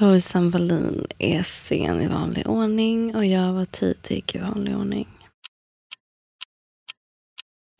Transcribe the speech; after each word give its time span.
Lojsan 0.00 0.50
Wallin 0.50 1.06
är 1.18 1.42
sen 1.42 2.02
i 2.02 2.08
vanlig 2.08 2.48
ordning 2.48 3.16
och 3.16 3.26
jag 3.26 3.52
var 3.52 3.64
tidig 3.64 4.30
i 4.34 4.38
vanlig 4.38 4.76
ordning. 4.76 5.08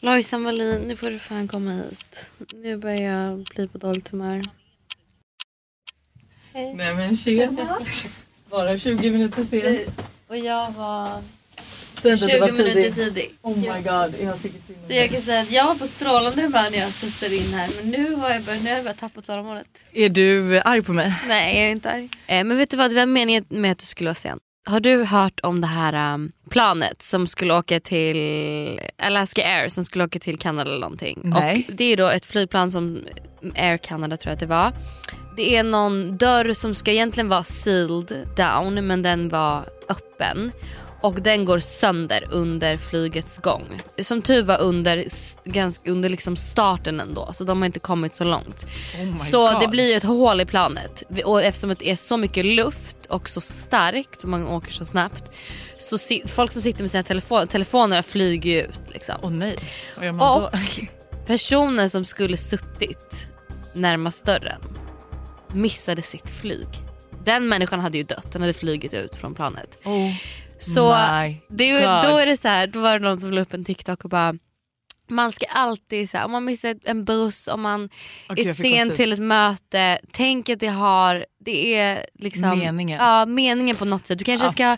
Lojsan 0.01 0.45
Wallin, 0.45 0.81
nu 0.81 0.97
får 0.97 1.11
du 1.11 1.19
fan 1.19 1.49
komma 1.49 1.73
hit. 1.73 2.33
Nu 2.55 2.77
börjar 2.77 3.03
jag 3.03 3.39
bli 3.45 3.69
på 3.69 3.79
dåligt 3.79 4.09
humör. 4.09 4.43
Nej 6.53 6.75
men 6.75 7.17
tjena. 7.17 7.79
Bara 8.51 8.79
20 8.79 9.11
minuter 9.11 9.45
sen. 9.45 9.61
Du, 9.61 9.87
och 10.27 10.37
jag 10.37 10.71
var 10.71 11.23
Du 12.03 12.17
20 12.17 12.41
var 12.41 12.53
minuter 12.53 12.73
tidig. 12.75 12.95
tidig. 12.95 13.31
Oh 13.43 13.59
my 13.59 13.67
god, 13.67 14.15
jag 14.23 14.43
tycker 14.43 14.61
synd 14.67 14.79
Så 14.87 14.93
jag 14.93 15.11
kan 15.11 15.21
säga 15.21 15.41
att 15.41 15.51
jag 15.53 15.67
var 15.67 15.75
på 15.75 15.87
strålande 15.87 16.43
humör 16.43 16.71
när 16.71 16.79
jag 16.79 16.93
studsade 16.93 17.37
in 17.37 17.55
här 17.55 17.71
men 17.77 17.91
nu 17.91 18.15
har 18.15 18.31
jag 18.31 18.43
börjat, 18.43 18.63
nu 18.63 18.69
har 18.69 18.77
jag 18.77 18.85
börjat 18.85 18.99
tappa 18.99 19.21
tålamodet. 19.21 19.85
Är 19.93 20.09
du 20.09 20.61
arg 20.61 20.83
på 20.83 20.93
mig? 20.93 21.15
Nej 21.29 21.57
jag 21.57 21.67
är 21.67 21.71
inte 21.71 21.91
arg. 21.91 22.09
Eh, 22.27 22.45
men 22.45 22.57
vet 22.57 22.71
du 22.71 22.77
vad, 22.77 22.91
det 22.91 22.95
var 22.95 23.07
meningen 23.07 23.45
med 23.49 23.73
att 23.73 23.79
du 23.79 23.87
skulle 23.87 24.09
vara 24.09 24.15
sen. 24.15 24.39
Har 24.69 24.81
du 24.81 25.05
hört 25.05 25.41
om 25.43 25.61
det 25.61 25.67
här 25.67 26.15
um, 26.15 26.33
planet 26.51 27.03
som 27.03 27.27
skulle 27.27 27.55
åka 27.55 27.81
till 27.81 28.81
Alaska 29.03 29.47
Air 29.47 29.69
som 29.69 29.85
skulle 29.85 30.05
åka 30.05 30.19
till 30.19 30.39
Kanada 30.39 30.71
eller 30.71 30.81
någonting? 30.81 31.21
Nej. 31.25 31.67
Och 31.69 31.75
det 31.75 31.85
är 31.85 31.97
då 31.97 32.09
ett 32.09 32.27
flygplan 32.27 32.71
som 32.71 33.05
Air 33.57 33.77
Canada 33.77 34.17
tror 34.17 34.31
jag 34.31 34.35
att 34.35 34.41
det 34.41 34.47
var. 34.47 34.73
Det 35.37 35.57
är 35.57 35.63
någon 35.63 36.17
dörr 36.17 36.53
som 36.53 36.75
ska 36.75 36.91
egentligen 36.91 37.29
vara 37.29 37.43
sealed 37.43 38.29
down 38.37 38.87
men 38.87 39.03
den 39.03 39.29
var 39.29 39.65
öppen. 39.89 40.53
Och 41.01 41.23
den 41.23 41.45
går 41.45 41.59
sönder 41.59 42.25
under 42.31 42.77
flygets 42.77 43.39
gång. 43.39 43.81
Som 44.03 44.23
tur 44.23 44.43
var 44.43 44.61
under, 44.61 45.05
ganska, 45.45 45.91
under 45.91 46.09
liksom 46.09 46.37
starten 46.37 47.01
ändå 47.01 47.33
så 47.33 47.45
de 47.45 47.59
har 47.63 47.67
inte 47.67 47.81
kommit 47.81 48.15
så 48.15 48.25
långt. 48.25 48.67
Oh 49.01 49.17
Så 49.31 49.51
god. 49.53 49.61
det 49.61 49.69
blir 49.69 49.97
ett 49.97 50.03
hål 50.05 50.41
i 50.41 50.45
planet 50.45 51.03
och 51.25 51.43
eftersom 51.43 51.75
det 51.79 51.91
är 51.91 51.97
så 51.97 52.17
mycket 52.17 52.47
luft 52.47 53.07
och 53.09 53.29
så 53.29 53.41
starkt 53.41 54.23
och 54.23 54.29
man 54.29 54.49
åker 54.49 54.73
så 54.73 54.85
snabbt 54.85 55.25
så 55.79 55.99
si- 55.99 56.23
folk 56.27 56.53
som 56.53 56.63
sitter 56.63 56.83
med 56.83 56.91
sina 56.91 57.03
telefoner, 57.03 57.47
telefonerna 57.47 58.03
flyger 58.03 58.51
ju 58.51 58.61
ut. 58.63 58.81
Liksom. 58.89 59.15
Åh 59.23 59.31
nej, 59.31 59.57
vad 59.97 60.05
gör 60.05 60.13
man 60.13 60.37
Och 60.37 60.51
då? 60.53 60.59
personen 61.27 61.91
som 61.91 62.05
skulle 62.05 62.37
suttit 62.37 63.29
närmast 63.75 64.25
dörren 64.25 64.61
missade 65.53 66.03
sitt 66.03 66.31
flyg. 66.31 66.67
Den 67.25 67.49
människan 67.49 67.81
hade 67.81 67.99
ju 67.99 68.05
dött, 68.05 68.33
den 68.33 68.43
hade 68.43 68.53
flugit 68.55 68.95
ut 68.95 69.17
från 69.17 69.35
planet. 69.35 69.79
Oh 69.85 70.13
Så 70.59 70.91
det, 71.49 71.81
då 71.81 72.17
är 72.19 72.27
det 72.27 72.37
så 72.37 72.49
här, 72.49 72.67
då 72.67 72.81
var 72.81 72.93
det 72.93 73.05
någon 73.05 73.21
som 73.21 73.31
la 73.31 73.41
upp 73.41 73.55
en 73.55 73.65
TikTok 73.65 74.05
och 74.05 74.11
bara 74.11 74.35
man 75.11 75.33
ska 75.33 75.47
alltid, 75.47 76.11
så 76.11 76.17
här, 76.17 76.25
om 76.25 76.33
man 76.33 76.45
missar 76.45 76.77
en 76.85 77.05
buss, 77.05 77.49
om 77.49 77.63
man 77.63 77.89
Okej, 78.29 78.49
är 78.49 78.55
sen 78.55 78.91
till 78.95 79.13
ett 79.13 79.19
möte, 79.19 79.99
tänk 80.13 80.49
att 80.49 80.61
det 80.61 80.67
har, 80.69 81.27
det 81.45 81.75
är 81.75 82.07
liksom 82.19 82.59
Meningen. 82.59 83.01
Ja, 83.01 83.25
meningen 83.27 83.77
på 83.77 83.85
något 83.85 84.07
sätt. 84.07 84.19
Du 84.19 84.25
kanske 84.25 84.47
Ja. 84.47 84.53
ska 84.53 84.77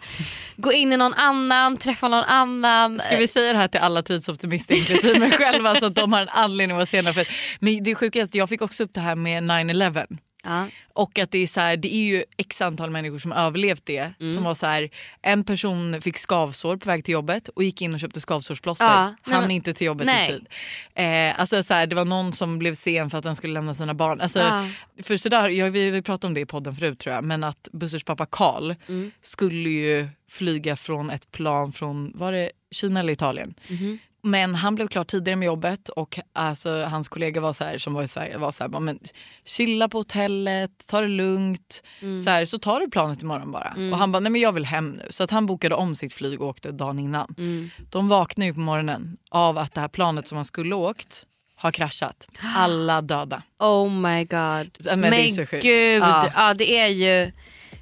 gå 0.56 0.72
in 0.72 0.92
i 0.92 0.96
någon 0.96 1.14
annan, 1.14 1.76
träffa 1.76 2.08
någon 2.08 2.24
annan. 2.24 2.98
Ska 2.98 3.16
vi 3.16 3.28
säga 3.28 3.52
det 3.52 3.58
här 3.58 3.68
till 3.68 3.80
alla 3.80 4.02
tidsoptimister 4.02 4.74
inklusive 4.74 5.18
mig 5.18 5.30
själva 5.30 5.74
så 5.74 5.86
att 5.86 5.94
de 5.94 6.12
har 6.12 6.22
en 6.22 6.28
anledning 6.28 6.74
att 6.74 6.78
vara 6.78 6.86
sena? 6.86 7.14
För, 7.14 7.28
men 7.60 7.82
det 7.82 7.94
sjukaste, 7.94 8.38
jag 8.38 8.48
fick 8.48 8.62
också 8.62 8.84
upp 8.84 8.94
det 8.94 9.00
här 9.00 9.14
med 9.16 9.42
9-11. 9.42 10.06
Ja. 10.44 10.66
Och 10.92 11.18
att 11.18 11.30
det 11.30 11.38
är 11.38 11.46
så 11.46 11.60
här, 11.60 11.76
det 11.76 11.94
är 11.94 12.04
ju 12.04 12.24
x 12.36 12.62
antal 12.62 12.90
människor 12.90 13.18
som 13.18 13.32
överlevt 13.32 13.86
det. 13.86 14.12
Mm. 14.20 14.34
Som 14.34 14.44
var 14.44 14.54
så 14.54 14.66
här, 14.66 14.90
en 15.22 15.44
person 15.44 16.00
fick 16.00 16.18
skavsår 16.18 16.76
på 16.76 16.86
väg 16.88 17.04
till 17.04 17.12
jobbet 17.12 17.48
och 17.48 17.64
gick 17.64 17.82
in 17.82 17.94
och 17.94 18.00
köpte 18.00 18.20
skavsårsplåster. 18.20 18.84
Ja, 18.86 19.14
Han 19.22 19.50
inte 19.50 19.74
till 19.74 19.86
jobbet 19.86 20.06
nej. 20.06 20.28
i 20.30 20.32
tid. 20.32 20.46
Eh, 20.94 21.40
alltså 21.40 21.62
så 21.62 21.74
här, 21.74 21.86
det 21.86 21.96
var 21.96 22.04
någon 22.04 22.32
som 22.32 22.58
blev 22.58 22.74
sen 22.74 23.10
för 23.10 23.18
att 23.18 23.24
han 23.24 23.36
skulle 23.36 23.54
lämna 23.54 23.74
sina 23.74 23.94
barn. 23.94 24.20
Alltså, 24.20 24.38
Ja. 24.38 24.68
för 25.02 25.16
så 25.16 25.28
där, 25.28 25.48
jag, 25.48 25.70
vi 25.70 25.90
vi 25.90 26.02
pratade 26.02 26.26
om 26.26 26.34
det 26.34 26.40
i 26.40 26.46
podden 26.46 26.76
förut 26.76 26.98
tror 26.98 27.14
jag. 27.14 27.24
Men 27.24 27.44
att 27.44 27.68
Bussers 27.72 28.04
pappa 28.04 28.26
Karl 28.26 28.74
Mm. 28.88 29.10
skulle 29.22 29.70
ju 29.70 30.08
flyga 30.30 30.76
från 30.76 31.10
ett 31.10 31.32
plan 31.32 31.72
från 31.72 32.12
var 32.14 32.32
det 32.32 32.50
Kina 32.70 33.00
eller 33.00 33.12
Italien. 33.12 33.54
Mhm. 33.68 33.98
Men 34.22 34.54
han 34.54 34.74
blev 34.74 34.88
klar 34.88 35.04
tidigare 35.04 35.36
med 35.36 35.46
jobbet 35.46 35.88
och 35.88 36.18
alltså, 36.32 36.82
hans 36.84 37.08
kollega 37.08 37.40
var 37.40 37.52
så 37.52 37.64
här, 37.64 37.78
som 37.78 37.94
var 37.94 38.02
i 38.02 38.08
Sverige 38.08 38.38
var 38.38 38.50
så 38.50 38.64
här, 38.64 38.80
men 38.80 38.98
chilla 39.44 39.88
på 39.88 39.98
hotellet, 39.98 40.70
ta 40.88 41.00
det 41.00 41.08
lugnt. 41.08 41.82
Mm. 42.00 42.24
Så, 42.24 42.30
här, 42.30 42.44
så 42.44 42.58
tar 42.58 42.80
du 42.80 42.90
planet 42.90 43.22
imorgon 43.22 43.52
bara. 43.52 43.74
Och 43.92 43.98
han 43.98 44.12
bara, 44.12 44.20
nej 44.20 44.32
men 44.32 44.40
jag 44.40 44.52
vill 44.52 44.64
hem 44.64 44.90
nu. 44.90 45.06
Så 45.10 45.24
att 45.24 45.30
han 45.30 45.46
bokade 45.46 45.74
om 45.74 45.94
sitt 45.96 46.12
flyg 46.12 46.40
och 46.40 46.48
åkte 46.48 46.72
dagen 46.72 46.98
innan. 46.98 47.34
Mm. 47.38 47.70
De 47.90 48.08
vaknade 48.08 48.46
ju 48.46 48.54
på 48.54 48.60
morgonen 48.60 49.16
av 49.30 49.58
att 49.58 49.74
det 49.74 49.80
här 49.80 49.88
planet 49.88 50.28
som 50.28 50.36
han 50.36 50.44
skulle 50.44 50.74
åkt 50.74 51.26
har 51.56 51.70
kraschat. 51.72 52.26
Alla 52.56 53.00
döda. 53.00 53.42
Oh 53.58 53.90
my 53.90 54.24
god. 54.24 54.98
Men 54.98 55.12
sjukt. 55.46 55.62
gud, 55.62 56.02
Ja. 56.02 56.30
ja. 56.34 56.54
det, 56.54 56.78
är 56.78 56.86
ju, 56.88 57.32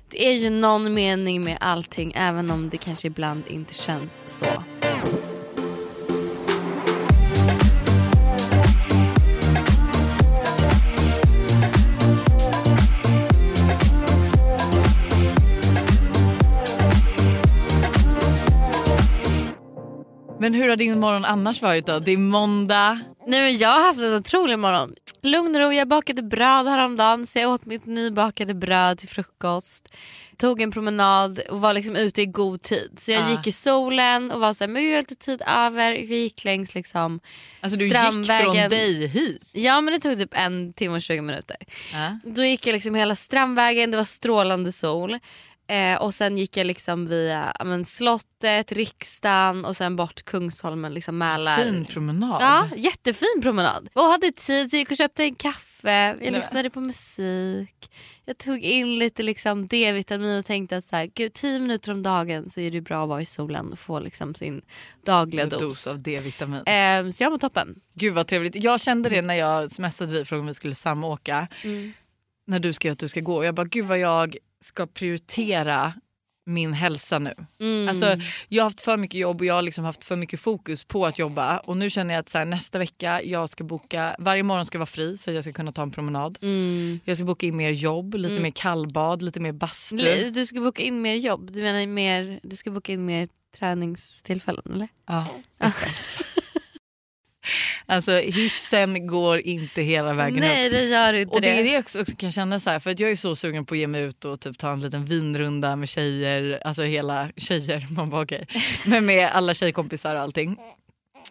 det 0.09 0.29
är 0.29 0.33
ju 0.33 0.51
någon 0.51 0.95
mening 0.95 1.45
med 1.45 1.59
allting 1.61 2.12
även 2.17 2.51
om 2.51 2.69
det 2.69 2.77
kanske 2.77 3.07
ibland 3.07 3.43
inte 3.49 3.75
känns 3.75 4.25
så. 4.27 4.47
Men 20.41 20.54
hur 20.54 20.69
har 20.69 20.76
din 20.76 21.00
morgon 21.00 21.25
annars 21.25 21.62
varit 21.62 21.87
då? 21.87 21.99
Det 21.99 22.12
är 22.12 22.16
måndag. 22.16 23.00
Nej, 23.26 23.41
men 23.41 23.56
jag 23.59 23.69
har 23.69 23.81
haft 23.81 24.00
en 24.00 24.15
otrolig 24.16 24.59
morgon. 24.59 24.94
Lugn 25.22 25.54
och 25.56 25.60
ro, 25.62 25.72
jag 25.72 25.88
bakade 25.88 26.22
bröd 26.22 26.66
häromdagen 26.66 27.26
så 27.26 27.38
jag 27.38 27.50
åt 27.50 27.66
mitt 27.66 27.87
nybakade 27.87 28.54
bröd 28.54 28.99
till 28.99 29.09
frukost. 29.09 29.88
Tog 30.37 30.60
en 30.60 30.71
promenad 30.72 31.38
och 31.50 31.60
var 31.60 31.72
liksom 31.75 31.97
ute 31.97 32.22
i 32.22 32.26
god 32.26 32.62
tid. 32.62 32.97
Så 32.99 33.12
jag 33.12 33.22
Ah. 33.25 33.31
gick 33.31 33.47
i 33.47 33.53
solen 33.53 34.31
och 34.31 34.41
var 34.41 34.53
såhär, 34.53 34.69
men 34.69 34.84
jag 34.84 34.93
har 34.93 34.99
lite 35.03 35.15
tid 35.15 35.43
över. 35.47 35.93
Vi 35.93 36.16
gick 36.22 36.44
längs 36.44 36.75
liksom 36.75 37.20
Alltså 37.60 37.78
du 37.78 37.84
gick 37.84 37.97
från 37.97 38.25
Strandvägen. 38.25 38.70
dig 38.70 39.06
hit. 39.06 39.43
Ja 39.53 39.81
men 39.81 39.94
det 39.94 40.00
tog 40.00 40.19
typ 40.19 40.31
en 40.32 40.72
timme 40.72 40.94
och 40.94 41.03
20 41.03 41.20
minuter. 41.22 41.56
Ja. 41.93 42.19
Då 42.25 42.44
gick 42.44 42.66
jag 42.66 42.72
liksom 42.72 42.94
hela 42.94 43.15
Strandvägen, 43.15 43.91
det 43.91 43.97
var 43.97 44.05
strålande 44.05 44.72
sol. 44.72 45.19
Eh, 45.69 46.03
och 46.03 46.15
sen 46.15 46.39
gick 46.39 46.56
jag 46.56 46.67
liksom 46.67 47.06
via 47.06 47.56
men, 47.65 47.84
slottet, 47.84 48.73
riksdagen 48.73 49.65
och 49.65 49.77
sen 49.77 49.97
bort 49.97 50.23
Kungsholmen, 50.25 50.95
liksom 50.95 51.19
Mälar. 51.19 51.56
Fin 51.65 51.84
promenad. 51.84 52.37
Ja, 52.41 52.69
jättefin 52.77 53.43
promenad. 53.43 53.89
Och 53.93 54.03
hade 54.03 54.33
tid 54.33 54.71
så 54.71 54.77
jag 54.77 54.81
gick 54.81 54.91
och 54.91 54.97
köpte 54.97 55.25
en 55.25 55.34
kaffe, 55.34 55.91
jag 55.91 56.21
men- 56.21 56.33
lyssnade 56.33 56.71
på 56.71 56.81
musik. 56.81 57.91
Jag 58.25 58.39
tog 58.39 58.59
in 58.59 58.99
lite 58.99 59.23
liksom 59.23 59.67
D-vitamin 59.67 60.39
och 60.39 60.45
tänkte 60.45 60.77
att 60.77 60.84
så 60.84 60.97
här, 60.97 61.11
gud, 61.15 61.33
10 61.33 61.59
minuter 61.61 61.93
om 61.93 62.03
dagen 62.03 62.50
så 62.50 62.61
är 62.61 62.71
det 62.71 62.81
bra 62.81 63.03
att 63.03 63.09
vara 63.09 63.23
i 63.23 63.27
solen 63.27 63.73
och 63.73 63.79
få 63.79 64.00
liksom 64.00 64.35
sin 64.35 64.62
dagliga 65.05 65.47
dos. 65.47 65.61
dos 65.61 65.87
av 65.87 65.99
D-vitamin. 66.03 66.67
Eh, 66.67 67.11
så 67.11 67.23
jag 67.23 67.31
mår 67.33 67.39
toppen. 67.39 67.81
Gud 67.95 68.15
vad 68.15 68.27
trevligt. 68.27 68.55
Jag 68.56 68.81
kände 68.81 69.09
det 69.09 69.23
när 69.23 69.35
jag 69.35 69.71
smsade 69.71 70.12
dig 70.12 70.25
frågade 70.25 70.41
om 70.41 70.47
vi 70.47 70.55
skulle 70.55 70.75
samåka. 70.75 71.49
Mm. 71.65 71.93
När 72.47 72.59
du 72.59 72.73
skrev 72.73 72.93
att 72.93 72.99
du 72.99 73.09
ska 73.09 73.21
gå. 73.21 73.45
Jag 73.45 73.55
bara 73.55 73.67
gud 73.67 73.85
vad 73.85 73.99
jag 73.99 74.37
ska 74.65 74.87
prioritera 74.87 75.93
min 76.47 76.73
hälsa 76.73 77.19
nu. 77.19 77.35
Mm. 77.61 77.89
Alltså, 77.89 78.17
jag 78.49 78.63
har 78.63 78.67
haft 78.67 78.81
för 78.81 78.97
mycket 78.97 79.21
jobb 79.21 79.41
och 79.41 79.47
jag 79.47 79.55
har 79.55 79.63
liksom 79.63 79.85
haft 79.85 80.05
för 80.05 80.17
mycket 80.17 80.41
fokus 80.41 80.85
på 80.85 81.07
att 81.07 81.19
jobba. 81.19 81.59
Och 81.59 81.77
nu 81.77 81.91
känner 81.91 82.15
jag 82.15 82.21
att 82.21 82.29
så 82.29 82.39
här, 82.39 82.45
nästa 82.45 82.79
vecka 82.79 83.23
jag 83.23 83.49
ska 83.49 83.65
boka, 83.65 84.17
varje 84.19 84.43
morgon 84.43 84.65
ska 84.65 84.79
vara 84.79 84.87
fri 84.87 85.17
så 85.17 85.31
att 85.31 85.35
jag 85.35 85.45
ska 85.45 85.53
kunna 85.53 85.73
ta 85.73 85.83
en 85.83 85.91
promenad. 85.91 86.39
Mm. 86.43 87.01
Jag 87.05 87.17
ska 87.17 87.27
boka 87.27 87.47
in 87.47 87.57
mer 87.57 87.71
jobb, 87.71 88.15
lite 88.15 88.33
Mm. 88.33 88.43
mer 88.43 88.51
kallbad, 88.51 89.23
lite 89.23 89.41
mer 89.41 89.53
bastu. 89.53 89.97
Du, 89.97 90.31
du 90.31 90.47
ska 90.47 90.61
boka 90.61 90.83
in 90.83 91.03
mer 91.03 91.15
jobb, 91.15 91.51
du 91.53 91.63
menar 91.63 91.87
mer, 91.87 92.41
du 92.43 92.57
ska 92.57 92.71
boka 92.71 92.93
in 92.93 93.07
mer 93.07 93.29
träningstillfällen 93.59 94.73
eller? 94.75 94.89
Ja, 95.07 95.27
exakt. 95.65 96.25
alltså 97.88 98.12
hissen 98.19 99.06
går 99.06 99.38
inte 99.41 99.82
hela 99.82 100.12
vägen 100.12 100.34
upp. 100.34 100.41
Nej 100.41 100.71
det 100.71 100.84
gör 100.84 101.15
inte 101.15 101.34
Och 101.34 101.41
det 101.41 101.49
är 101.49 101.56
det. 101.56 101.62
det 101.62 101.69
jag 101.72 101.81
också, 101.81 102.00
också 102.00 102.16
kan 102.16 102.32
känna 102.32 102.60
så 102.60 102.71
här, 102.71 102.78
för 102.78 102.91
att 102.91 103.00
jag 103.00 103.10
är 103.10 103.16
så 103.16 103.37
sugen 103.37 103.65
på 103.65 103.75
att 103.75 103.78
ge 103.78 103.87
mig 103.87 104.03
ut 104.03 104.25
och 104.25 104.41
typ 104.41 104.59
ta 104.59 104.72
en 104.72 104.81
liten 104.81 105.04
vinrunda 105.04 105.76
med 105.76 105.88
tjejer, 105.88 106.61
alltså 106.64 106.82
hela 106.82 107.31
tjejer, 107.37 107.87
man 107.90 108.11
bara 108.11 108.23
okej. 108.23 108.46
Men 108.87 109.06
med 109.06 109.29
alla 109.29 109.55
tjejkompisar 109.55 110.14
och 110.14 110.20
allting. 110.20 110.56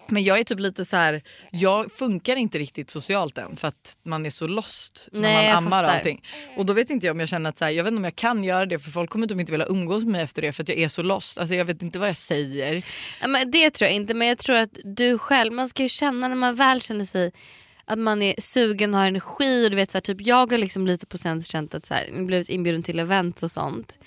Men 0.08 0.24
jag 0.24 0.40
är 0.40 0.44
typ 0.44 0.60
lite 0.60 0.86
så 0.86 0.96
här, 0.96 1.22
jag 1.52 1.92
funkar 1.92 2.36
inte 2.36 2.58
riktigt 2.58 2.90
socialt 2.90 3.38
än 3.38 3.56
för 3.56 3.68
att 3.68 3.98
man 4.04 4.26
är 4.26 4.30
så 4.30 4.48
lost 4.48 5.08
när 5.12 5.22
Nej, 5.22 5.48
man 5.48 5.58
ammar 5.58 5.84
och 5.84 5.92
allting. 5.92 6.24
Och 6.58 6.66
då 6.66 6.74
vet 6.74 6.90
inte 6.90 7.06
jag 7.06 7.14
om 7.14 7.20
jag 7.20 7.30
känner 7.30 7.50
att 7.50 7.58
så 7.58 7.66
här, 7.66 7.72
jag 7.72 7.84
vet 7.84 7.92
inte 7.92 7.98
om 7.98 8.04
jag 8.04 8.16
kan 8.16 8.44
göra 8.44 8.66
det 8.66 8.80
för 8.80 8.92
folk 8.92 9.10
kommer 9.10 9.28
typ 9.28 9.40
inte 9.40 9.52
vilja 9.52 9.68
umgås 9.68 10.04
med 10.04 10.12
mig 10.12 10.22
efter 10.22 10.42
det 10.42 10.52
för 10.52 10.64
att 10.64 10.70
jag 10.70 10.78
är 10.78 10.88
så 10.88 11.04
lost. 11.04 11.38
Alltså 11.38 11.56
jag 11.56 11.66
vet 11.66 11.82
inte 11.82 12.00
vad 12.00 12.10
jag 12.10 12.18
säger. 12.18 12.84
Ja, 13.22 13.28
men 13.28 13.52
det 13.52 13.70
tror 13.70 13.88
jag 13.88 13.96
inte 13.96 14.14
men 14.14 14.28
jag 14.28 14.38
tror 14.38 14.56
att 14.56 14.78
du 14.84 15.18
själv, 15.18 15.54
man 15.54 15.70
ska 15.70 15.84
ju 15.84 15.90
känna 15.90 16.28
när 16.28 16.36
man 16.36 16.56
väl 16.56 16.82
känner 16.82 17.06
sig 17.06 17.32
att 17.86 18.00
man 18.00 18.22
är 18.22 18.36
sugen 18.38 18.94
och 18.94 19.00
har 19.00 19.08
energi 19.08 19.66
och 19.66 19.70
du 19.70 19.76
vet 19.76 19.92
så 19.92 19.98
här, 19.98 20.02
typ 20.02 20.22
jag 20.22 20.52
har 20.52 20.58
liksom 20.58 20.88
lite 20.88 21.06
procent 21.06 21.48
känt 21.48 21.76
att 21.76 21.86
så 21.86 21.94
här, 21.94 22.10
jag 22.14 22.28
blivit 22.28 22.50
inbjuden 22.50 22.84
till 22.84 23.00
event 23.00 23.44
och 23.44 23.52
sånt 23.52 24.00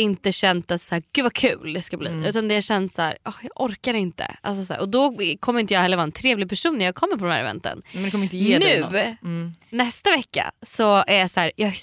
inte 0.00 0.32
känt 0.32 0.70
att 0.70 0.82
så 0.82 0.94
här, 0.94 1.02
gud 1.12 1.22
vad 1.22 1.32
kul 1.32 1.72
det 1.72 1.82
ska 1.82 1.96
bli. 1.96 2.08
Mm. 2.08 2.24
Utan 2.24 2.48
det 2.48 2.54
har 2.54 2.60
känt 2.62 2.94
så 2.94 3.02
här, 3.02 3.18
"Åh, 3.24 3.34
jag 3.42 3.50
orkar 3.60 3.94
inte. 3.94 4.36
Alltså, 4.40 4.64
så 4.64 4.74
här, 4.74 4.80
och 4.80 4.88
då 4.88 5.14
kommer 5.40 5.60
inte 5.60 5.74
jag 5.74 5.80
heller 5.80 5.96
vara 5.96 6.04
en 6.04 6.12
trevlig 6.12 6.48
person 6.48 6.78
när 6.78 6.84
jag 6.84 6.94
kommer 6.94 7.16
på 7.16 7.24
de 7.24 7.30
här 7.32 7.40
eventen. 7.40 7.82
Men 7.92 8.02
det 8.02 8.10
kommer 8.10 8.24
inte 8.24 8.36
ge 8.36 8.58
Nu? 8.58 9.16
Mm. 9.22 9.54
Nästa 9.70 10.10
vecka 10.10 10.52
så 10.66 11.04
är 11.06 11.18
jag 11.18 11.30
så 11.30 11.40
här, 11.40 11.52
jag 11.56 11.68
är 11.68 11.74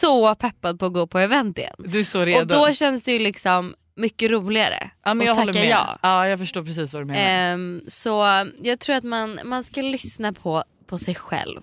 så 0.00 0.34
peppad 0.34 0.78
på 0.78 0.86
att 0.86 0.92
gå 0.92 1.06
på 1.06 1.18
event 1.18 1.58
igen. 1.58 1.74
Du 1.78 2.00
är 2.00 2.04
så 2.04 2.24
redo. 2.24 2.40
Och 2.40 2.46
då 2.46 2.72
känns 2.72 3.02
det 3.02 3.12
ju 3.12 3.18
liksom 3.18 3.74
mycket 3.96 4.30
roligare 4.30 4.90
ja, 5.04 5.14
men 5.14 5.26
jag 5.26 5.32
att 5.32 5.38
håller 5.38 5.52
tacka 5.52 5.62
med. 5.64 5.70
ja. 5.70 5.98
Ja, 6.02 6.28
jag 6.28 6.38
förstår 6.38 6.62
precis 6.64 6.94
vad 6.94 7.02
du 7.02 7.06
menar. 7.06 7.20
Ehm, 7.52 7.82
så 7.88 8.24
jag 8.62 8.80
tror 8.80 8.96
att 8.96 9.04
man, 9.04 9.40
man 9.44 9.64
ska 9.64 9.82
lyssna 9.82 10.32
på, 10.32 10.64
på 10.86 10.98
sig 10.98 11.14
själv. 11.14 11.60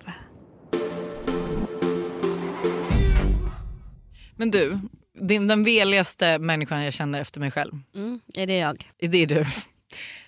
Men 4.36 4.50
du, 4.50 4.78
din, 5.20 5.46
den 5.48 5.64
veligaste 5.64 6.38
människan 6.38 6.82
jag 6.84 6.92
känner 6.94 7.20
efter 7.20 7.40
mig 7.40 7.50
själv, 7.50 7.72
Mm, 7.94 8.20
är 8.34 8.46
det 8.46 8.56
jag? 8.56 8.90
det 9.00 9.18
är 9.22 9.26
du. 9.26 9.44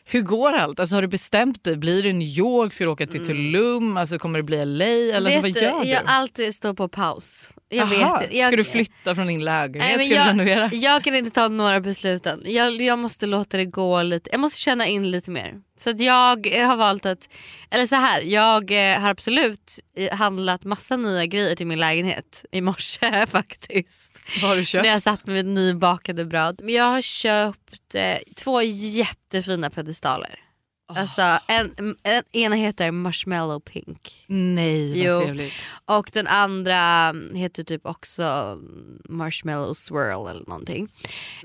Hur 0.04 0.22
går 0.22 0.52
allt? 0.52 0.80
Alltså, 0.80 0.94
har 0.94 1.02
du 1.02 1.08
bestämt 1.08 1.64
dig? 1.64 1.76
Blir 1.76 2.02
det 2.02 2.12
New 2.12 2.28
York? 2.28 2.72
Ska 2.72 2.84
du 2.84 2.90
åka 2.90 3.06
till 3.06 3.26
Tulum? 3.26 3.96
Alltså, 3.96 4.18
kommer 4.18 4.38
det 4.38 4.42
bli 4.42 4.64
LA? 4.64 4.84
Eller 4.84 5.14
alltså, 5.16 5.30
vet 5.30 5.42
vad 5.56 5.62
gör 5.62 5.82
du? 5.82 5.88
jag 5.88 6.02
alltid 6.06 6.54
står 6.54 6.74
på 6.74 6.88
paus. 6.88 7.52
Jag 7.72 7.92
Aha, 7.92 8.18
vet, 8.18 8.34
jag, 8.34 8.46
Ska 8.46 8.56
du 8.56 8.64
flytta 8.64 9.14
från 9.14 9.26
din 9.26 9.44
lägenhet? 9.44 9.96
Nej, 9.96 10.12
jag- 10.12 10.26
renovera? 10.26 10.70
Jag 10.72 11.04
kan 11.04 11.16
inte 11.16 11.30
ta 11.30 11.48
några 11.48 11.80
besluten. 11.80 12.42
Jag, 12.44 12.82
jag 12.82 12.98
måste 12.98 13.26
låta 13.26 13.56
det 13.56 13.64
gå 13.64 14.02
lite. 14.02 14.30
Jag 14.30 14.40
måste 14.40 14.60
känna 14.60 14.86
in 14.86 15.10
lite 15.10 15.30
mer. 15.30 15.54
Så 15.76 15.90
att 15.90 16.00
jag 16.00 16.46
har 16.46 16.76
valt 16.76 17.06
att, 17.06 17.28
eller 17.70 17.86
så 17.86 17.96
här, 17.96 18.20
jag 18.20 18.92
eh, 18.92 19.00
har 19.00 19.10
absolut 19.10 19.80
eh, 19.96 20.16
handlat 20.16 20.64
massa 20.64 20.96
nya 20.96 21.26
grejer 21.26 21.54
till 21.54 21.66
min 21.66 21.78
lägenhet 21.78 22.44
i 22.52 22.60
morse 22.60 23.26
faktiskt. 23.30 24.20
Vad 24.40 24.50
har 24.50 24.56
du 24.56 24.64
köpt? 24.64 24.84
När 24.84 24.90
jag 24.90 25.02
satt 25.02 25.26
med 25.26 25.46
nybakade 25.46 26.24
bröd. 26.24 26.60
Men 26.64 26.74
jag 26.74 26.84
har 26.84 27.02
köpt 27.02 27.94
eh, 27.94 28.18
två 28.36 28.62
jättefina 28.62 29.70
pedestaler. 29.70 30.38
Alltså 30.96 31.38
en, 31.48 31.96
en, 32.02 32.22
ena 32.32 32.56
heter 32.56 32.90
Marshmallow 32.90 33.60
Pink 33.60 34.24
Nej, 34.26 34.88
vad 34.88 34.96
Jo. 34.98 35.20
trevligt. 35.24 35.52
och 35.84 36.10
den 36.12 36.26
andra 36.26 37.14
heter 37.34 37.62
typ 37.62 37.86
också 37.86 38.58
Marshmallow 39.08 39.74
Swirl 39.74 40.28
eller 40.28 40.44
någonting. 40.48 40.88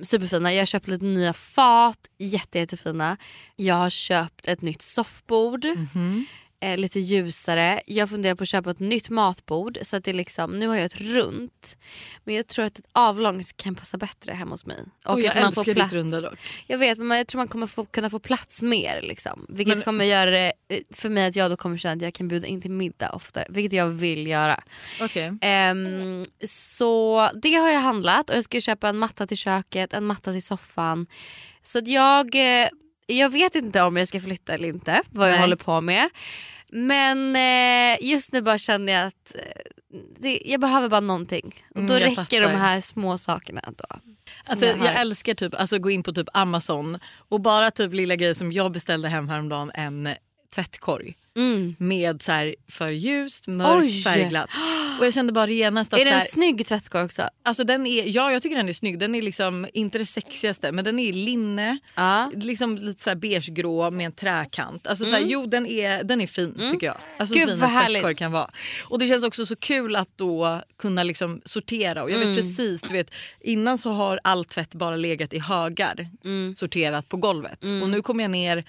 Superfina. 0.03 0.53
Jag 0.53 0.62
har 0.62 0.65
köpt 0.65 0.88
lite 0.88 1.06
nya 1.06 1.33
fat, 1.33 2.00
jätte, 2.18 2.59
jättefina. 2.59 3.18
Jag 3.56 3.75
har 3.75 3.89
köpt 3.89 4.47
ett 4.47 4.62
nytt 4.62 4.81
soffbord. 4.81 5.65
Mhm. 5.65 6.25
Eh, 6.66 6.78
lite 6.78 7.00
ljusare. 7.00 7.82
Jag 7.86 8.10
funderar 8.10 8.36
på 8.36 8.44
att 8.44 8.50
köpa 8.50 8.72
ett 8.72 8.80
nytt 8.80 9.10
matbord. 9.10 9.78
Så 9.82 9.96
att 9.98 10.04
det 10.04 10.14
liksom, 10.14 10.60
nu 10.60 10.68
har 10.68 10.76
jag 10.76 10.86
ett 10.86 11.02
runt. 11.02 11.78
Men 12.24 12.36
jag 12.36 12.48
tror 12.48 12.66
att 12.66 12.80
ett 12.80 12.88
avlångt 12.92 13.58
kan 13.58 13.76
passa 13.76 13.98
bättre 13.98 14.34
hemma 14.34 14.52
hos 14.52 14.66
mig. 14.66 14.78
Och 15.06 15.22
jag 15.22 15.28
att 15.28 15.36
man 15.36 15.44
älskar 15.46 15.64
får 15.64 15.74
plats. 15.74 15.92
ditt 15.92 15.98
runda 16.00 16.22
dock. 16.22 16.40
Jag 16.68 16.78
vet 16.78 16.98
men 16.98 17.18
jag 17.18 17.28
tror 17.28 17.40
man 17.40 17.48
kommer 17.48 17.68
få, 17.68 17.86
kunna 17.86 18.10
få 18.10 18.20
plats 18.20 18.62
mer. 18.62 19.02
Liksom. 19.02 19.46
Vilket 19.50 19.76
Men- 19.78 19.84
kommer 19.84 20.06
göra 20.06 20.32
det 20.32 20.54
eh, 20.68 20.80
för 20.94 21.10
mig 21.10 21.26
att 21.26 21.36
jag 21.36 21.52
då 21.52 21.58
kommer 21.58 21.78
känna 21.78 21.94
att 21.96 22.02
jag 22.02 22.14
kan 22.14 22.28
bjuda 22.28 22.48
in 22.48 22.62
till 22.62 22.72
middag 22.72 23.10
oftare. 23.10 23.46
Vilket 23.50 23.74
jag 23.74 23.88
vill 23.88 24.28
göra. 24.28 24.64
Okej. 25.02 25.38
Ehm, 25.42 26.24
så 26.44 27.30
det 27.42 27.54
har 27.56 27.70
jag 27.70 27.80
handlat 27.82 28.30
och 28.30 28.36
jag 28.36 28.44
ska 28.44 28.62
köpa 28.62 28.90
en 28.90 28.98
matta 28.98 29.28
till 29.28 29.38
köket, 29.38 29.94
en 29.94 30.06
matta 30.06 30.32
till 30.32 30.44
soffan. 30.44 31.08
Så 31.64 31.78
att 31.80 31.88
jag, 31.88 32.36
eh, 32.36 32.68
jag 33.08 33.30
vet 33.30 33.56
inte 33.56 33.82
om 33.82 33.98
jag 33.98 34.08
ska 34.08 34.20
flytta 34.22 34.54
eller 34.54 34.68
inte, 34.68 35.02
vad 35.10 35.28
jag 35.28 35.34
Nej. 35.34 35.42
håller 35.42 35.56
på 35.56 35.82
med. 35.82 36.10
Men 36.77 37.36
eh, 37.36 38.07
just 38.07 38.33
nu 38.33 38.42
bara 38.42 38.57
känner 38.57 38.94
jag 38.94 39.07
att 39.07 39.36
eh, 39.36 39.62
det, 40.19 40.42
jag 40.45 40.62
behöver 40.62 40.89
bara 40.89 41.00
någonting. 41.00 41.56
Och 41.69 41.75
Mm, 41.75 41.88
då 41.88 41.94
jag 41.94 42.01
räcker 42.01 42.16
fattar. 42.16 42.42
de 42.42 42.48
här 42.48 42.81
små 42.81 43.18
sakerna 43.18 43.62
då. 43.77 43.86
Alltså, 44.50 44.66
jag, 44.66 44.77
har. 44.77 44.88
älskar 44.88 45.33
typ 45.33 45.54
alltså, 45.56 45.77
gå 45.80 45.92
in 45.92 46.04
på 46.04 46.13
typ 46.13 46.27
Amazon 46.33 47.00
och 47.30 47.42
bara 47.42 47.72
typ 47.72 47.94
lilla 47.94 48.16
grejer 48.16 48.33
som 48.33 48.51
jag 48.51 48.72
beställde 48.72 49.10
hem 49.10 49.30
häromdagen 49.30 49.72
en 49.74 50.10
tvättkorg 50.56 51.16
mm. 51.36 51.76
med 51.80 52.22
så 52.22 52.32
här 52.32 52.56
för 52.68 52.90
ljust, 52.92 53.48
mörkt, 53.48 53.84
Oj! 53.84 54.02
färgglatt. 54.04 54.50
Och 55.00 55.06
jag 55.06 55.14
kände 55.14 55.34
bara 55.34 55.48
genast 55.52 55.94
att 55.94 56.00
Är 56.00 56.06
det 56.06 56.12
en 56.12 56.18
här, 56.20 56.26
snygg 56.26 56.66
tvättkorg 56.66 57.04
också? 57.06 57.30
alltså, 57.44 57.64
den 57.64 57.88
är, 57.88 58.04
ja 58.08 58.32
jag 58.32 58.42
tycker 58.42 58.56
den 58.56 58.70
är 58.70 58.74
snygg. 58.74 59.00
Den 59.00 59.16
är 59.16 59.22
liksom 59.22 59.68
inte 59.74 59.98
det 59.98 60.06
sexigaste 60.06 60.72
men 60.72 60.86
den 60.86 61.00
är 61.00 61.14
linne, 61.14 61.78
Ja. 61.96 62.32
liksom 62.36 62.78
lite 62.78 63.04
så 63.04 63.10
här 63.10 63.16
beigegrå 63.18 63.92
med 63.92 64.06
en 64.06 64.12
träkant. 64.12 64.88
Alltså, 64.88 65.06
så 65.06 65.12
här, 65.16 65.24
jo 65.26 65.46
den 65.46 65.66
är, 65.66 66.04
den 66.04 66.22
är 66.22 66.28
fin 66.28 66.70
tycker 66.72 66.88
jag. 66.88 66.98
Alltså 67.18 67.36
Mm. 67.36 67.48
Gud, 67.48 67.54
fin 67.54 67.60
vad 67.62 67.70
härligt. 67.70 68.18
kan 68.18 68.31
vara. 68.31 68.52
Och 68.84 69.00
det 69.00 69.08
känns 69.08 69.24
också 69.24 69.46
så 69.46 69.56
kul 69.56 69.96
att 69.96 70.10
då 70.18 70.62
kunna 70.78 71.04
liksom 71.04 71.42
sortera. 71.46 72.04
Och 72.04 72.12
jag 72.12 72.22
Mm. 72.22 72.36
vet 72.36 72.38
precis, 72.46 72.81
du 72.81 72.94
vet, 72.94 73.12
innan 73.42 73.78
så 73.78 73.92
har 73.92 74.20
all 74.24 74.46
tvätt 74.46 74.76
bara 74.76 74.96
legat 74.96 75.34
i 75.34 75.40
högar 75.40 76.08
Mm. 76.26 76.56
sorterat 76.56 77.10
på 77.10 77.18
golvet. 77.18 77.64
Och 77.84 77.90
nu 77.90 78.02
kommer 78.02 78.24
jag 78.24 78.31
ner 78.31 78.64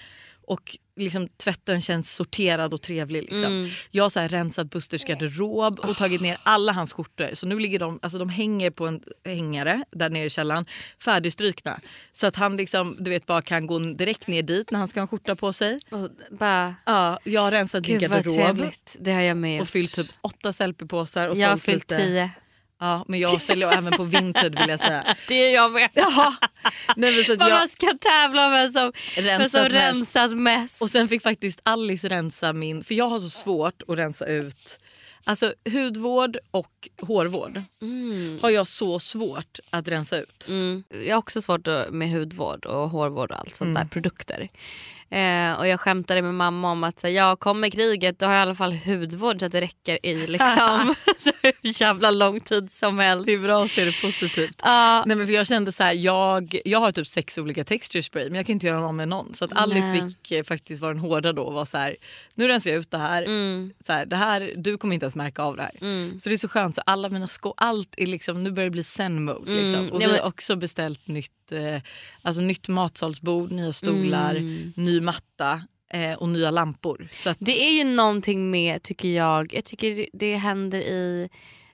och 0.47 0.77
liksom, 0.95 1.27
tvätten 1.37 1.81
känns 1.81 2.15
sorterad 2.15 2.73
och 2.73 2.81
trevlig. 2.81 3.21
Liksom. 3.23 3.43
Mm. 3.43 3.69
Jag 3.91 4.03
har 4.03 4.09
så 4.09 4.19
här 4.19 4.29
rensat 4.29 4.69
Busters 4.69 5.05
garderob 5.05 5.79
och 5.79 5.95
tagit 5.97 6.21
ner 6.21 6.37
alla 6.43 6.71
hans 6.71 6.93
skjortor. 6.93 7.29
Så 7.33 7.47
nu 7.47 7.59
ligger 7.59 7.79
de, 7.79 7.99
alltså 8.01 8.19
de 8.19 8.29
hänger 8.29 8.71
på 8.71 8.87
en 8.87 9.01
hängare 9.25 9.83
där 9.91 10.09
nere 10.09 10.25
i 10.25 10.29
källaren 10.29 10.65
färdigstrykna. 11.03 11.79
Så 12.11 12.27
att 12.27 12.35
han 12.35 12.57
liksom, 12.57 12.97
du 12.99 13.09
vet, 13.09 13.25
bara 13.25 13.41
kan 13.41 13.67
gå 13.67 13.79
direkt 13.79 14.27
ner 14.27 14.41
dit 14.41 14.71
när 14.71 14.79
han 14.79 14.87
ska 14.87 14.99
ha 14.99 15.01
en 15.01 15.07
skjorta 15.07 15.35
på 15.35 15.53
sig. 15.53 15.79
Och 15.89 16.09
bara, 16.31 16.75
Ja, 16.85 17.19
jag 17.23 17.41
har 17.41 17.51
rensat 17.51 17.83
gud 17.83 18.01
vad 18.01 18.09
garderob 18.11 18.35
trevligt. 18.35 18.97
Det 18.99 19.13
har 19.13 19.21
jag 19.21 19.37
med 19.37 19.61
och 19.61 19.67
fyllt 19.67 19.95
typ 19.95 20.07
åtta 20.21 20.53
selfiepåsar. 20.53 21.27
Och 21.27 21.37
Jag 21.37 21.49
har 21.49 21.57
fyllt 21.57 21.91
lite. 21.91 22.03
tio. 22.03 22.31
Ja, 22.79 23.05
men 23.07 23.19
jag 23.19 23.41
säljer 23.41 23.71
även 23.77 23.93
på 23.93 24.03
Vinted 24.03 24.59
vill 24.59 24.69
jag 24.69 24.79
säga. 24.79 25.03
Det 25.27 25.33
är 25.33 25.53
jag 25.53 25.71
med. 25.71 25.89
Ja. 25.93 26.35
Nej, 26.95 27.15
men 27.15 27.23
så 27.23 27.33
att 27.33 27.39
jag, 27.39 27.49
man 27.59 27.69
ska 27.69 27.87
tävla 28.01 28.49
vem 28.49 28.71
som 28.71 28.91
vem 29.15 29.49
som 29.49 29.63
Rensat 29.69 30.31
mest. 30.31 30.35
rensat. 30.35 30.81
Och 30.81 30.89
sen 30.89 31.07
fick 31.07 31.21
faktiskt 31.21 31.59
Alice 31.63 32.07
rensa 32.07 32.53
min, 32.53 32.83
för 32.83 32.95
jag 32.95 33.09
har 33.09 33.19
så 33.19 33.29
svårt 33.29 33.81
att 33.87 33.97
rensa 33.97 34.25
ut 34.25 34.79
Alltså 35.27 35.53
hudvård 35.71 36.37
och 36.51 36.89
hårvård 37.01 37.61
har 38.41 38.49
jag 38.49 38.67
så 38.67 38.99
svårt 38.99 39.59
att 39.69 39.87
rensa 39.87 40.17
ut. 40.17 40.45
Mm. 40.49 40.83
Jag 41.05 41.15
har 41.15 41.19
också 41.19 41.41
svårt 41.41 41.67
med 41.89 42.11
hudvård 42.11 42.65
och 42.65 42.89
hårvård 42.89 43.31
och 43.31 43.39
allt 43.39 43.55
sånt 43.55 43.75
där 43.75 43.85
produkter. 43.85 44.47
Eh, 45.09 45.53
och 45.59 45.67
jag 45.67 45.79
skämtade 45.79 46.21
med 46.21 46.33
mamma 46.33 46.71
om 46.71 46.83
att 46.83 46.99
så, 46.99 47.07
ja, 47.07 47.35
kommer 47.35 47.69
kriget 47.69 48.19
då 48.19 48.25
har 48.25 48.33
jag 48.33 48.39
i 48.39 48.41
alla 48.41 48.55
fall 48.55 48.73
hudvård 48.85 49.39
så 49.39 49.45
att 49.45 49.51
det 49.51 49.61
räcker 49.61 50.05
i 50.05 50.27
liksom 50.27 50.95
så 51.17 51.31
jävla 51.61 52.11
lång 52.11 52.39
tid 52.39 52.71
som 52.71 52.99
helst. 52.99 53.25
Det 53.25 53.33
är 53.33 53.39
bra 53.39 53.63
att 53.63 53.71
se 53.71 53.85
det 53.85 54.01
positivt. 54.01 54.61
Ja, 54.63 55.03
Nej, 55.05 55.17
men 55.17 55.27
för 55.27 55.33
jag 55.33 55.47
kände 55.47 55.71
så 55.71 55.83
här, 55.83 55.93
jag, 55.93 56.55
jag 56.65 56.79
har 56.79 56.91
typ 56.91 57.07
sex 57.07 57.37
olika 57.37 57.63
texture 57.63 58.03
spray 58.03 58.23
men 58.25 58.35
jag 58.35 58.45
kan 58.45 58.53
inte 58.53 58.67
göra 58.67 58.79
någon 58.79 58.95
med 58.95 59.07
någon. 59.07 59.33
Så 59.33 59.45
att 59.45 59.53
Alice 59.57 59.87
Nej. 59.87 60.01
fick 60.01 60.31
eh, 60.31 60.43
faktiskt 60.43 60.81
vara 60.81 60.93
den 60.93 61.01
hårda 61.01 61.33
då 61.33 61.43
och 61.43 61.53
var 61.53 61.65
så 61.65 61.77
här, 61.77 61.95
nu 62.35 62.47
rensar 62.47 62.71
jag 62.71 62.79
ut 62.79 62.91
det 62.91 62.97
här. 62.97 63.23
mm, 63.23 63.73
Så 63.85 63.93
här, 63.93 64.05
det 64.05 64.15
här. 64.15 64.51
Du 64.55 64.77
kommer 64.77 64.93
inte 64.93 65.03
ens 65.05 65.15
märka 65.15 65.41
av 65.41 65.55
det 65.57 65.63
här. 65.63 65.75
mm. 65.81 66.19
Så 66.19 66.29
det 66.29 66.35
är 66.35 66.37
så 66.37 66.47
skönt, 66.47 66.75
så 66.75 66.81
alla 66.85 67.09
mina 67.09 67.27
skor, 67.27 67.53
allt 67.57 67.93
är 67.97 68.05
liksom, 68.05 68.43
nu 68.43 68.51
börjar 68.51 68.69
det 68.69 68.71
bli 68.71 68.83
zen 68.83 69.23
mode. 69.25 69.51
Liksom. 69.51 69.79
Mm, 69.79 69.91
Och 69.93 70.01
vi 70.01 70.05
har 70.05 70.21
också 70.27 70.55
beställt 70.55 71.07
nytt, 71.07 71.31
eh, 71.51 71.81
alltså 72.21 72.41
nytt 72.41 72.67
matsalsbord, 72.67 73.51
nya 73.51 73.73
stolar, 73.73 74.35
Mm. 74.35 74.73
ny 74.75 75.01
matta 75.01 75.61
eh, 75.93 76.13
och 76.13 76.29
nya 76.29 76.51
lampor. 76.51 77.07
Så 77.11 77.29
att, 77.29 77.37
Det 77.39 77.63
är 77.67 77.71
ju 77.71 77.83
någonting 77.83 78.51
med 78.51 78.83
tycker 78.83 79.07
jag, 79.09 79.53
jag 79.53 79.65
tycker 79.65 80.07
det 80.13 80.35
händer 80.35 80.79
i 80.79 81.29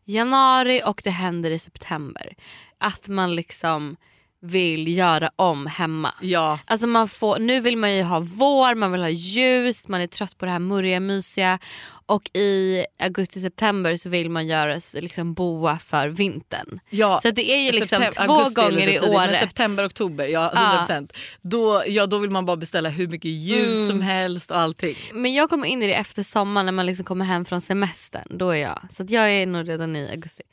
januari 0.06 0.82
och 0.86 1.02
det 1.04 1.10
händer 1.10 1.52
i 1.52 1.60
september. 1.60 2.36
Att 2.78 3.08
man 3.08 3.36
liksom 3.36 3.96
vill 4.46 4.98
göra 4.98 5.30
om 5.36 5.68
hemma. 5.68 6.14
ja, 6.22 6.60
Alltså 6.66 6.88
man 6.88 7.08
får, 7.08 7.40
nu 7.40 7.60
vill 7.60 7.78
man 7.78 7.94
ju 7.96 8.04
ha 8.04 8.20
vår, 8.20 8.76
man 8.76 8.92
vill 8.92 9.02
ha 9.02 9.10
ljust, 9.10 9.88
man 9.88 10.02
är 10.02 10.08
trött 10.08 10.38
på 10.38 10.46
det 10.46 10.52
här 10.52 10.60
murriga, 10.60 11.00
mysiga. 11.00 11.60
Och 12.06 12.36
i 12.38 12.86
augusti-september 13.00 13.98
så 13.98 14.10
vill 14.10 14.30
man 14.30 14.48
göra 14.48 14.80
liksom 14.94 15.34
boa 15.34 15.80
för 15.80 16.08
vintern. 16.08 16.80
ja. 16.90 17.20
Så 17.22 17.32
det 17.32 17.52
är 17.52 17.58
ju 17.58 17.72
liksom 17.80 18.02
Septem- 18.02 18.26
två 18.28 18.62
gånger 18.62 18.88
i 18.88 19.00
året. 19.00 19.40
September, 19.40 19.88
oktober, 19.88 20.28
ja 20.28 20.52
Ja. 20.56 20.86
100%. 20.90 21.14
Då, 21.42 21.84
ja, 21.88 22.06
då 22.06 22.18
vill 22.18 22.30
man 22.30 22.46
bara 22.46 22.58
beställa 22.58 22.90
hur 22.90 23.08
mycket 23.08 23.32
ljus 23.32 23.76
Mm. 23.76 23.88
som 23.88 24.02
helst 24.02 24.52
och 24.52 24.58
allting. 24.60 24.96
Men 25.14 25.34
jag 25.34 25.50
kommer 25.50 25.68
in 25.68 25.84
i 25.84 25.88
det 25.88 25.94
efter 25.94 26.24
sommaren 26.24 26.66
när 26.66 26.72
man 26.74 26.86
liksom 26.86 27.06
kommer 27.06 27.26
hem 27.26 27.46
från 27.46 27.62
semestern. 27.62 28.26
Då 28.30 28.50
är 28.50 28.56
jag. 28.62 28.80
Så 28.90 29.06
jag 29.08 29.32
är 29.32 29.46
nog 29.46 29.70
redan 29.70 29.96
i 29.96 30.10
augusti. 30.12 30.44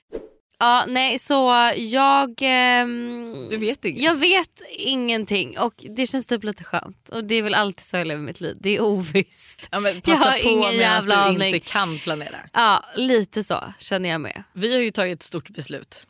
Ja, 0.60 0.84
nej 0.88 1.18
så 1.18 1.70
jag... 1.76 2.34
ehm, 2.40 3.48
Du 3.50 3.56
vet 3.56 3.84
inget. 3.84 4.02
jag 4.02 4.14
vet 4.14 4.62
ingenting 4.78 5.58
och 5.58 5.74
det 5.96 6.06
känns 6.06 6.26
typ 6.26 6.44
lite 6.44 6.64
skönt. 6.64 7.08
Och 7.08 7.24
det 7.24 7.34
är 7.34 7.42
väl 7.42 7.54
alltid 7.54 7.84
så 7.86 7.96
jag 7.96 8.06
lever 8.06 8.22
mitt 8.22 8.40
liv. 8.40 8.56
Det 8.60 8.70
är 8.76 8.80
ovisst. 8.80 9.68
Ja, 9.70 9.80
men 9.80 9.94
Jag 9.94 10.02
passa 10.04 10.30
har 10.30 10.38
på 10.38 10.48
ingen 10.48 10.72
jävla 10.74 11.28
du 11.32 11.46
inte 11.46 11.58
kan 11.60 11.98
planera. 11.98 12.36
Ja, 12.52 12.84
lite 12.96 13.44
så 13.44 13.64
känner 13.78 14.08
jag 14.08 14.20
med. 14.20 14.42
Vi 14.52 14.74
har 14.74 14.80
ju 14.82 14.90
tagit 14.90 15.14
ett 15.18 15.22
stort 15.22 15.50
beslut. 15.50 16.06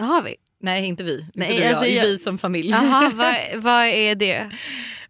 Har 0.00 0.22
vi. 0.22 0.34
Nej 0.60 0.84
inte 0.86 1.04
vi, 1.04 1.26
Nej, 1.34 1.48
inte 1.50 1.62
du 1.62 1.68
alltså 1.68 1.86
jag, 1.86 2.04
jag- 2.04 2.10
vi 2.10 2.18
som 2.18 2.38
familj. 2.38 2.70
Jaha, 2.70 3.10
vad, 3.14 3.62
vad 3.62 3.84
är 3.86 4.14
det? 4.14 4.50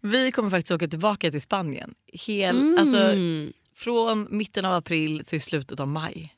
Vi 0.01 0.31
kommer 0.31 0.49
faktiskt 0.49 0.71
åka 0.71 0.87
tillbaka 0.87 1.31
till 1.31 1.41
Spanien. 1.41 1.93
Hel, 2.13 2.79
alltså, 2.79 2.97
Mm. 2.97 3.53
från 3.75 4.27
mitten 4.29 4.65
av 4.65 4.73
april 4.73 5.23
till 5.25 5.41
slutet 5.41 5.79
av 5.79 5.87
maj. 5.87 6.31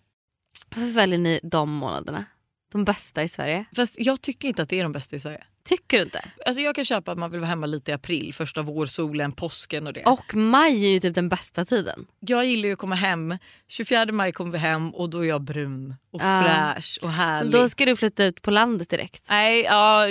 Varför 0.75 0.91
väljer 0.91 1.19
ni 1.19 1.39
de 1.43 1.69
månaderna? 1.71 2.25
De 2.71 2.85
bästa 2.85 3.23
i 3.23 3.29
Sverige. 3.29 3.65
Fast 3.75 3.95
jag 3.97 4.21
tycker 4.21 4.47
inte 4.47 4.61
att 4.61 4.69
det 4.69 4.79
är 4.79 4.83
de 4.83 4.91
bästa 4.91 5.15
i 5.15 5.19
Sverige. 5.19 5.43
Tycker 5.65 5.97
du 5.97 6.03
inte? 6.03 6.21
Alltså 6.45 6.61
jag 6.61 6.75
kan 6.75 6.85
köpa 6.85 7.11
att 7.11 7.17
man 7.17 7.31
vill 7.31 7.39
vara 7.39 7.49
hemma 7.49 7.65
lite 7.65 7.91
i 7.91 7.93
april, 7.93 8.33
första 8.33 8.61
vårsolen, 8.61 9.31
påsken 9.31 9.87
och 9.87 9.93
det. 9.93 10.03
Och 10.03 10.35
maj 10.35 10.85
är 10.85 10.89
ju 10.89 10.99
typ 10.99 11.15
den 11.15 11.29
bästa 11.29 11.65
tiden. 11.65 12.05
Jag 12.19 12.45
gillar 12.45 12.67
ju 12.67 12.73
att 12.73 12.79
komma 12.79 12.95
hem. 12.95 13.37
24 13.67 14.11
maj 14.11 14.31
kommer 14.31 14.51
vi 14.51 14.57
hem 14.57 14.89
och 14.95 15.09
då 15.09 15.19
är 15.25 15.27
jag 15.29 15.41
brun 15.41 15.95
och 16.11 16.21
Ja. 16.21 16.43
fräsch 16.75 16.99
och 17.01 17.11
härlig. 17.11 17.51
Då 17.53 17.69
ska 17.69 17.85
du 17.85 17.95
flytta 17.95 18.23
ut 18.25 18.41
på 18.41 18.51
landet 18.51 18.89
direkt. 18.89 19.23
Nej, 19.29 19.61
ja, 19.63 20.05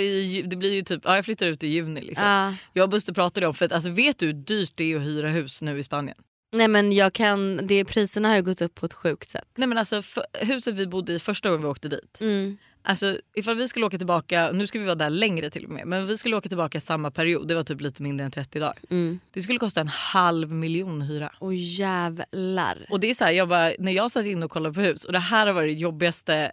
det 0.49 0.55
blir 0.55 0.73
ju 0.73 0.81
typ, 0.81 1.01
ja, 1.03 1.15
jag 1.15 1.25
flyttar 1.25 1.45
ut 1.45 1.63
i 1.63 1.67
juni. 1.67 2.01
Liksom. 2.01 2.27
Ja. 2.27 2.53
Jag 2.73 2.83
och 2.83 2.89
Buster 2.89 3.13
pratade 3.13 3.47
om, 3.47 3.53
för 3.53 3.65
att, 3.65 3.71
alltså, 3.71 3.89
vet 3.89 4.19
du 4.19 4.25
hur 4.25 4.33
dyrt 4.33 4.71
det 4.75 4.91
är 4.93 4.95
att 4.97 5.01
hyra 5.03 5.29
hus 5.29 5.61
nu 5.61 5.79
i 5.79 5.83
Spanien? 5.83 6.17
Nej 6.51 6.67
men 6.67 6.91
jag 6.91 7.13
kan, 7.13 7.67
det, 7.67 7.85
priserna 7.85 8.29
har 8.29 8.35
ju 8.35 8.41
gått 8.41 8.61
upp 8.61 8.75
på 8.75 8.85
ett 8.85 8.93
sjukt 8.93 9.29
sätt. 9.29 9.47
Nej 9.57 9.67
men 9.67 9.77
alltså 9.77 10.01
för, 10.01 10.23
Huset 10.33 10.75
vi 10.75 10.87
bodde 10.87 11.13
i 11.13 11.19
första 11.19 11.49
gången 11.49 11.61
vi 11.61 11.67
åkte 11.67 11.89
dit. 11.89 12.17
Mm. 12.21 12.57
Alltså 12.81 13.17
ifall 13.33 13.57
vi 13.57 13.67
skulle 13.67 13.85
åka 13.85 13.97
tillbaka, 13.97 14.51
nu 14.51 14.67
ska 14.67 14.79
vi 14.79 14.85
vara 14.85 14.95
där 14.95 15.09
längre 15.09 15.49
till 15.49 15.65
och 15.65 15.71
med, 15.71 15.87
men 15.87 16.07
vi 16.07 16.17
skulle 16.17 16.35
åka 16.35 16.49
tillbaka 16.49 16.81
samma 16.81 17.11
period, 17.11 17.47
det 17.47 17.55
var 17.55 17.63
typ 17.63 17.81
lite 17.81 18.03
mindre 18.03 18.25
än 18.25 18.31
30 18.31 18.59
dagar. 18.59 18.77
Mm. 18.89 19.19
Det 19.33 19.41
skulle 19.41 19.59
kosta 19.59 19.81
en 19.81 19.87
halv 19.87 20.51
miljon 20.51 21.01
hyra. 21.01 21.33
Och 21.39 21.55
jävlar. 21.55 22.85
Och 22.89 22.99
det 22.99 23.09
är 23.09 23.13
så 23.13 23.23
här, 23.23 23.31
jag 23.31 23.47
bara, 23.47 23.71
när 23.79 23.91
jag 23.91 24.11
satt 24.11 24.25
in 24.25 24.43
och 24.43 24.51
kollade 24.51 24.75
på 24.75 24.81
hus 24.81 25.05
och 25.05 25.13
det 25.13 25.19
här 25.19 25.47
har 25.47 25.53
varit 25.53 25.75
det 25.75 25.81
jobbigaste 25.81 26.51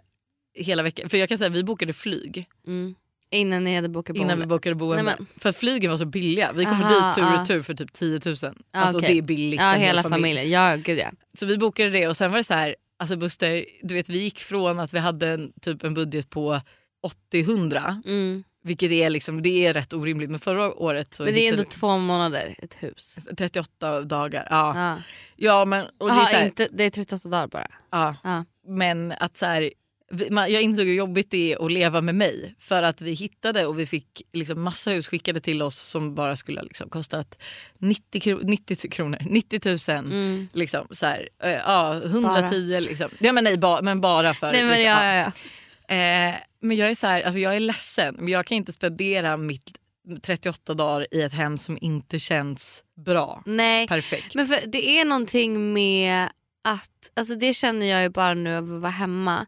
hela 0.53 0.83
veckan. 0.83 1.09
För 1.09 1.17
jag 1.17 1.29
kan 1.29 1.37
säga 1.37 1.49
vi 1.49 1.63
bokade 1.63 1.93
flyg 1.93 2.47
Mm. 2.67 2.95
Innan 3.29 3.63
ni 3.63 3.75
hade 3.75 3.89
bokat 3.89 4.15
innan 4.15 4.27
vi 4.27 4.33
boende. 4.35 4.47
bokade 4.47 4.75
boende. 4.75 5.03
Nej, 5.03 5.15
men- 5.17 5.27
För 5.37 5.49
att 5.49 5.55
flygen 5.55 5.91
var 5.91 5.97
så 5.97 6.05
billiga. 6.05 6.51
Vi 6.51 6.65
Aha, 6.65 7.07
dit 7.07 7.15
tur 7.15 7.39
och 7.41 7.47
tur 7.47 7.61
för 7.61 7.73
typ 7.73 7.93
10 7.93 8.19
000. 8.25 8.35
Ja, 8.41 8.51
Alltså 8.71 8.99
det 8.99 9.17
är 9.17 9.21
billigt 9.21 9.59
för 9.61 9.73
hela 9.73 10.01
familj. 10.03 10.21
familjen. 10.21 10.49
Ja 10.49 10.75
gud 10.75 10.97
ja. 10.99 11.11
Så 11.33 11.45
vi 11.45 11.57
bokade 11.57 11.89
det 11.89 12.07
och 12.07 12.17
sen 12.17 12.31
var 12.31 12.37
det 12.37 12.43
så 12.43 12.53
här, 12.53 12.75
alltså 12.99 13.15
Buster, 13.17 13.65
du 13.83 13.93
vet 13.93 14.09
vi 14.09 14.19
gick 14.19 14.39
från 14.39 14.79
att 14.79 14.93
vi 14.93 14.99
hade 14.99 15.27
en, 15.27 15.51
typ 15.61 15.83
en 15.83 15.93
budget 15.93 16.29
på 16.29 16.61
80-100 17.33 18.01
Mm. 18.05 18.43
vilket 18.63 18.91
är 18.91 19.09
liksom, 19.09 19.41
det 19.41 19.65
är 19.65 19.73
rätt 19.73 19.93
orimligt 19.93 20.29
men 20.29 20.39
förra 20.39 20.73
året 20.73 21.13
så 21.13 21.23
Men 21.23 21.33
det 21.33 21.47
är 21.47 21.51
ändå 21.51 21.63
två 21.63 21.97
månader 21.97 22.55
ett 22.57 22.75
hus. 22.83 23.17
vi 23.29 23.35
38 23.35 24.01
dagar. 24.01 24.47
Ja, 24.49 24.73
Ja. 24.75 24.97
ja 25.35 25.65
men 25.65 25.85
och 25.97 26.07
det 26.07 26.13
är 26.13 26.17
Aha, 26.17 26.25
så 26.25 26.35
här, 26.35 26.45
inte, 26.45 26.67
det 26.71 26.83
är 26.83 26.89
38 26.89 27.29
dagar 27.29 27.47
bara. 27.47 27.67
ja, 27.91 28.15
Ja. 28.23 28.45
men 28.67 29.11
att 29.19 29.37
så 29.37 29.45
här, 29.45 29.71
jag 30.49 30.61
insåg 30.61 30.85
hur 30.85 30.93
jobbigt 30.93 31.31
det 31.31 31.53
är 31.53 31.65
att 31.65 31.71
leva 31.71 32.01
med 32.01 32.15
mig 32.15 32.55
för 32.59 32.83
att 32.83 33.01
vi 33.01 33.13
hittade 33.13 33.65
och 33.65 33.79
vi 33.79 33.85
fick 33.85 34.21
liksom 34.33 34.61
massa 34.61 34.91
hus 34.91 35.07
skickade 35.07 35.39
till 35.41 35.61
oss 35.61 35.75
som 35.79 36.15
bara 36.15 36.35
skulle 36.35 36.59
ha 36.59 36.63
liksom 36.63 36.89
kostat 36.89 37.39
90, 37.77 38.21
kro- 38.21 38.39
90 38.43 38.89
kronor, 38.89 39.17
90 39.21 39.59
000. 39.93 39.97
Mm. 40.05 40.47
Liksom, 40.53 40.87
så 40.91 41.05
här, 41.05 41.29
eh, 41.43 41.51
ja, 41.51 41.93
110 42.03 42.79
liksom. 42.79 43.09
Ja, 43.19 43.33
men, 43.33 43.43
nej, 43.43 43.57
ba, 43.57 43.81
men 43.81 44.01
bara 44.01 44.33
för... 44.33 44.51
Nej 44.51 44.61
men 44.63 44.69
liksom, 44.71 44.85
ja, 44.91 45.05
ja, 45.05 45.31
ja. 45.87 45.95
Eh, 45.95 46.35
men 46.61 46.77
jag 46.77 46.91
är 46.91 46.95
så 46.95 47.07
här, 47.07 47.21
alltså 47.21 47.39
jag 47.39 47.55
är 47.55 47.59
ledsen 47.59 48.15
men 48.19 48.27
jag 48.27 48.45
kan 48.45 48.57
inte 48.57 48.71
spendera 48.73 49.37
mitt 49.37 49.71
38 50.23 50.73
dagar 50.73 51.07
i 51.11 51.21
ett 51.21 51.33
hem 51.33 51.57
som 51.57 51.77
inte 51.81 52.19
känns 52.19 52.83
bra. 53.05 53.43
Nej. 53.45 53.87
Perfekt. 53.87 54.35
Men 54.35 54.47
för 54.47 54.67
det 54.67 54.99
är 54.99 55.05
någonting 55.05 55.73
med 55.73 56.29
att, 56.63 57.11
alltså 57.15 57.35
det 57.35 57.53
känner 57.53 57.85
jag 57.85 58.01
ju 58.01 58.09
bara 58.09 58.33
nu 58.33 58.57
av 58.57 58.63
att 58.75 58.81
vara 58.81 58.91
hemma. 58.91 59.45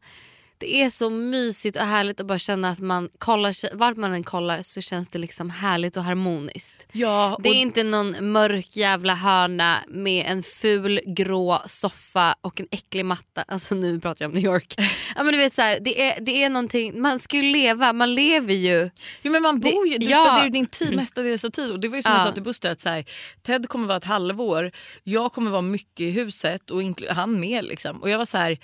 Det 0.59 0.81
är 0.81 0.89
så 0.89 1.09
mysigt 1.09 1.77
och 1.77 1.83
härligt 1.85 2.19
att 2.21 2.27
bara 2.27 2.39
känna 2.39 2.69
att 2.69 2.79
man 2.79 3.09
kollar, 3.17 3.75
vart 3.75 3.97
man 3.97 4.13
än 4.13 4.23
kollar 4.23 4.61
så 4.61 4.81
känns 4.81 5.09
det 5.09 5.19
liksom 5.19 5.49
härligt 5.49 5.97
och 5.97 6.03
harmoniskt. 6.03 6.85
Ja, 6.91 7.37
Det 7.43 7.49
är 7.49 7.51
och- 7.51 7.55
inte 7.55 7.83
någon 7.83 8.31
mörk 8.31 8.75
jävla 8.77 9.15
hörna 9.15 9.79
med 9.87 10.25
en 10.27 10.43
ful 10.43 10.99
grå 11.05 11.61
soffa 11.65 12.35
och 12.41 12.59
en 12.61 12.67
äcklig 12.71 13.05
matta. 13.05 13.43
Alltså 13.47 13.75
nu 13.75 13.99
pratar 13.99 14.25
jag 14.25 14.29
om 14.29 14.35
New 14.35 14.43
York. 14.45 14.73
ja, 15.15 15.23
men 15.23 15.31
du 15.33 15.37
vet, 15.37 15.53
så 15.53 15.61
här, 15.61 15.79
det, 15.81 16.01
är, 16.01 16.21
det 16.21 16.43
är 16.43 16.49
någonting, 16.49 17.01
man 17.01 17.19
ska 17.19 17.37
ju 17.37 17.43
leva, 17.43 17.93
man 17.93 18.13
lever 18.15 18.53
ju. 18.53 18.89
Jo, 19.21 19.31
men 19.31 19.41
man 19.41 19.59
bor 19.59 19.87
ju, 19.87 19.97
du 19.97 20.05
ja. 20.05 20.17
spenderar 20.25 20.43
ju 20.43 20.49
din 20.49 20.65
tid 20.67 20.95
mestadels 20.95 21.45
av 21.45 21.49
tid. 21.49 21.71
Och 21.71 21.79
det 21.79 21.87
var 21.87 21.95
ju 21.95 22.01
som 22.01 22.11
Ja. 22.11 22.17
jag 22.17 22.27
sa 22.27 22.31
till 22.33 22.43
Buster 22.43 22.71
att 22.71 22.81
så 22.81 22.89
här, 22.89 23.05
Ted 23.43 23.69
kommer 23.69 23.87
vara 23.87 23.97
ett 23.97 24.03
halvår, 24.03 24.71
jag 25.03 25.31
kommer 25.31 25.51
vara 25.51 25.61
mycket 25.61 25.99
i 26.01 26.09
huset 26.11 26.71
och 26.71 26.81
han 27.09 27.39
med. 27.39 27.65
Liksom. 27.65 28.01
Och 28.01 28.09
jag 28.09 28.17
var 28.17 28.25
så 28.25 28.37
här, 28.37 28.57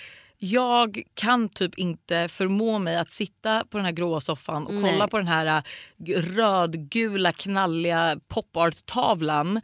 jag 0.46 1.02
kan 1.14 1.50
typ 1.50 1.78
inte 1.78 2.28
förmå 2.28 2.80
mig 2.80 2.98
att 2.98 3.12
sitta 3.12 3.64
på 3.70 3.78
den 3.78 3.86
här 3.86 3.92
gråa 3.92 4.20
soffan 4.22 4.68
och 4.68 4.74
Nej. 4.74 4.92
kolla 4.92 5.08
på 5.08 5.18
den 5.18 5.28
här 5.28 5.64
g- 5.98 6.16
rödgula 6.22 7.32
knalliga 7.32 8.20
popart-tavlan 8.28 9.62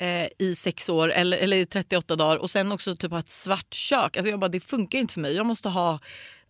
eh, 0.00 0.26
i 0.46 0.54
sex 0.56 0.88
år 0.88 1.12
eller, 1.12 1.36
eller 1.36 1.56
i 1.56 1.66
38 1.66 2.16
dagar 2.16 2.36
och 2.36 2.50
sen 2.50 2.72
också 2.72 2.96
typ 2.96 3.10
ha 3.10 3.18
ett 3.18 3.30
svart 3.30 3.74
kök. 3.74 4.16
Alltså 4.16 4.30
jag 4.30 4.38
bara, 4.40 4.48
det 4.48 4.60
funkar 4.60 4.98
inte 4.98 5.14
för 5.14 5.20
mig. 5.20 5.34
Jag 5.36 5.46
måste 5.46 5.68
ha 5.68 5.98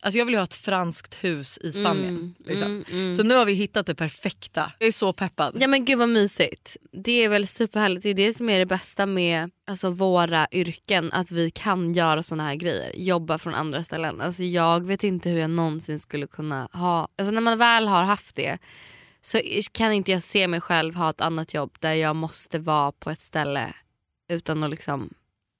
Alltså 0.04 0.18
jag 0.18 0.24
vill 0.24 0.34
ju 0.34 0.38
ha 0.38 0.44
ett 0.44 0.54
franskt 0.54 1.14
hus 1.14 1.58
i 1.58 1.72
Spanien. 1.72 2.08
Mm, 2.08 2.34
liksom. 2.44 2.66
mm, 2.66 2.84
mm. 2.92 3.14
Så 3.14 3.22
nu 3.22 3.34
har 3.34 3.44
vi 3.44 3.52
hittat 3.52 3.86
det 3.86 3.94
perfekta. 3.94 4.72
Jag 4.78 4.86
är 4.86 4.92
så 4.92 5.12
peppad. 5.12 5.56
Ja 5.60 5.68
men 5.68 5.84
gud 5.84 5.98
vad 5.98 6.08
mysigt. 6.08 6.76
Det 6.92 7.24
är 7.24 7.28
väl 7.28 7.46
superhärligt. 7.46 8.02
Det 8.02 8.10
är 8.10 8.14
det 8.14 8.34
som 8.34 8.48
är 8.48 8.58
det 8.58 8.66
bästa 8.66 9.06
med 9.06 9.50
alltså, 9.66 9.90
våra 9.90 10.46
yrken. 10.52 11.12
Att 11.12 11.30
vi 11.30 11.50
kan 11.50 11.92
göra 11.92 12.22
såna 12.22 12.44
här 12.44 12.54
grejer. 12.54 12.92
Jobba 12.96 13.38
från 13.38 13.54
andra 13.54 13.84
ställen. 13.84 14.20
Alltså, 14.20 14.42
jag 14.44 14.86
vet 14.86 15.04
inte 15.04 15.30
hur 15.30 15.38
jag 15.38 15.50
någonsin 15.50 16.00
skulle 16.00 16.26
kunna 16.26 16.68
ha... 16.72 17.08
Alltså, 17.18 17.34
när 17.34 17.40
man 17.40 17.58
väl 17.58 17.88
har 17.88 18.02
haft 18.02 18.36
det 18.36 18.58
så 19.20 19.40
kan 19.72 19.92
inte 19.92 20.12
jag 20.12 20.22
se 20.22 20.48
mig 20.48 20.60
själv 20.60 20.94
ha 20.94 21.10
ett 21.10 21.20
annat 21.20 21.54
jobb 21.54 21.76
där 21.80 21.94
jag 21.94 22.16
måste 22.16 22.58
vara 22.58 22.92
på 22.92 23.10
ett 23.10 23.20
ställe 23.20 23.74
utan 24.28 24.62
att 24.62 24.70
liksom 24.70 25.10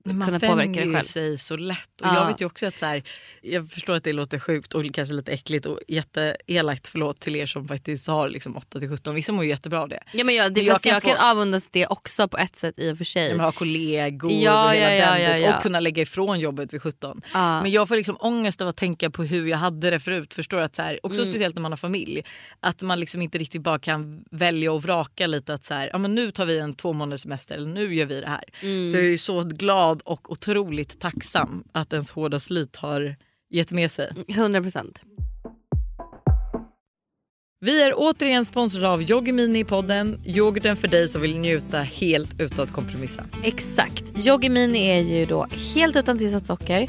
man 0.05 0.39
vänjer 0.39 0.87
det 0.87 0.93
själv. 0.93 1.01
sig 1.05 1.39
så 1.39 1.57
lätt. 1.57 2.01
Och 2.01 2.07
Ja. 2.07 2.15
Jag 2.15 2.27
vet 2.27 2.41
ju 2.41 2.47
också 2.47 2.67
att 2.67 2.79
så 2.79 2.87
här, 2.87 3.03
jag 3.43 3.71
förstår 3.71 3.95
att 3.95 4.05
det 4.05 4.13
låter 4.13 4.39
sjukt 4.39 4.75
och 4.75 4.95
kanske 4.95 5.15
lite 5.15 5.33
äckligt 5.33 5.67
och 5.67 5.79
jätteelakt 5.89 6.89
förlåt 6.89 7.21
till 7.21 7.37
er 7.37 7.47
som 7.47 7.69
faktiskt 7.69 8.07
har 8.07 8.29
liksom 8.29 8.57
8 8.57 8.81
till 8.81 8.89
17. 8.89 9.15
Vissa 9.15 9.33
mår 9.33 9.45
ju 9.45 9.51
jättebra 9.51 9.81
av 9.83 9.89
det. 9.89 10.03
Ja, 10.13 10.25
men 10.25 10.35
jag, 10.35 10.55
det, 10.55 10.61
Men 10.61 10.67
jag 10.67 10.83
kan 10.83 10.93
jag 10.93 11.03
få- 11.03 11.09
kan 11.09 11.19
avundas 11.31 11.69
det 11.71 11.87
också 11.87 12.29
på 12.29 12.39
ett 12.39 12.57
sätt 12.57 12.75
i 12.79 12.93
och 12.93 12.99
för 12.99 13.05
sig. 13.05 13.37
Man 13.37 13.45
har 13.45 13.53
kollegor 13.53 14.33
Ja, 14.33 14.65
och 14.69 14.75
hela 14.75 14.95
ja, 14.97 15.19
ja, 15.19 15.29
ja, 15.31 15.37
ja. 15.39 15.57
och 15.57 15.63
kunna 15.63 15.81
lägga 15.81 16.03
ifrån 16.03 16.41
jobbet 16.41 16.73
vid 16.75 16.83
17. 16.83 17.23
Ja. 17.35 17.63
Men 17.63 17.71
jag 17.71 17.89
får 17.89 17.97
liksom 17.97 18.17
ångest 18.21 18.61
av 18.61 18.69
att 18.69 18.77
tänka 18.77 19.11
på 19.11 19.25
hur 19.25 19.47
jag 19.47 19.59
hade 19.59 19.91
det 19.91 20.01
förut. 20.01 20.35
Förstår 20.35 20.59
att 20.59 20.77
så 20.77 20.83
här, 20.83 21.01
också 21.03 21.21
Mm. 21.23 21.33
speciellt 21.33 21.55
när 21.55 21.63
man 21.63 21.73
har 21.73 21.77
familj. 21.77 22.23
Att 22.61 22.83
man 22.83 23.01
liksom 23.01 23.23
inte 23.23 23.39
riktigt 23.39 23.63
bara 23.63 23.79
kan 23.79 24.25
välja 24.31 24.73
och 24.73 24.83
vraka 24.83 25.27
lite. 25.27 25.55
att 25.55 25.65
så 25.67 25.75
här, 25.75 25.91
ja, 25.93 25.99
men 25.99 26.15
Nu 26.15 26.31
tar 26.31 26.45
vi 26.47 26.59
en 26.59 26.75
två 26.75 26.93
månaders 26.93 27.21
semester 27.21 27.55
eller 27.55 27.67
nu 27.69 27.95
gör 27.95 28.07
vi 28.07 28.21
det 28.21 28.29
här. 28.29 28.45
Mm. 28.61 28.89
Så 28.91 28.97
jag 28.97 29.05
är 29.07 29.19
så 29.19 29.41
glad 29.43 29.92
och 30.01 30.33
otroligt 30.33 31.01
tacksam 31.01 31.65
att 31.73 31.93
ens 31.93 32.11
hårda 32.11 32.41
slit 32.41 32.77
har 32.77 33.17
gett 33.51 33.73
med 33.73 33.91
sig. 33.91 34.13
100 34.29 34.63
procent. 34.63 35.03
Vi 37.65 37.83
är 37.83 37.93
återigen 37.97 38.45
sponsrade 38.45 38.89
av 38.89 39.03
Yoggi 39.03 39.33
Mini 39.33 39.59
i 39.59 39.65
podden. 39.65 40.21
Yoghurten 40.25 40.77
för 40.77 40.89
dig 40.89 41.09
som 41.09 41.21
vill 41.21 41.39
njuta 41.39 41.79
helt 41.79 42.41
utan 42.41 42.65
att 42.65 42.73
kompromissa. 42.73 43.25
Exakt. 43.43 44.27
Yoggi 44.27 44.49
Mini 44.49 44.87
är 44.87 45.03
ju 45.03 45.25
då 45.25 45.47
helt 45.75 45.97
utan 45.97 46.19
tillsatt 46.19 46.47
socker, 46.47 46.89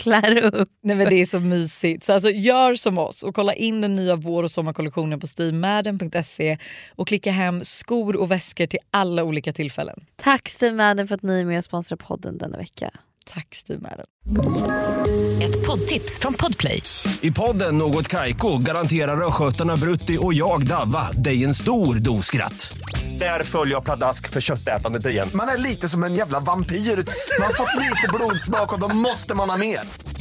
klär 0.01 0.37
upp. 0.55 0.69
Nej 0.83 0.95
men 0.95 1.09
Det 1.09 1.15
är 1.15 1.25
så 1.25 1.39
mysigt. 1.39 2.03
Så 2.03 2.13
alltså, 2.13 2.29
gör 2.29 2.75
som 2.75 2.97
oss 2.97 3.23
och 3.23 3.35
kolla 3.35 3.53
in 3.53 3.81
den 3.81 3.95
nya 3.95 4.15
vår 4.15 4.43
och 4.43 4.51
sommarkollektionen 4.51 5.19
på 5.19 5.27
stevemadden.se 5.27 6.57
och 6.95 7.07
klicka 7.07 7.31
hem 7.31 7.63
skor 7.63 8.15
och 8.15 8.31
väskor 8.31 8.65
till 8.65 8.79
alla 8.91 9.23
olika 9.23 9.53
tillfällen. 9.53 10.05
Tack 10.15 10.49
Steve 10.49 10.75
Madden 10.75 11.07
för 11.07 11.15
att 11.15 11.23
ni 11.23 11.39
är 11.39 11.45
med 11.45 11.57
och 11.57 11.63
sponsrar 11.63 11.97
podden 11.97 12.37
denna 12.37 12.57
vecka. 12.57 12.91
Tack 13.25 13.55
Steve 13.55 13.79
Madden. 13.81 14.05
Ett 15.41 15.65
poddtips 15.67 16.19
från 16.19 16.33
Podplay. 16.33 16.81
I 17.21 17.31
podden 17.31 17.77
Något 17.77 18.07
Kaiko 18.07 18.57
garanterar 18.57 19.27
östgötarna 19.27 19.77
Brutti 19.77 20.17
och 20.21 20.33
jag, 20.33 20.67
Davva, 20.67 21.11
dig 21.11 21.43
en 21.43 21.55
stor 21.55 21.95
dos 21.95 22.25
skratt. 22.25 22.73
Där 23.19 23.43
följer 23.43 23.75
jag 23.75 23.83
pladask 23.83 24.29
för 24.29 24.41
köttätandet 24.41 25.05
igen. 25.05 25.29
Man 25.33 25.49
är 25.49 25.57
lite 25.57 25.89
som 25.89 26.03
en 26.03 26.15
jävla 26.15 26.39
vampyr. 26.39 26.75
Man 26.75 27.47
har 27.47 27.53
fått 27.53 27.81
lite 27.81 28.07
blodsmak 28.13 28.73
och 28.73 28.79
då 28.79 28.95
måste 28.95 29.35
man 29.35 29.49
ha 29.49 29.57
mer. 29.57 29.79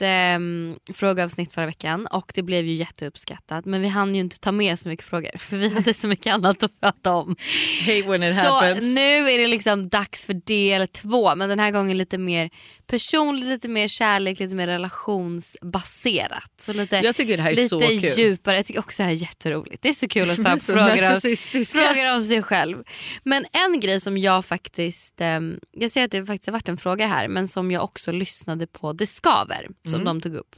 um, 0.00 0.78
frågeavsnitt 0.94 1.52
förra 1.52 1.66
veckan 1.66 2.06
och 2.06 2.32
det 2.34 2.42
blev 2.42 2.66
ju 2.66 2.74
jätteuppskattat 2.74 3.64
men 3.64 3.80
vi 3.80 3.88
hann 3.88 4.14
ju 4.14 4.20
inte 4.20 4.38
ta 4.40 4.52
med 4.52 4.78
så 4.78 4.88
mycket 4.88 5.06
frågor 5.06 5.38
för 5.38 5.56
vi 5.56 5.68
hade 5.68 5.94
så 5.94 6.06
mycket 6.06 6.34
annat 6.34 6.62
att 6.62 6.80
prata 6.80 7.12
om. 7.12 7.36
Hey 7.80 8.02
when 8.02 8.22
it 8.22 8.34
så 8.36 8.40
happens. 8.50 8.82
nu 8.82 9.30
är 9.30 9.38
det 9.38 9.46
liksom 9.46 9.88
dags 9.88 10.26
för 10.26 10.34
del 10.34 10.88
två 10.88 11.34
men 11.34 11.48
den 11.48 11.58
här 11.58 11.70
gången 11.70 11.98
lite 11.98 12.18
mer 12.18 12.50
personligt, 12.86 13.48
lite 13.48 13.68
mer 13.68 13.88
kärlek, 13.88 14.40
lite 14.40 14.54
mer 14.54 14.66
relationsbaserat. 14.66 16.50
Så 16.56 16.72
lite, 16.72 16.96
Jag 16.96 17.16
tycker 17.16 17.36
det 17.36 17.42
här 17.42 17.50
är 17.50 17.56
lite 17.56 17.68
så 17.68 17.80
kul. 17.80 17.90
djupare. 17.90 18.56
Jag 18.56 18.66
tycker 18.66 18.80
också 18.80 19.02
det 19.02 19.06
här 19.06 19.12
är 19.12 19.16
jätteroligt. 19.16 19.82
Det 19.82 19.88
är 19.88 19.92
så 19.92 20.08
kul 20.08 20.30
att 20.30 20.38
svara 20.40 20.54
på 20.54 20.60
frågor, 20.60 21.02
narcissistiska. 21.10 21.78
frågor 21.78 22.14
om 22.16 22.24
sig 22.24 22.42
själv. 22.42 22.84
Men 23.22 23.44
en 23.52 23.80
grej 23.80 24.00
som 24.00 24.18
jag 24.18 24.44
faktiskt, 24.44 25.20
ehm, 25.20 25.58
jag 25.72 25.90
ser 25.90 26.04
att 26.04 26.10
det 26.10 26.26
faktiskt 26.26 26.46
har 26.46 26.52
varit 26.52 26.68
en 26.68 26.76
fråga 26.76 27.06
här 27.06 27.28
men 27.28 27.48
som 27.48 27.70
jag 27.70 27.84
också 27.84 28.12
lyssnade 28.12 28.66
på 28.66 28.92
Det 28.92 29.06
skaver 29.06 29.68
som 29.84 29.94
Mm. 29.94 30.04
de 30.04 30.20
tog 30.20 30.34
upp. 30.34 30.56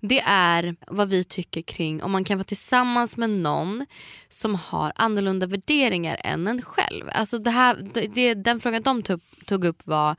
Det 0.00 0.20
är 0.26 0.76
vad 0.86 1.08
vi 1.08 1.24
tycker 1.24 1.62
kring 1.62 2.02
om 2.02 2.12
man 2.12 2.24
kan 2.24 2.38
vara 2.38 2.44
tillsammans 2.44 3.16
med 3.16 3.30
någon 3.30 3.86
som 4.28 4.54
har 4.54 4.92
annorlunda 4.96 5.46
värderingar 5.46 6.20
än 6.24 6.46
en 6.46 6.62
själv. 6.62 7.08
Alltså 7.12 7.38
det 7.38 7.50
här, 7.50 7.76
det, 8.14 8.34
den 8.34 8.60
frågan 8.60 8.82
de 8.82 9.02
tog, 9.02 9.20
tog 9.46 9.64
upp 9.64 9.86
var, 9.86 10.16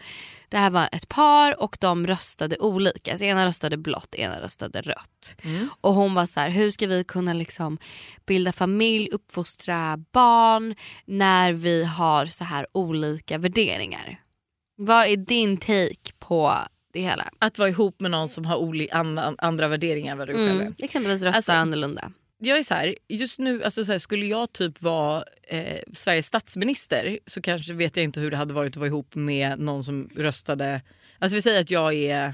det 0.50 0.58
här 0.58 0.70
var 0.70 0.90
ett 0.92 1.10
par 1.10 1.62
och 1.62 1.78
de 1.82 2.08
röstade 2.08 2.58
olika. 2.58 3.12
Alltså 3.12 3.26
ena 3.26 3.46
röstade 3.46 3.78
blått, 3.78 4.16
ena 4.16 4.42
röstade 4.42 4.82
rött. 4.82 5.36
Och 5.82 5.94
hon 5.94 6.14
var 6.14 6.26
så 6.26 6.40
här, 6.40 6.50
hur 6.50 6.72
ska 6.72 6.88
vi 6.88 7.04
kunna 7.04 7.34
liksom 7.34 7.78
bilda 8.26 8.52
familj, 8.52 9.10
uppfostra 9.12 9.98
barn 10.12 10.76
när 11.06 11.54
vi 11.54 11.84
har 11.84 12.26
så 12.26 12.44
här 12.44 12.68
olika 12.72 13.38
värderingar? 13.38 14.22
Vad 14.78 15.08
är 15.08 15.18
din 15.18 15.58
take 15.58 16.12
på 16.20 16.56
det 16.96 17.02
hela? 17.02 17.30
Att 17.40 17.60
vara 17.60 17.70
ihop 17.70 18.00
med 18.00 18.12
någon 18.12 18.30
som 18.30 18.46
har 18.46 18.58
oli- 18.58 18.90
an- 18.92 19.36
andra 19.38 19.68
värderingar 19.68 20.12
än 20.12 20.18
vad 20.18 20.28
du 20.28 20.34
själv 20.34 20.50
är. 20.62 20.62
Mm. 20.62 20.74
Exempelvis 20.84 21.22
röstar 21.24 21.38
Alltså- 21.38 21.52
annorlunda. 21.52 22.12
Jag 22.38 22.58
är 22.60 22.64
så 22.64 22.74
här, 22.74 22.96
just 23.10 23.40
nu, 23.40 23.64
alltså 23.64 23.84
så 23.86 23.92
här, 23.92 24.00
skulle 24.00 24.26
jag 24.26 24.54
typ 24.54 24.82
vara 24.82 25.24
eh, 25.48 25.80
Sveriges 25.94 26.26
statsminister 26.26 27.20
så 27.26 27.42
kanske 27.42 27.74
vet 27.74 27.98
jag 27.98 28.04
inte 28.04 28.20
hur 28.20 28.32
det 28.32 28.38
hade 28.38 28.54
varit 28.54 28.72
att 28.74 28.78
vara 28.78 28.88
ihop 28.88 29.16
med 29.16 29.60
någon 29.60 29.84
som 29.84 30.10
röstade... 30.16 30.82
Alltså 31.20 31.36
vi 31.36 31.42
säger 31.42 31.62
att 31.62 31.72
jag 31.72 31.94
är 31.94 32.34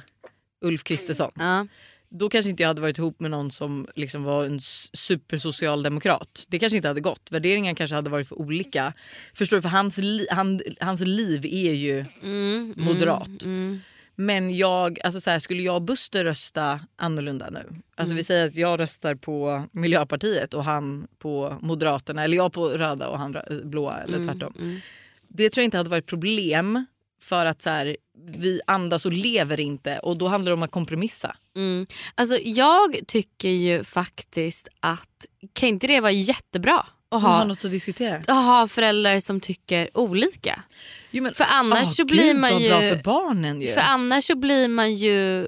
Ulf 0.65 0.83
Kristersson. 0.83 1.31
Ja. 1.35 1.67
Då 2.09 2.29
kanske 2.29 2.49
inte 2.51 2.63
jag 2.63 2.67
hade 2.67 2.81
varit 2.81 2.97
ihop 2.97 3.19
med 3.19 3.31
någon 3.31 3.51
som 3.51 3.87
liksom 3.95 4.23
var 4.23 4.45
en 4.45 4.59
supersocialdemokrat. 4.93 6.45
Det 6.47 6.59
kanske 6.59 6.75
inte 6.77 6.87
hade 6.87 7.01
gått. 7.01 7.31
Värderingarna 7.31 7.75
kanske 7.75 7.95
hade 7.95 8.09
varit 8.09 8.27
för 8.27 8.39
olika. 8.39 8.93
Förstår 9.33 9.57
du? 9.57 9.61
För 9.61 9.69
hans, 9.69 9.97
li- 9.97 10.27
han, 10.31 10.61
hans 10.79 11.01
liv 11.01 11.45
är 11.45 11.73
ju 11.73 12.05
Mm, 12.23 12.73
moderat. 12.77 13.43
mm. 13.43 13.81
Men 14.15 14.55
jag, 14.55 14.99
alltså 15.03 15.21
så 15.21 15.29
här, 15.29 15.39
skulle 15.39 15.63
jag 15.63 15.75
och 15.75 15.81
Buster 15.81 16.23
rösta 16.23 16.79
annorlunda 16.95 17.49
nu? 17.49 17.65
Alltså 17.95 18.15
vi 18.15 18.23
säger 18.23 18.45
att 18.45 18.55
jag 18.55 18.79
röstar 18.79 19.15
på 19.15 19.63
Miljöpartiet 19.71 20.53
och 20.53 20.63
han 20.63 21.07
på 21.19 21.57
Moderaterna 21.61 22.23
eller 22.23 22.37
jag 22.37 22.53
på 22.53 22.69
röda 22.69 23.07
och 23.07 23.17
han 23.17 23.33
rö- 23.33 23.65
blåa 23.65 23.97
eller 23.97 24.23
tvärtom. 24.23 24.79
Det 25.27 25.49
tror 25.49 25.61
jag 25.61 25.67
inte 25.67 25.77
hade 25.77 25.89
varit 25.89 26.05
problem 26.05 26.85
för 27.21 27.45
att 27.45 27.61
så 27.61 27.69
här, 27.69 27.97
vi 28.25 28.61
andas 28.67 29.05
och 29.05 29.11
lever 29.11 29.59
inte 29.59 29.99
och 29.99 30.17
då 30.17 30.27
handlar 30.27 30.49
det 30.49 30.53
om 30.53 30.63
att 30.63 30.71
kompromissa. 30.71 31.35
Mm. 31.55 31.87
Alltså 32.15 32.37
jag 32.43 32.99
tycker 33.07 33.49
ju 33.49 33.83
faktiskt 33.83 34.67
att 34.79 35.25
kan 35.53 35.69
inte 35.69 35.87
det 35.87 35.99
vara 35.99 36.11
jättebra 36.11 36.85
att 37.11 37.21
Ha 37.21 37.43
något 37.43 37.65
att 37.65 37.71
diskutera. 37.71 38.15
att 38.15 38.27
ha 38.27 38.67
föräldrar 38.67 39.19
som 39.19 39.39
tycker 39.39 39.97
olika? 39.97 40.63
Jo, 41.11 41.23
men, 41.23 41.33
För 41.33 41.45
annars 41.49 41.87
Åh, 41.87 41.91
så 41.91 42.05
blir 42.05 42.23
Gud, 42.23 42.35
man 42.35 42.59
ju... 42.59 42.69
bra 42.69 42.81
för 42.81 43.03
barnen 43.03 43.61
ju. 43.61 43.67
För 43.67 43.81
annars 43.81 44.23
så 44.23 44.35
blir 44.35 44.67
man 44.67 44.93
ju 44.93 45.47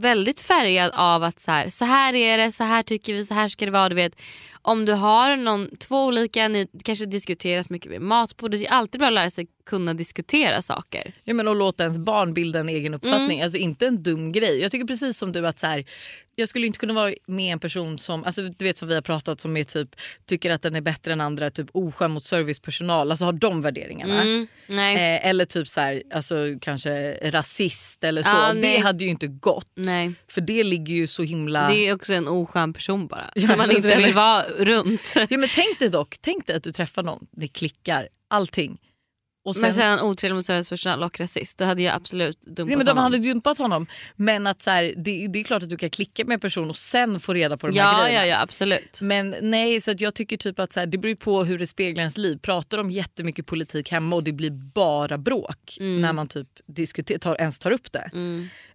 väldigt 0.00 0.40
färgad 0.40 0.90
av 0.94 1.22
att 1.22 1.40
så 1.40 1.50
här, 1.50 1.68
så 1.68 1.84
här 1.84 2.14
är 2.14 2.38
det, 2.38 2.52
så 2.52 2.64
här 2.64 2.82
tycker 2.82 3.14
vi, 3.14 3.24
så 3.24 3.34
här 3.34 3.48
ska 3.48 3.64
det 3.64 3.70
vara. 3.70 3.88
Du 3.88 3.94
vet, 3.94 4.16
om 4.62 4.84
du 4.84 4.92
har 4.92 5.36
någon, 5.36 5.76
två 5.76 6.04
olika, 6.04 6.48
ni 6.48 6.66
kanske 6.84 7.06
diskuteras 7.06 7.70
mycket 7.70 7.92
vid 7.92 8.00
matbordet. 8.00 8.60
Det 8.60 8.66
är 8.66 8.70
alltid 8.70 8.98
bra 8.98 9.08
att 9.08 9.14
lära 9.14 9.30
sig 9.30 9.46
kunna 9.66 9.94
diskutera 9.94 10.62
saker. 10.62 11.12
Ja, 11.24 11.34
men 11.34 11.48
och 11.48 11.56
låta 11.56 11.82
ens 11.82 11.98
barn 11.98 12.34
bilda 12.34 12.60
en 12.60 12.68
egen 12.68 12.94
uppfattning. 12.94 13.38
Mm. 13.38 13.42
Alltså 13.44 13.58
inte 13.58 13.86
en 13.86 14.02
dum 14.02 14.32
grej. 14.32 14.60
Jag 14.60 14.70
tycker 14.70 14.86
precis 14.86 15.18
som 15.18 15.32
du 15.32 15.46
att 15.46 15.58
så 15.58 15.66
här, 15.66 15.84
jag 16.40 16.48
skulle 16.48 16.66
inte 16.66 16.78
kunna 16.78 16.94
vara 16.94 17.14
med 17.26 17.52
en 17.52 17.60
person 17.60 17.98
som, 17.98 18.24
alltså 18.24 18.42
du 18.42 18.64
vet 18.64 18.78
som 18.78 18.88
vi 18.88 18.94
har 18.94 19.02
pratat 19.02 19.40
som 19.40 19.56
är 19.56 19.64
typ 19.64 19.88
tycker 20.26 20.50
att 20.50 20.62
den 20.62 20.74
är 20.74 20.80
bättre 20.80 21.12
än 21.12 21.20
andra, 21.20 21.50
typ 21.50 21.66
oskön 21.72 22.10
mot 22.10 22.24
servicepersonal, 22.24 23.10
alltså 23.10 23.24
har 23.24 23.32
de 23.32 23.62
värderingarna. 23.62 24.22
Mm. 24.22 24.46
Eh, 24.68 25.28
eller 25.28 25.44
typ 25.44 25.68
så 25.68 25.80
här, 25.80 26.02
alltså 26.14 26.36
kanske 26.60 27.12
rasist 27.30 28.04
eller 28.04 28.22
så. 28.22 28.30
Ja, 28.30 28.52
det 28.52 28.60
nej. 28.60 28.78
hade 28.78 29.04
ju 29.04 29.10
inte 29.10 29.26
gått. 29.26 29.72
nej. 29.74 30.12
För 30.28 30.40
det 30.40 30.64
ligger 30.64 30.94
ju 30.94 31.06
så 31.06 31.22
himla... 31.22 31.68
Det 31.68 31.88
är 31.88 31.94
också 31.94 32.14
en 32.14 32.28
oskön 32.28 32.72
person 32.72 33.06
bara. 33.06 33.30
Ja, 33.34 33.48
som 33.48 33.58
man 33.58 33.70
inte 33.76 33.96
vill 33.96 34.14
vara 34.14 34.42
runt. 34.42 35.14
Ja, 35.16 35.38
men 35.38 35.48
tänk 35.54 35.78
dig 35.78 35.88
dock, 35.88 36.16
tänk 36.20 36.46
dig 36.46 36.56
att 36.56 36.62
du 36.62 36.72
träffar 36.72 37.02
någon, 37.02 37.26
det 37.30 37.48
klickar, 37.48 38.08
allting. 38.28 38.78
Och 39.42 39.56
Men 39.60 39.72
sen 39.74 40.00
otrevlig 40.00 40.36
mot 40.36 40.46
servicepersonal 40.46 41.02
och 41.02 41.20
rasist, 41.20 41.58
då 41.58 41.64
hade 41.64 41.82
jag 41.82 41.94
absolut 41.94 42.40
dumpat 42.40 42.66
Nej, 42.66 42.76
men 42.76 42.86
de 42.86 42.90
honom. 42.90 43.12
hade 43.12 43.18
dumpat 43.18 43.58
honom. 43.58 43.86
Men 44.16 44.46
att 44.46 44.62
så 44.62 44.70
här, 44.70 44.82
det, 44.96 45.26
det 45.28 45.40
är 45.40 45.44
klart 45.44 45.62
att 45.62 45.68
du 45.70 45.76
kan 45.76 45.90
klicka 45.90 46.24
med 46.24 46.34
en 46.34 46.40
person 46.40 46.70
och 46.70 46.76
sen 46.76 47.20
få 47.20 47.34
reda 47.34 47.56
på 47.56 47.66
de 47.66 47.78
här 47.78 47.92
Ja, 47.92 48.02
grejerna. 48.04 48.26
ja, 48.26 48.30
ja 48.36 48.42
absolut. 48.42 48.98
Men 49.02 49.34
nej, 49.42 49.80
så 49.80 49.92
jag 49.98 50.14
tycker 50.14 50.36
typ 50.36 50.58
att 50.58 50.72
så 50.72 50.80
här, 50.80 50.86
det 50.86 50.98
beror 50.98 51.14
på 51.14 51.44
hur 51.44 51.58
det 51.58 51.66
speglar 51.66 52.00
ens 52.00 52.16
liv. 52.18 52.38
Pratar 52.42 52.76
de 52.78 52.90
jättemycket 52.90 53.46
politik 53.46 53.90
hemma 53.90 54.16
och 54.16 54.24
det 54.24 54.32
blir 54.32 54.50
bara 54.50 55.18
bråk 55.18 55.76
Mm. 55.80 56.00
när 56.00 56.12
man 56.12 56.26
typ 56.28 56.48
diskuter, 56.66 57.18
tar, 57.18 57.36
ens 57.40 57.58
tar 57.58 57.70
upp 57.70 57.92
det. 57.92 58.10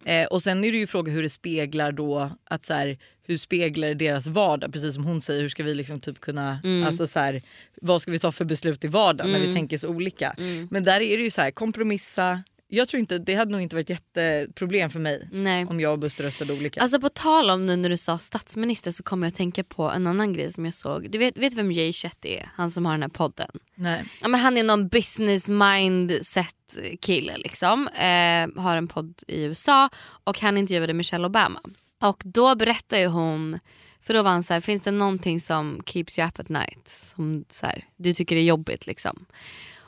Eh, 0.06 0.26
och 0.26 0.44
sen 0.44 0.64
är 0.64 0.72
det 0.72 0.78
ju 0.78 0.88
fråga 0.88 1.12
hur 1.12 1.24
det 1.24 1.30
speglar 1.30 1.92
då 1.92 2.30
att 2.44 2.66
så 2.66 2.74
här, 2.74 2.98
hur 3.28 3.38
speglar 3.38 3.94
deras 3.94 4.28
vardag? 4.28 4.74
Precis 4.74 4.94
som 4.94 5.04
hon 5.06 5.22
säger, 5.22 5.42
hur 5.42 5.50
ska 5.50 5.64
vi 5.64 5.76
liksom 5.76 6.00
typ 6.00 6.20
kunna, 6.20 6.60
alltså 6.86 7.08
så 7.08 7.20
här, 7.20 7.42
vad 7.82 8.02
ska 8.02 8.12
vi 8.12 8.20
ta 8.20 8.32
för 8.32 8.46
beslut 8.46 8.84
i 8.84 8.88
vardagen 8.88 9.32
när 9.32 9.40
vi 9.40 9.54
tänker 9.54 9.78
så 9.78 9.88
olika? 9.90 10.36
Men 10.72 10.84
där 10.84 11.02
är 11.02 11.18
det 11.18 11.24
ju 11.24 11.30
så 11.30 11.42
här, 11.42 11.52
kompromissa. 11.52 12.44
Jag 12.68 12.88
tror 12.88 13.00
inte, 13.00 13.18
det 13.18 13.36
hade 13.36 13.52
nog 13.52 13.62
inte 13.62 13.76
varit 13.76 13.90
jätteproblem 13.90 14.90
för 14.90 15.00
mig 15.00 15.30
Nej. 15.32 15.66
om 15.66 15.80
jag 15.80 15.92
och 15.92 16.00
Buster 16.00 16.24
röstade 16.24 16.54
olika. 16.54 16.82
Alltså 16.82 17.00
på 17.00 17.10
tal 17.10 17.50
om 17.50 17.66
nu 17.66 17.76
när 17.76 17.90
du 17.90 17.98
sa 17.98 18.18
statsminister 18.18 18.92
så 18.92 19.04
kommer 19.04 19.28
jag 19.28 19.32
att 19.32 19.38
tänka 19.38 19.64
på 19.64 19.90
en 19.90 20.08
annan 20.08 20.34
grej 20.34 20.54
som 20.54 20.66
jag 20.66 20.74
såg. 20.74 21.12
Du 21.12 21.18
vet, 21.18 21.38
vet 21.38 21.54
vem 21.54 21.72
Jay 21.72 21.94
Shetty 21.94 22.30
är? 22.30 22.52
Han 22.56 22.72
som 22.72 22.86
har 22.86 22.94
den 22.94 23.02
här 23.02 23.10
podden. 23.10 23.50
Nej. 23.76 24.04
Ja, 24.22 24.28
men 24.28 24.40
han 24.40 24.58
är 24.58 24.64
någon 24.64 24.88
business 24.88 25.48
mindset 25.48 26.78
kille 27.02 27.38
liksom. 27.38 27.88
Eh, 27.88 28.64
har 28.64 28.78
en 28.78 28.88
podd 28.88 29.24
i 29.28 29.44
USA 29.44 29.90
och 30.24 30.40
han 30.40 30.58
intervjuade 30.58 30.94
Michelle 30.94 31.26
Obama. 31.26 31.62
Och 32.02 32.22
då 32.26 32.56
berättar 32.56 32.98
ju 32.98 33.08
hon, 33.08 33.60
för 34.02 34.14
då 34.14 34.24
var 34.24 34.32
han 34.32 34.44
så 34.44 34.54
här, 34.54 34.62
finns 34.62 34.84
det 34.84 34.92
någonting 34.92 35.40
som 35.40 35.82
keeps 35.86 36.20
you 36.20 36.28
up 36.28 36.40
at 36.40 36.50
night? 36.50 36.88
Som 36.88 37.46
så 37.50 37.66
här, 37.66 37.86
du 37.96 38.14
tycker 38.14 38.36
är 38.36 38.42
jobbigt 38.42 38.88
liksom. 38.88 39.26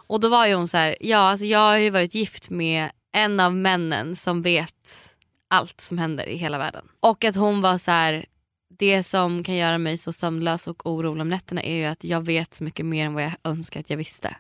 Och 0.08 0.20
då 0.20 0.30
var 0.30 0.48
ju 0.48 0.54
hon 0.54 0.67
så 0.67 0.78
här, 0.78 0.98
ja 1.00 1.17
alltså 1.17 1.46
jag 1.46 1.60
har 1.60 1.78
ju 1.78 1.89
varit 1.89 2.15
gift 2.15 2.50
med 2.50 2.89
en 3.15 3.39
av 3.39 3.56
männen 3.56 4.15
som 4.15 4.41
vet 4.41 4.74
allt 5.50 5.82
som 5.82 5.98
händer 5.98 6.30
i 6.30 6.36
hela 6.36 6.58
världen. 6.58 6.86
Och 7.00 7.26
att 7.26 7.36
hon 7.36 7.62
var 7.62 7.78
så 7.78 7.91
här, 7.91 8.26
det 8.80 9.04
som 9.04 9.43
kan 9.43 9.56
göra 9.56 9.78
mig 9.78 9.98
så 9.98 10.13
sömnlös 10.13 10.67
och 10.67 10.91
orolig 10.91 11.22
om 11.22 11.28
nätterna 11.28 11.62
är 11.62 11.76
ju 11.76 11.86
att 11.86 12.04
jag 12.04 12.26
vet 12.26 12.54
så 12.54 12.63
mycket 12.63 12.86
mer 12.86 13.06
än 13.06 13.13
vad 13.13 13.24
jag 13.24 13.32
önskar 13.43 13.80
att 13.80 13.89
jag 13.89 13.98
visste. 13.98 14.36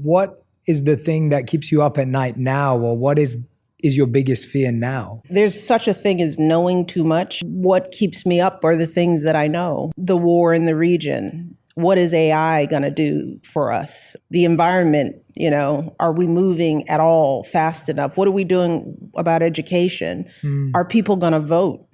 what 0.00 0.30
is 0.66 0.84
the 0.84 0.96
thing 0.96 1.30
that 1.30 1.48
keeps 1.48 1.72
you 1.72 1.86
up 1.86 1.98
at 1.98 2.08
night 2.08 2.36
now 2.36 2.84
or 2.84 2.96
what 2.96 3.18
is 3.18 3.36
is 3.78 3.98
your 3.98 4.06
biggest 4.08 4.44
fear 4.44 4.72
now 4.72 5.22
There's 5.28 5.66
such 5.66 5.88
a 5.88 5.94
thing 5.94 6.22
as 6.22 6.36
knowing 6.36 6.86
too 6.86 7.04
much. 7.04 7.42
What 7.44 7.92
keeps 7.92 8.26
me 8.26 8.46
up 8.46 8.64
are 8.64 8.76
the 8.76 8.86
things 8.86 9.22
that 9.22 9.36
I 9.36 9.48
know. 9.48 9.92
The 9.96 10.16
war 10.16 10.54
in 10.54 10.66
the 10.66 10.74
region. 10.74 11.56
What 11.76 11.98
is 11.98 12.14
AI 12.14 12.66
going 12.66 12.82
to 12.82 12.90
do 12.90 13.38
for 13.42 13.70
us? 13.70 14.16
The 14.30 14.44
environment, 14.44 15.16
you 15.34 15.50
know, 15.50 15.94
are 16.00 16.12
we 16.12 16.26
moving 16.26 16.88
at 16.88 17.00
all 17.00 17.44
fast 17.44 17.90
enough? 17.90 18.16
What 18.16 18.26
are 18.28 18.34
we 18.34 18.44
doing 18.44 19.10
about 19.14 19.42
education? 19.42 20.24
Are 20.74 20.86
people 20.86 21.16
going 21.16 21.34
to 21.34 21.40
vote? 21.40 21.86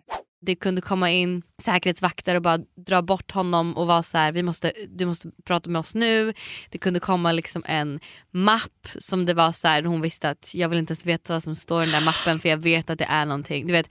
det 0.42 0.54
kunde 0.54 0.80
komma 0.80 1.10
in 1.10 1.42
säkerhetsvakter 1.62 2.34
och 2.34 2.42
bara 2.42 2.58
dra 2.86 3.02
bort 3.02 3.32
honom 3.32 3.76
och 3.76 3.86
vara 3.86 4.02
så 4.02 4.18
här, 4.18 4.32
vi 4.32 4.42
måste, 4.42 4.72
du 4.88 5.06
måste 5.06 5.30
prata 5.44 5.70
med 5.70 5.80
oss 5.80 5.94
nu. 5.94 6.32
Det 6.70 6.78
kunde 6.78 7.00
komma 7.00 7.32
liksom 7.32 7.62
en 7.66 8.00
mapp 8.30 8.88
som 8.98 9.26
det 9.26 9.34
var 9.34 9.52
så 9.52 9.68
här, 9.68 9.82
hon 9.82 10.00
visste 10.00 10.30
att 10.30 10.54
jag 10.54 10.68
vill 10.68 10.78
inte 10.78 10.92
ens 10.92 11.06
veta 11.06 11.32
vad 11.32 11.42
som 11.42 11.56
står 11.56 11.82
i 11.82 11.86
den 11.86 11.94
där 11.94 12.04
mappen 12.04 12.40
för 12.40 12.48
jag 12.48 12.56
vet 12.56 12.90
att 12.90 12.98
det 12.98 13.06
är 13.08 13.26
någonting. 13.26 13.66
Du 13.66 13.72
vet, 13.72 13.90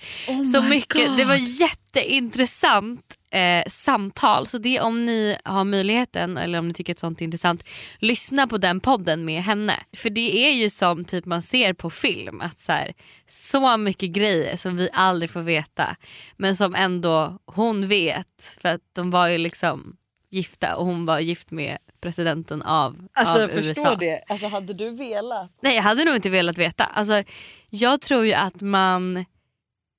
så 0.54 0.62
mycket, 0.62 1.18
det 1.18 1.26
var 1.26 1.62
jätteintressant 1.62 3.18
eh, 3.32 3.64
samtal. 3.68 4.48
Så 4.48 4.58
det 4.58 4.80
om 4.82 5.06
ni 5.06 5.38
har 5.44 5.64
möjligheten 5.64 6.38
eller 6.38 6.60
om 6.60 6.68
ni 6.68 6.74
tycker 6.74 6.94
att 6.94 7.00
sånt 7.00 7.22
är 7.22 7.26
intressant, 7.26 7.64
lyssna 8.00 8.48
på 8.48 8.58
den 8.58 8.80
podden 8.80 9.26
med 9.26 9.44
henne. 9.44 9.80
För 9.98 10.10
det 10.10 10.46
är 10.48 10.52
ju 10.52 10.70
som 10.70 11.06
typ 11.06 11.26
man 11.26 11.42
ser 11.42 11.74
på 11.74 11.90
film, 11.90 12.42
att 12.42 12.60
så, 12.60 12.72
här, 12.72 12.94
så 13.28 13.78
mycket 13.78 14.10
grejer 14.10 14.58
som 14.58 14.78
vi 14.78 14.90
aldrig 14.94 15.30
får 15.30 15.42
veta 15.42 15.96
men 16.38 16.56
som 16.56 16.76
ändå 16.76 17.38
hon 17.46 17.88
vet 17.88 18.58
för 18.62 18.70
att 18.70 18.82
de 18.94 19.12
var 19.12 19.28
ju 19.28 19.38
liksom 19.38 19.98
gifta 20.30 20.76
och 20.76 20.86
hon 20.86 21.06
var 21.06 21.20
gift 21.20 21.52
med 21.52 21.78
presidenten 22.02 22.62
av, 22.62 23.08
Alltså 23.14 23.44
av 23.44 23.52
USA. 23.52 23.96
det. 23.96 24.24
Alltså 24.28 24.48
hade 24.48 24.74
du 24.74 24.90
velat? 24.90 25.52
Nej 25.62 25.76
jag 25.76 25.84
hade 25.84 26.06
nog 26.06 26.16
inte 26.16 26.30
velat 26.30 26.58
veta. 26.58 26.84
Alltså, 26.84 27.24
jag 27.70 28.02
tror 28.02 28.26
ju 28.26 28.34
att 28.34 28.62
man 28.62 29.26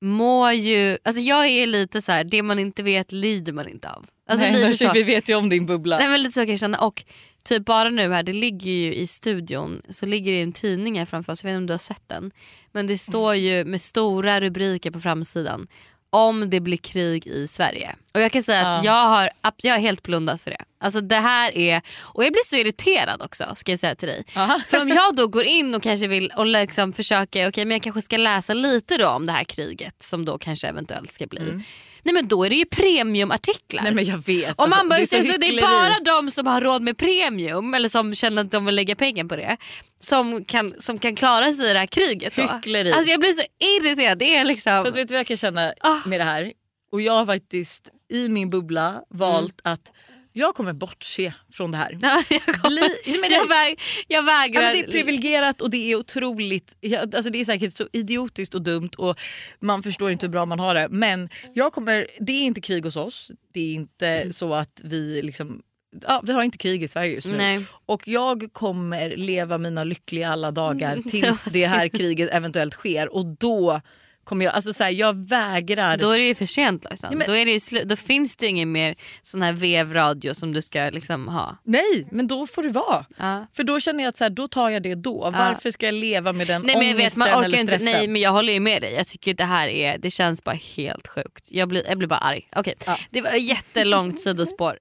mår 0.02 0.52
ju, 0.52 0.98
alltså 1.02 1.22
jag 1.22 1.46
är 1.46 1.66
lite 1.66 2.02
så 2.02 2.12
här, 2.12 2.24
det 2.24 2.42
man 2.42 2.58
inte 2.58 2.82
vet 2.82 3.12
lider 3.12 3.52
man 3.52 3.68
inte 3.68 3.90
av. 3.90 4.06
Alltså 4.28 4.46
Nej, 4.46 4.64
lite 4.64 4.74
så. 4.74 4.92
Vi 4.92 5.02
vet 5.02 5.28
ju 5.28 5.34
om 5.34 5.48
din 5.48 5.66
bubbla. 5.66 5.98
Nej, 5.98 6.08
men 6.08 6.22
lite 6.22 6.32
så 6.32 6.40
kan 6.40 6.50
jag 6.50 6.60
känna. 6.60 6.78
Och 6.78 7.04
typ 7.44 7.64
bara 7.64 7.90
nu 7.90 8.12
här, 8.12 8.22
det 8.22 8.32
ligger 8.32 8.70
ju 8.70 8.94
i 8.94 9.06
studion 9.06 9.82
så 9.88 10.06
ligger 10.06 10.32
det 10.32 10.42
en 10.42 10.52
tidning 10.52 10.98
här 10.98 11.06
framför 11.06 11.32
oss, 11.32 11.44
jag 11.44 11.50
vet 11.50 11.54
inte 11.54 11.62
om 11.62 11.66
du 11.66 11.72
har 11.72 11.78
sett 11.78 12.08
den. 12.08 12.30
Men 12.72 12.86
det 12.86 12.98
står 12.98 13.34
ju 13.34 13.64
med 13.64 13.80
stora 13.80 14.40
rubriker 14.40 14.90
på 14.90 15.00
framsidan 15.00 15.66
om 16.10 16.50
det 16.50 16.60
blir 16.60 16.76
krig 16.76 17.26
i 17.26 17.48
Sverige. 17.48 17.96
Och 18.14 18.20
jag 18.20 18.32
kan 18.32 18.42
säga 18.42 18.66
att 18.68 18.84
jag 18.84 18.92
har, 19.06 19.30
jag 19.56 19.72
har 19.74 19.78
helt 19.78 20.02
blundat 20.02 20.40
för 20.40 20.50
det. 20.50 20.64
Alltså 20.80 21.00
det 21.00 21.16
här 21.16 21.56
är, 21.58 21.82
och 22.00 22.24
jag 22.24 22.32
blir 22.32 22.46
så 22.48 22.56
irriterad 22.56 23.22
också 23.22 23.44
ska 23.54 23.72
jag 23.72 23.78
säga 23.78 23.94
till 23.94 24.08
dig. 24.08 24.24
För 24.68 24.80
om 24.80 24.88
jag 24.88 25.16
då 25.16 25.26
går 25.26 25.44
in 25.44 25.74
och 25.74 25.82
kanske 25.82 26.06
vill 26.06 26.32
och 26.36 26.46
liksom 26.46 26.92
försöka, 26.92 27.48
okej 27.48 27.64
men 27.64 27.72
jag 27.74 27.82
kanske 27.82 28.02
ska 28.02 28.16
läsa 28.16 28.54
lite 28.54 28.96
då 28.98 29.08
om 29.08 29.26
det 29.26 29.32
här 29.32 29.44
kriget 29.44 30.02
som 30.02 30.24
då 30.24 30.38
kanske 30.38 30.68
eventuellt 30.68 31.12
ska 31.12 31.26
bli. 31.26 31.62
Nej 32.04 32.14
men 32.14 32.28
då 32.28 32.44
är 32.44 32.50
det 32.50 32.56
ju 32.56 32.64
premiumartiklar. 32.64 33.82
Nej 33.82 33.92
men 33.92 34.04
jag 34.04 34.26
vet. 34.26 34.60
Och 34.60 34.68
man 34.68 34.88
bara, 34.88 35.00
Alltså, 35.00 35.16
så 35.16 35.22
det 35.22 35.28
är 35.28 35.32
så 35.32 35.38
det 35.38 35.46
är 35.46 35.60
bara 35.60 36.20
de 36.22 36.30
som 36.30 36.46
har 36.46 36.60
råd 36.60 36.82
med 36.82 36.98
premium 36.98 37.74
eller 37.74 37.88
som 37.88 38.14
känner 38.14 38.42
att 38.44 38.50
de 38.50 38.64
vill 38.66 38.74
lägga 38.74 38.96
pengar 38.96 39.24
på 39.24 39.36
det 39.36 39.56
som 40.00 40.44
kan, 40.44 40.74
som 40.78 40.98
kan 40.98 41.14
klara 41.14 41.52
sig 41.52 41.70
i 41.70 41.72
det 41.72 41.78
här 41.78 41.86
kriget. 41.86 42.36
Då. 42.36 42.42
Hyckleri. 42.42 42.92
Alltså 42.92 43.10
jag 43.10 43.20
blir 43.20 43.32
så 43.32 43.42
irriterad. 43.80 44.18
Det 44.18 44.36
är 44.36 44.44
liksom... 44.44 44.84
Fast 44.84 44.96
vet 44.96 45.08
du 45.08 45.14
vad 45.14 45.18
jag 45.20 45.26
kan 45.26 45.36
känna 45.36 45.72
Ah. 45.80 45.96
med 46.06 46.20
det 46.20 46.24
här? 46.24 46.52
Och 46.92 47.00
jag 47.00 47.12
har 47.12 47.26
faktiskt 47.26 47.90
i 48.12 48.28
min 48.28 48.50
bubbla 48.50 49.02
valt 49.10 49.60
Mm. 49.64 49.72
att 49.74 49.92
jag 50.34 50.54
kommer 50.54 50.72
bortse 50.72 51.32
från 51.52 51.70
det 51.70 51.78
här. 51.78 51.98
Ja, 52.02 52.22
jag, 52.30 52.42
kommer, 52.42 52.70
Bli- 52.70 53.18
men 53.20 53.30
jag, 53.30 53.44
det- 53.44 53.48
väg, 53.48 53.80
jag 54.08 54.18
Ja, 54.22 54.26
vägrar. 54.26 54.62
men 54.62 54.72
det 54.72 54.78
är 54.80 54.86
privilegierat 54.92 55.60
och 55.60 55.70
det 55.70 55.92
är 55.92 55.96
otroligt, 55.96 56.76
ja, 56.80 57.00
alltså 57.00 57.30
det 57.30 57.40
är 57.40 57.44
säkert 57.44 57.72
så 57.72 57.88
idiotiskt 57.92 58.54
och 58.54 58.62
dumt 58.62 58.90
och 58.98 59.20
man 59.60 59.82
förstår 59.82 60.10
inte 60.10 60.26
hur 60.26 60.30
bra 60.32 60.46
man 60.46 60.58
har 60.60 60.74
det. 60.74 60.88
Men 60.90 61.28
jag 61.54 61.72
kommer, 61.72 62.06
det 62.20 62.32
är 62.32 62.42
inte 62.42 62.60
krig 62.60 62.84
hos 62.84 62.96
oss. 62.96 63.30
Det 63.54 63.60
är 63.60 63.74
inte 63.74 64.06
Mm. 64.08 64.32
så 64.32 64.54
att 64.54 64.80
vi 64.84 65.22
liksom 65.22 65.62
Ja, 66.06 66.22
vi 66.26 66.32
har 66.32 66.42
inte 66.42 66.58
krig 66.58 66.82
i 66.82 66.88
Sverige 66.88 67.14
just 67.14 67.26
nu. 67.28 67.36
Nej. 67.36 67.64
Och 67.86 68.08
jag 68.08 68.48
kommer 68.52 69.16
leva 69.16 69.58
mina 69.58 69.84
lyckliga 69.84 70.28
alla 70.30 70.50
dagar 70.50 70.96
tills 71.10 71.44
det 71.52 71.66
här 71.66 71.88
kriget 71.88 72.30
eventuellt 72.32 72.74
sker. 72.74 73.14
Och 73.14 73.26
då 73.26 73.80
kommer 74.24 74.44
jag, 74.44 74.54
alltså 74.54 74.72
så 74.72 74.84
här, 74.84 74.90
jag 74.90 75.26
vägrar. 75.28 75.96
Då 75.96 76.10
är 76.10 76.18
det 76.18 76.24
ju 76.24 76.34
för 76.34 76.46
sent 76.46 76.84
Lojsan. 76.84 77.10
Ja, 77.12 77.18
men- 77.18 77.26
då, 77.26 77.32
är 77.36 77.44
det 77.46 77.52
ju 77.52 77.58
slu- 77.58 77.84
då 77.84 77.96
finns 77.96 78.36
det 78.36 78.46
ingen 78.46 78.72
mer 78.72 78.94
sån 79.22 79.42
här 79.42 79.52
vevradio 79.52 80.34
som 80.34 80.52
du 80.54 80.62
ska 80.62 80.90
liksom 80.92 81.28
ha. 81.28 81.56
Nej, 81.64 82.08
men 82.10 82.26
då 82.26 82.46
får 82.46 82.62
det 82.62 82.68
vara. 82.68 83.06
Ja. 83.16 83.46
För 83.56 83.64
då 83.64 83.80
känner 83.80 84.04
jag 84.04 84.08
att 84.08 84.18
så 84.18 84.24
här, 84.24 84.30
då 84.30 84.48
tar 84.48 84.70
jag 84.70 84.82
det 84.82 84.94
då. 84.94 85.30
Varför 85.30 85.70
ska 85.70 85.86
jag 85.86 85.94
leva 85.94 86.32
med 86.32 86.46
den 86.46 86.62
Nej 86.62 86.76
men 86.76 86.88
jag 86.88 86.96
vet 86.96 87.16
man 87.16 87.28
orkar 87.28 87.42
eller 87.42 87.58
inte. 87.58 87.78
Nej 87.78 88.08
men 88.08 88.22
jag 88.22 88.30
håller 88.32 88.52
ju 88.52 88.60
med 88.60 88.82
dig. 88.82 88.94
Jag 88.94 89.06
tycker 89.06 89.34
det 89.34 89.44
här 89.44 89.68
är, 89.68 89.98
det 89.98 90.10
känns 90.10 90.44
bara 90.44 90.56
helt 90.76 91.08
sjukt. 91.08 91.52
Jag 91.52 91.68
blir, 91.68 91.88
jag 91.88 91.98
blir 91.98 92.08
bara 92.08 92.18
arg. 92.20 92.48
Okej, 92.56 92.74
det 93.10 93.20
var 93.22 93.30
ett 93.30 93.42
jättelångt 93.42 94.20
sidospår. 94.20 94.78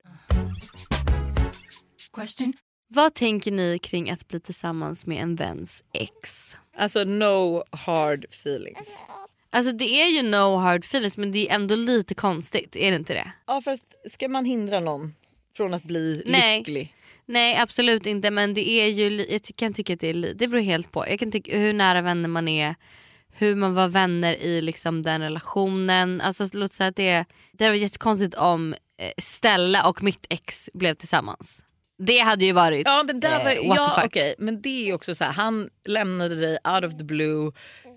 Vad 2.93 3.13
tänker 3.13 3.51
ni 3.51 3.79
kring 3.79 4.09
att 4.11 4.27
bli 4.27 4.39
tillsammans 4.39 5.05
med 5.05 5.21
en 5.23 5.35
väns 5.35 5.83
ex? 5.93 6.55
Alltså 6.77 7.03
no 7.03 7.63
hard 7.71 8.25
feelings. 8.29 9.05
Alltså 9.53 9.71
det 9.71 10.01
är 10.01 10.07
ju 10.07 10.21
no 10.29 10.55
hard 10.57 10.83
feelings 10.83 11.17
men 11.17 11.31
det 11.31 11.49
är 11.49 11.55
ändå 11.55 11.75
lite 11.75 12.15
konstigt, 12.15 12.75
är 12.75 12.91
det 12.91 12.95
inte 12.97 13.13
det? 13.13 13.31
Ja 13.47 13.61
fast 13.61 13.83
ska 14.11 14.27
man 14.27 14.45
hindra 14.45 14.79
någon 14.79 15.15
från 15.57 15.73
att 15.73 15.83
bli 15.83 16.23
Nej. 16.25 16.57
lycklig? 16.59 16.93
Nej 17.25 17.57
absolut 17.57 18.05
inte 18.05 18.31
men 18.31 18.53
det 18.53 18.69
är 18.69 18.87
ju, 18.87 19.25
jag 19.29 19.41
kan 19.55 19.73
tycka 19.73 19.93
att 19.93 19.99
det 19.99 20.07
är 20.07 20.13
li- 20.13 20.33
det 20.33 20.47
beror 20.47 20.61
helt 20.61 20.91
på. 20.91 21.05
Jag 21.07 21.19
kan 21.19 21.31
tycka 21.31 21.57
hur 21.57 21.73
nära 21.73 22.01
vänner 22.01 22.29
man 22.29 22.47
är, 22.47 22.75
hur 23.33 23.55
man 23.55 23.73
var 23.73 23.87
vänner 23.87 24.33
i 24.35 24.61
liksom 24.61 25.01
den 25.01 25.21
relationen. 25.21 26.21
Alltså 26.21 26.47
låt 26.53 26.73
säga 26.73 26.87
att 26.87 26.95
det, 26.95 27.25
det 27.51 27.67
var 27.69 27.75
jättekonstigt 27.75 28.35
om 28.35 28.73
eh, 28.97 29.11
Stella 29.17 29.87
och 29.87 30.03
mitt 30.03 30.25
ex 30.29 30.69
blev 30.73 30.93
tillsammans. 30.93 31.63
Det 32.03 32.19
hade 32.19 32.45
ju 32.45 32.51
varit 32.51 32.81
Ja 32.85 33.03
men, 33.07 33.19
där 33.19 33.43
var, 33.43 33.51
eh, 33.51 33.67
what 33.67 33.77
ja, 33.77 33.85
the 33.95 34.01
fuck. 34.01 34.05
okej, 34.11 34.35
men 34.37 34.61
det 34.61 34.89
är 34.89 34.93
också 34.93 35.15
så 35.15 35.23
här, 35.23 35.31
han 35.31 35.69
lämnade 35.85 36.35
dig 36.35 36.57
out 36.73 36.83
of 36.83 36.97
the 36.97 37.03
blue, 37.03 37.51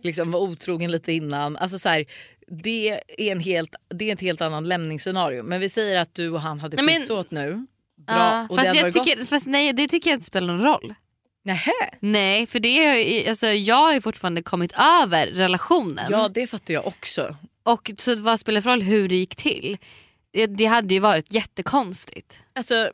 liksom 0.04 0.30
var 0.30 0.40
otrogen 0.40 0.90
lite 0.90 1.12
innan. 1.12 1.56
Alltså 1.56 1.78
så 1.78 1.88
här, 1.88 2.04
det, 2.48 2.88
är 2.90 3.32
en 3.32 3.40
helt, 3.40 3.74
det 3.88 4.08
är 4.08 4.12
ett 4.14 4.20
helt 4.20 4.40
annat 4.40 4.66
lämningsscenario. 4.66 5.42
Men 5.42 5.60
vi 5.60 5.68
säger 5.68 6.00
att 6.00 6.14
du 6.14 6.30
och 6.30 6.40
han 6.40 6.60
hade 6.60 6.82
Nej, 6.82 7.10
åt 7.10 7.30
nu. 7.30 7.66
Bra, 7.96 8.16
Ja, 8.16 8.46
och 8.50 8.56
det 8.56 8.62
fast, 8.62 8.66
hade 8.66 8.78
jag 8.78 8.92
gott. 8.92 9.04
tycker, 9.04 9.26
fast 9.26 9.46
nej 9.46 9.72
det 9.72 9.88
tycker 9.88 10.10
jag 10.10 10.16
inte 10.16 10.26
spelar 10.26 10.46
någon 10.46 10.62
roll. 10.62 10.94
Nähä? 11.44 11.72
Nej 12.00 12.46
för 12.46 12.60
det 12.60 12.68
är, 12.68 13.28
alltså, 13.28 13.46
jag 13.46 13.76
har 13.76 13.94
ju 13.94 14.00
fortfarande 14.00 14.42
kommit 14.42 14.72
över 15.02 15.26
relationen. 15.26 16.06
Ja 16.10 16.28
det 16.28 16.46
fattar 16.46 16.74
jag 16.74 16.86
också. 16.86 17.36
Och 17.62 17.90
så 17.98 18.14
vad 18.14 18.40
spelar 18.40 18.56
det 18.60 18.62
för 18.62 18.70
roll 18.70 18.82
hur 18.82 19.08
det 19.08 19.16
gick 19.16 19.36
till? 19.36 19.78
Det, 20.32 20.46
det 20.46 20.64
hade 20.64 20.94
ju 20.94 21.00
varit 21.00 21.32
jättekonstigt. 21.32 22.36
Alltså, 22.52 22.90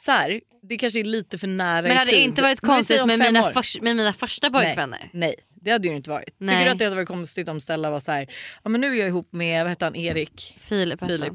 så 0.00 0.10
här, 0.12 0.40
det 0.68 0.78
kanske 0.78 1.00
är 1.00 1.04
lite 1.04 1.38
för 1.38 1.46
nära 1.46 1.82
Men 1.82 1.96
hade 1.96 2.10
det 2.10 2.16
tid. 2.16 2.24
inte 2.24 2.42
varit 2.42 2.60
konstigt 2.60 3.00
om 3.00 3.06
med 3.06 3.18
fem 3.18 3.32
mina, 3.34 3.46
år. 3.48 3.52
förs- 3.52 3.80
med 3.80 3.96
mina 3.96 4.12
första 4.12 4.50
pojkvänner? 4.50 4.98
Nej, 4.98 5.10
nej, 5.12 5.34
det 5.62 5.70
hade 5.70 5.88
ju 5.88 5.96
inte 5.96 6.10
varit. 6.10 6.34
Nej. 6.38 6.54
Tycker 6.56 6.64
du 6.66 6.70
att 6.72 6.78
det 6.78 6.84
hade 6.84 6.96
varit 6.96 7.08
konstigt 7.08 7.48
om 7.48 7.60
Stella 7.60 7.90
var 7.90 8.00
så 8.00 8.12
här, 8.12 8.26
ja 8.64 8.70
men 8.70 8.80
nu 8.80 8.86
är 8.86 8.98
jag 8.98 9.08
ihop 9.08 9.32
med 9.32 9.62
vad 9.64 9.70
heter 9.70 9.86
han, 9.86 9.96
Erik? 9.96 10.56
Filip, 10.58 11.00
hette 11.00 11.12
Filip. 11.12 11.32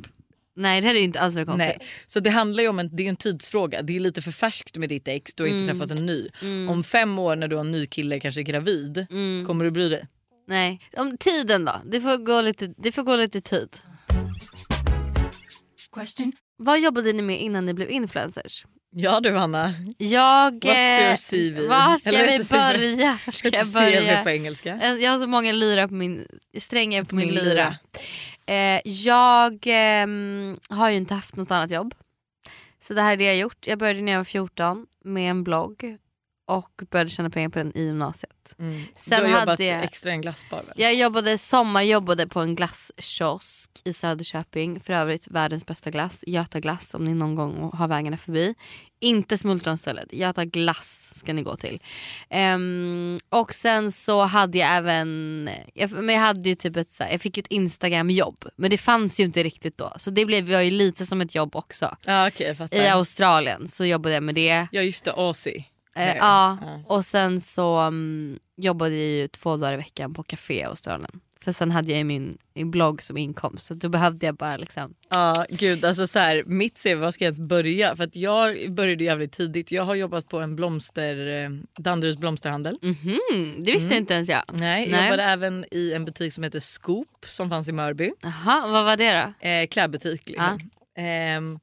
Nej 0.56 0.82
det 0.82 0.88
hade 0.88 1.00
ju 1.00 1.06
inte 1.06 1.20
alls 1.20 1.36
varit 1.36 1.48
konstigt. 1.48 1.76
Nej. 1.80 1.88
Så 2.08 2.20
det 2.20 2.30
handlar 2.30 2.64
ju 2.64 2.70
om 2.70 2.80
en, 2.80 2.96
det 2.96 3.04
är 3.06 3.10
en 3.10 3.16
tidsfråga. 3.16 3.82
Det 3.82 3.96
är 3.96 4.00
lite 4.00 4.22
för 4.22 4.32
färskt 4.32 4.78
med 4.78 4.90
ditt 4.90 5.08
ex, 5.08 5.34
du 5.34 5.44
har 5.44 5.48
inte 5.48 5.72
Mm. 5.72 5.80
träffat 5.80 6.00
en 6.00 6.06
ny. 6.06 6.28
Om 6.70 6.84
fem 6.84 7.20
år 7.20 7.36
när 7.36 7.48
du 7.48 7.56
har 7.56 7.64
en 7.66 7.72
ny 7.72 7.86
kille, 7.86 8.20
kanske 8.20 8.42
är 8.42 8.44
gravid, 8.44 9.06
Mm. 9.10 9.46
kommer 9.48 9.66
du 9.66 9.72
bry 9.72 9.90
dig? 9.90 10.08
Nej. 10.48 10.80
Om 10.98 11.18
tiden 11.18 11.66
då? 11.66 11.82
Det 11.86 12.02
får 12.02 12.18
gå 12.18 12.42
lite, 12.42 12.74
det 12.78 12.92
får 12.92 13.04
gå 13.04 13.16
lite 13.16 13.42
tid. 13.42 13.70
Vad 16.58 16.80
jobbade 16.80 17.14
ni 17.14 17.22
med 17.22 17.42
innan 17.42 17.66
ni 17.66 17.74
blev 17.74 17.92
influencers? 17.92 18.66
Ja 18.96 19.20
du 19.20 19.36
Hanna. 19.38 19.74
Jag... 19.98 20.54
What's 20.66 21.00
your 21.00 21.12
eh, 21.12 21.16
CV? 21.62 21.68
Var 21.70 21.98
ska 21.98 22.10
Eller 22.10 22.38
vi 22.38 22.44
börja? 22.44 23.18
Var 23.26 23.32
ska 23.32 23.48
jag 23.48 23.62
Ett 23.62 23.68
CV 23.68 23.74
börja? 23.74 24.24
på 24.24 24.30
engelska. 24.30 24.80
Eh, 24.82 24.94
Jag 24.94 25.12
har 25.12 25.20
så 25.20 25.28
många 25.28 25.52
lyra 25.52 25.88
på 25.88 25.94
min, 25.94 26.28
strängar 26.58 27.04
på 27.04 27.16
min, 27.16 27.26
Min 27.26 27.36
lyra. 27.36 27.76
lyra. 28.48 28.76
Eh, 28.76 28.82
jag 28.86 29.60
ehm, 29.66 30.60
har 30.70 30.90
ju 30.90 30.98
inte 30.98 31.14
haft 31.14 31.36
något 31.36 31.52
annat 31.52 31.72
jobb. 31.72 31.94
Så 32.88 32.94
det 32.94 33.02
här 33.02 33.14
är 33.14 33.18
det 33.18 33.24
jag 33.24 33.38
gjort. 33.38 33.68
Jag 33.68 33.80
började 33.80 34.02
när 34.02 34.12
jag 34.12 34.20
var 34.20 34.26
14 34.26 34.86
med 35.06 35.30
en 35.32 35.44
blogg 35.44 35.98
och 36.48 36.82
började 36.92 37.10
tjäna 37.10 37.30
pengar 37.30 37.50
på 37.50 37.60
den 37.60 37.78
i 37.78 37.84
gymnasiet. 37.84 38.56
Mm. 38.60 38.84
Sen 38.96 39.20
du 39.20 39.26
har 39.26 39.32
jobbat 39.32 39.48
hade 39.48 39.64
jag- 39.64 39.84
extra 39.84 40.10
i 40.12 40.14
en 40.14 40.22
glassbar 40.22 40.58
väl? 40.58 40.74
Jag 40.76 40.94
jobbade 40.94 41.38
sommarjobbade 41.38 42.28
på 42.28 42.40
en 42.40 42.56
glasskiosk 42.56 43.63
i 43.84 43.94
Söderköping. 43.94 44.80
För 44.80 44.94
övrigt 44.94 45.28
världens 45.28 45.66
bästa 45.66 45.90
glass, 45.90 46.24
Göta 46.28 46.60
glass 46.60 46.94
om 46.94 47.06
ni 47.06 47.14
någon 47.14 47.36
gång 47.36 47.72
har 47.74 47.88
vägarna 47.88 48.18
förbi. 48.18 48.56
Inte 49.00 49.38
smultronstället, 49.38 50.14
Göta 50.14 50.46
glass 50.46 51.12
ska 51.16 51.34
ni 51.34 51.42
gå 51.42 51.56
till. 51.56 51.82
Ehm, 52.30 53.18
och 53.30 53.54
sen 53.54 53.92
så 53.92 54.22
hade 54.22 54.58
jag 54.58 54.76
även, 54.76 55.50
jag, 55.74 55.92
men 55.92 56.16
jag 56.16 56.22
hade 56.22 56.50
ju 56.50 56.56
typ 56.56 56.76
ett, 56.76 56.96
jag 57.00 57.22
fick 57.22 57.38
ett 57.38 57.48
Instagram-jobb. 57.48 58.46
Men 58.56 58.70
det 58.70 58.78
fanns 58.78 59.20
ju 59.20 59.24
inte 59.24 59.44
riktigt 59.44 59.78
då. 59.78 59.94
Så 59.98 60.10
det 60.10 60.26
blev 60.26 60.52
jag 60.52 60.66
ju 60.66 60.72
lite 60.72 61.06
som 61.06 61.22
ett 61.22 61.36
jobb 61.36 61.56
också. 61.56 61.96
Jag 62.48 62.58
fattar. 62.58 62.78
I 62.78 62.88
Australien 62.88 63.68
så 63.68 63.86
jobbade 63.86 64.16
jag 64.16 64.24
med 64.24 64.36
det. 64.36 64.68
Ja 64.72 64.82
just 64.82 65.06
det, 65.06 65.12
Aussie. 65.12 65.66
Eh, 65.96 66.16
ja, 66.16 66.58
och 66.88 67.06
sen 67.06 67.42
så 67.42 67.76
mm, 67.78 68.40
jobbade 68.58 68.96
jag 68.96 69.08
ju 69.08 69.28
två 69.28 69.58
dagar 69.58 69.74
i 69.74 69.78
veckan 69.78 70.14
på 70.14 70.24
café 70.24 70.60
i 70.60 70.64
Australien. 70.64 71.20
För 71.44 71.52
sen 71.52 71.72
hade 71.72 71.92
jag 71.92 71.98
ju 71.98 72.04
min, 72.04 72.38
blogg 72.54 73.02
som 73.02 73.18
inkomst 73.18 73.66
så 73.66 73.74
då 73.74 73.90
behövde 73.90 74.26
jag 74.26 74.36
bara 74.36 74.58
liksom. 74.58 74.94
Ja 75.10 75.46
gud 75.50 75.86
alltså 75.86 76.08
så 76.08 76.20
här, 76.20 76.44
mitt 76.46 76.84
CV, 76.84 76.96
var 76.96 77.12
ska 77.12 77.24
jag 77.26 77.28
ens 77.28 77.50
börja? 77.50 77.96
För 77.96 78.04
att 78.04 78.16
jag 78.16 78.72
började 78.72 79.04
jävligt 79.04 79.32
tidigt. 79.32 79.72
Jag 79.72 79.84
har 79.84 79.96
jobbat 79.96 80.30
på 80.30 80.40
en 80.40 80.56
blomster, 80.56 81.44
eh, 81.44 81.50
Danderyds 81.78 82.18
blomsterhandel. 82.20 82.78
Mhm, 82.82 83.64
det 83.64 83.72
visste 83.72 83.96
inte 83.96 84.14
ens 84.14 84.30
jag. 84.30 84.44
Nej, 84.52 84.90
jag 84.92 85.04
jobbade 85.04 85.24
även 85.24 85.66
i 85.72 85.94
en 85.94 86.06
butik 86.06 86.34
som 86.34 86.44
heter 86.44 86.60
Scoop 86.60 87.26
som 87.28 87.50
fanns 87.50 87.68
i 87.68 87.72
Mörby. 87.72 88.12
Jaha, 88.22 88.68
vad 88.68 88.86
var 88.86 88.98
det 88.98 89.12
då? 89.42 89.48
Eh, 89.48 89.68
klädbutik 89.68 90.30
liksom. 90.30 90.60
Ehm, 90.98 91.60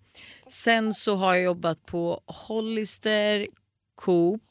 sen 0.48 0.94
så 0.94 1.16
har 1.16 1.34
jag 1.34 1.44
jobbat 1.44 1.86
på 1.86 2.20
Hollister, 2.26 3.46
Coop. 3.94 4.42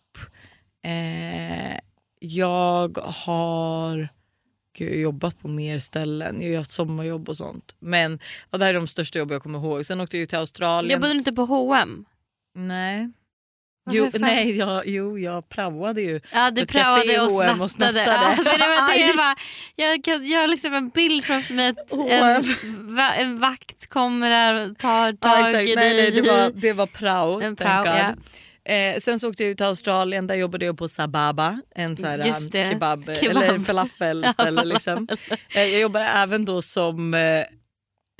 Eh, 0.85 1.79
jag 2.19 2.97
har 2.97 4.09
jag 4.85 4.91
har 4.91 4.97
jobbat 4.97 5.39
på 5.41 5.47
mer 5.47 5.79
ställen. 5.79 6.41
Jag 6.41 6.49
har 6.49 6.57
haft 6.57 6.71
sommarjobb 6.71 7.29
och 7.29 7.37
sånt. 7.37 7.75
Men 7.79 8.19
ja, 8.51 8.57
det 8.57 8.65
här 8.65 8.73
är 8.73 8.77
de 8.77 8.87
största 8.87 9.19
jobb 9.19 9.31
jag 9.31 9.43
kommer 9.43 9.59
ihåg. 9.59 9.85
Sen 9.85 10.01
åkte 10.01 10.17
jag 10.17 10.19
ju 10.19 10.25
till 10.25 10.37
Australien. 10.37 10.93
Jobbade 10.97 11.13
du 11.13 11.17
inte 11.17 11.33
på 11.33 11.41
H&M? 11.45 12.05
Nej. 12.55 13.09
Jo, 13.91 14.09
nej 14.13 14.57
jag, 14.57 14.87
jo, 14.87 15.19
jag 15.19 15.49
praoade 15.49 16.01
ju. 16.01 16.21
Ja 16.33 16.51
du 16.51 16.65
praoade 16.65 17.21
och 17.21 17.31
H&M 17.31 17.47
snattade. 17.55 17.63
och 17.63 17.71
snattade. 17.71 18.01
Ja, 18.01 18.35
det 18.43 18.43
var 18.67 18.93
det 18.93 18.99
jag, 19.07 19.15
bara, 19.17 19.35
jag, 19.75 20.03
kan, 20.03 20.27
jag 20.27 20.39
har 20.39 20.47
liksom 20.47 20.73
en 20.73 20.89
bild 20.89 21.25
framför 21.25 21.53
mig 21.53 21.69
att 21.69 21.91
en, 21.93 21.99
H&M. 21.99 22.99
en 23.17 23.39
vakt 23.39 23.87
kommer 23.89 24.29
där 24.29 24.69
och 24.71 24.77
tar 24.77 25.07
Ja, 25.07 25.13
tag 25.19 25.49
exakt. 25.49 25.67
i 25.67 25.75
nej, 25.75 25.93
nej, 25.93 26.11
dig. 26.11 26.21
det, 26.21 26.31
var, 26.31 26.51
det 26.61 26.73
var 26.73 26.85
prao. 26.87 27.41
En 27.41 27.55
prao, 27.55 27.83
God. 27.83 28.23
Eh, 28.69 28.99
sen 28.99 29.19
så 29.19 29.29
åkte 29.29 29.43
jag 29.43 29.49
ut 29.51 29.57
till 29.57 29.65
Australien, 29.65 30.27
där 30.27 30.35
jobbade 30.35 30.65
jag 30.65 30.77
på 30.77 30.87
Sababa, 30.87 31.61
en 31.75 31.97
sån 31.97 32.05
här 32.07 32.21
kebab, 32.51 33.03
Kebab. 33.21 33.43
eller 33.43 33.59
falafelställe. 33.59 34.63
liksom. 34.65 35.07
eh, 35.55 35.63
jag 35.63 35.79
jobbade 35.81 36.05
även 36.05 36.45
då 36.45 36.61
som, 36.61 37.13
eh, 37.13 37.39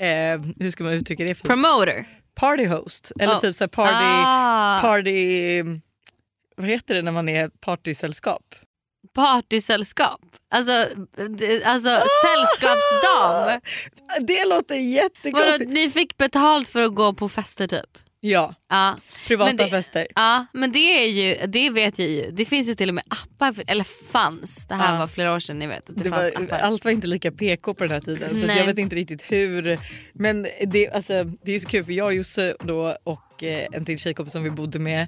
eh, 0.08 0.40
hur 0.60 0.70
ska 0.70 0.84
man 0.84 0.92
uttrycka 0.92 1.24
det? 1.24 1.34
Fint? 1.34 1.46
Promoter. 1.46 2.04
Party 2.34 2.66
host, 2.66 3.12
eller 3.20 3.34
Oh. 3.34 3.40
typ 3.40 3.56
så 3.56 3.68
party, 3.68 3.92
Ah. 3.94 4.78
party, 4.80 5.62
vad 6.56 6.66
heter 6.68 6.94
det 6.94 7.02
när 7.02 7.12
man 7.12 7.28
är 7.28 7.48
partysällskap? 7.48 8.42
Partysällskap. 9.14 10.20
Alltså, 10.50 10.72
alltså 11.64 12.02
sällskapsdam. 12.24 13.60
Det 14.20 14.44
låter 14.44 14.74
Vadå, 14.74 14.80
jättekonstigt. 14.84 15.70
ni 15.70 15.90
fick 15.90 16.16
betalt 16.16 16.68
för 16.68 16.82
att 16.82 16.94
gå 16.94 17.12
på 17.12 17.28
fester 17.28 17.66
typ? 17.66 17.98
Ja, 18.22 18.54
Ja. 18.70 18.96
privata 19.26 19.52
det- 19.52 19.68
fester. 19.68 20.06
Ja 20.14 20.46
men 20.52 20.72
det 20.72 20.78
är 21.04 21.06
ju, 21.08 21.46
det 21.46 21.70
vet 21.70 21.98
jag 21.98 22.08
ju. 22.08 22.30
Det 22.32 22.44
finns 22.44 22.68
ju 22.68 22.74
till 22.74 22.88
och 22.88 22.94
med 22.94 23.04
appar, 23.08 23.52
för, 23.52 23.64
eller 23.66 23.84
fanns, 24.12 24.66
det 24.66 24.74
här 24.74 24.92
Ja. 24.94 24.98
var 25.00 25.06
flera 25.06 25.34
år 25.34 25.38
sedan 25.38 25.58
ni 25.58 25.66
vet. 25.66 25.86
Det, 25.86 26.04
Det 26.04 26.10
var, 26.10 26.32
allt 26.60 26.84
var 26.84 26.92
inte 26.92 27.06
lika 27.06 27.30
PK 27.32 27.74
på 27.74 27.84
den 27.84 27.92
här 27.92 28.00
tiden 28.00 28.40
så 28.40 28.46
jag 28.46 28.66
vet 28.66 28.78
inte 28.78 28.96
riktigt 28.96 29.22
hur. 29.22 29.78
Men 30.12 30.46
det, 30.66 30.90
alltså, 30.90 31.24
det 31.24 31.52
är 31.54 31.58
så 31.58 31.68
kul 31.68 31.84
för 31.84 31.92
jag 31.92 32.06
och 32.06 32.14
Josse 32.14 32.56
då 32.64 32.96
och 33.04 33.42
eh, 33.44 33.66
en 33.72 33.84
till 33.84 33.98
tjejkompis 33.98 34.32
som 34.32 34.42
vi 34.42 34.50
bodde 34.50 34.78
med. 34.78 35.06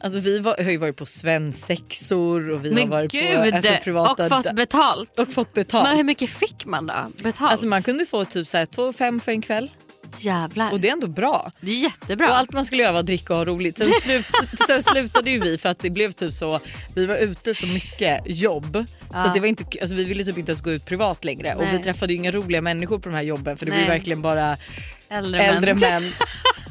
Alltså 0.00 0.20
vi 0.20 0.38
var, 0.38 0.64
har 0.64 0.70
ju 0.70 0.76
varit 0.76 0.96
på 0.96 1.06
svensexor 1.06 2.50
och 2.50 2.64
vi 2.64 2.68
har 2.68 2.74
Men 2.80 2.90
varit 2.90 3.12
gud! 3.12 3.50
på 3.50 3.56
alltså, 3.56 3.72
privata 3.84 4.24
och 4.24 4.42
fått 4.44 4.54
betalt. 4.56 5.18
och 5.18 5.28
fått 5.28 5.52
betalt. 5.54 5.88
Men 5.88 5.96
hur 5.96 6.04
mycket 6.04 6.30
fick 6.30 6.64
man 6.66 6.86
då? 6.86 6.94
Betalt? 7.22 7.52
Alltså 7.52 7.66
man 7.66 7.82
kunde 7.82 8.06
få 8.06 8.24
typ 8.24 8.48
så 8.48 8.56
här 8.56 8.66
2 8.66 8.92
5 8.92 9.20
för 9.20 9.32
en 9.32 9.42
kväll 9.42 9.70
Jävlar. 10.18 10.72
och 10.72 10.80
det 10.80 10.88
är 10.88 10.92
ändå 10.92 11.06
bra. 11.06 11.50
det 11.60 11.72
är 11.72 11.76
jättebra. 11.76 12.30
Och 12.30 12.36
allt 12.36 12.52
man 12.52 12.64
skulle 12.64 12.82
göra 12.82 12.92
var 12.92 13.00
att 13.00 13.06
dricka 13.06 13.32
och 13.32 13.38
ha 13.38 13.44
roligt. 13.44 13.78
Sen, 13.78 13.86
slut, 14.02 14.26
sen 14.66 14.82
slutade 14.82 15.30
ju 15.30 15.38
vi 15.40 15.58
för 15.58 15.68
att 15.68 15.78
det 15.78 15.90
blev 15.90 16.10
typ 16.12 16.34
så, 16.34 16.60
vi 16.94 17.06
var 17.06 17.16
ute 17.16 17.54
så 17.54 17.66
mycket 17.66 18.22
jobb 18.26 18.84
så 19.10 19.16
att 19.16 19.34
det 19.34 19.40
var 19.40 19.46
inte, 19.46 19.64
alltså 19.80 19.96
vi 19.96 20.04
ville 20.04 20.24
typ 20.24 20.38
inte 20.38 20.50
ens 20.50 20.60
gå 20.60 20.70
ut 20.70 20.86
privat 20.86 21.24
längre 21.24 21.54
och 21.54 21.62
Nej. 21.64 21.76
vi 21.76 21.82
träffade 21.82 22.12
ju 22.12 22.18
inga 22.18 22.30
roliga 22.30 22.60
människor 22.60 22.98
på 22.98 23.08
de 23.08 23.14
här 23.14 23.22
jobben 23.22 23.56
för 23.56 23.66
det 23.66 23.72
Nej. 23.72 23.80
blev 23.84 23.88
verkligen 23.96 24.22
bara 24.22 24.56
Äldre, 25.08 25.40
äldre 25.42 25.74
män. 25.74 26.02
män. 26.02 26.12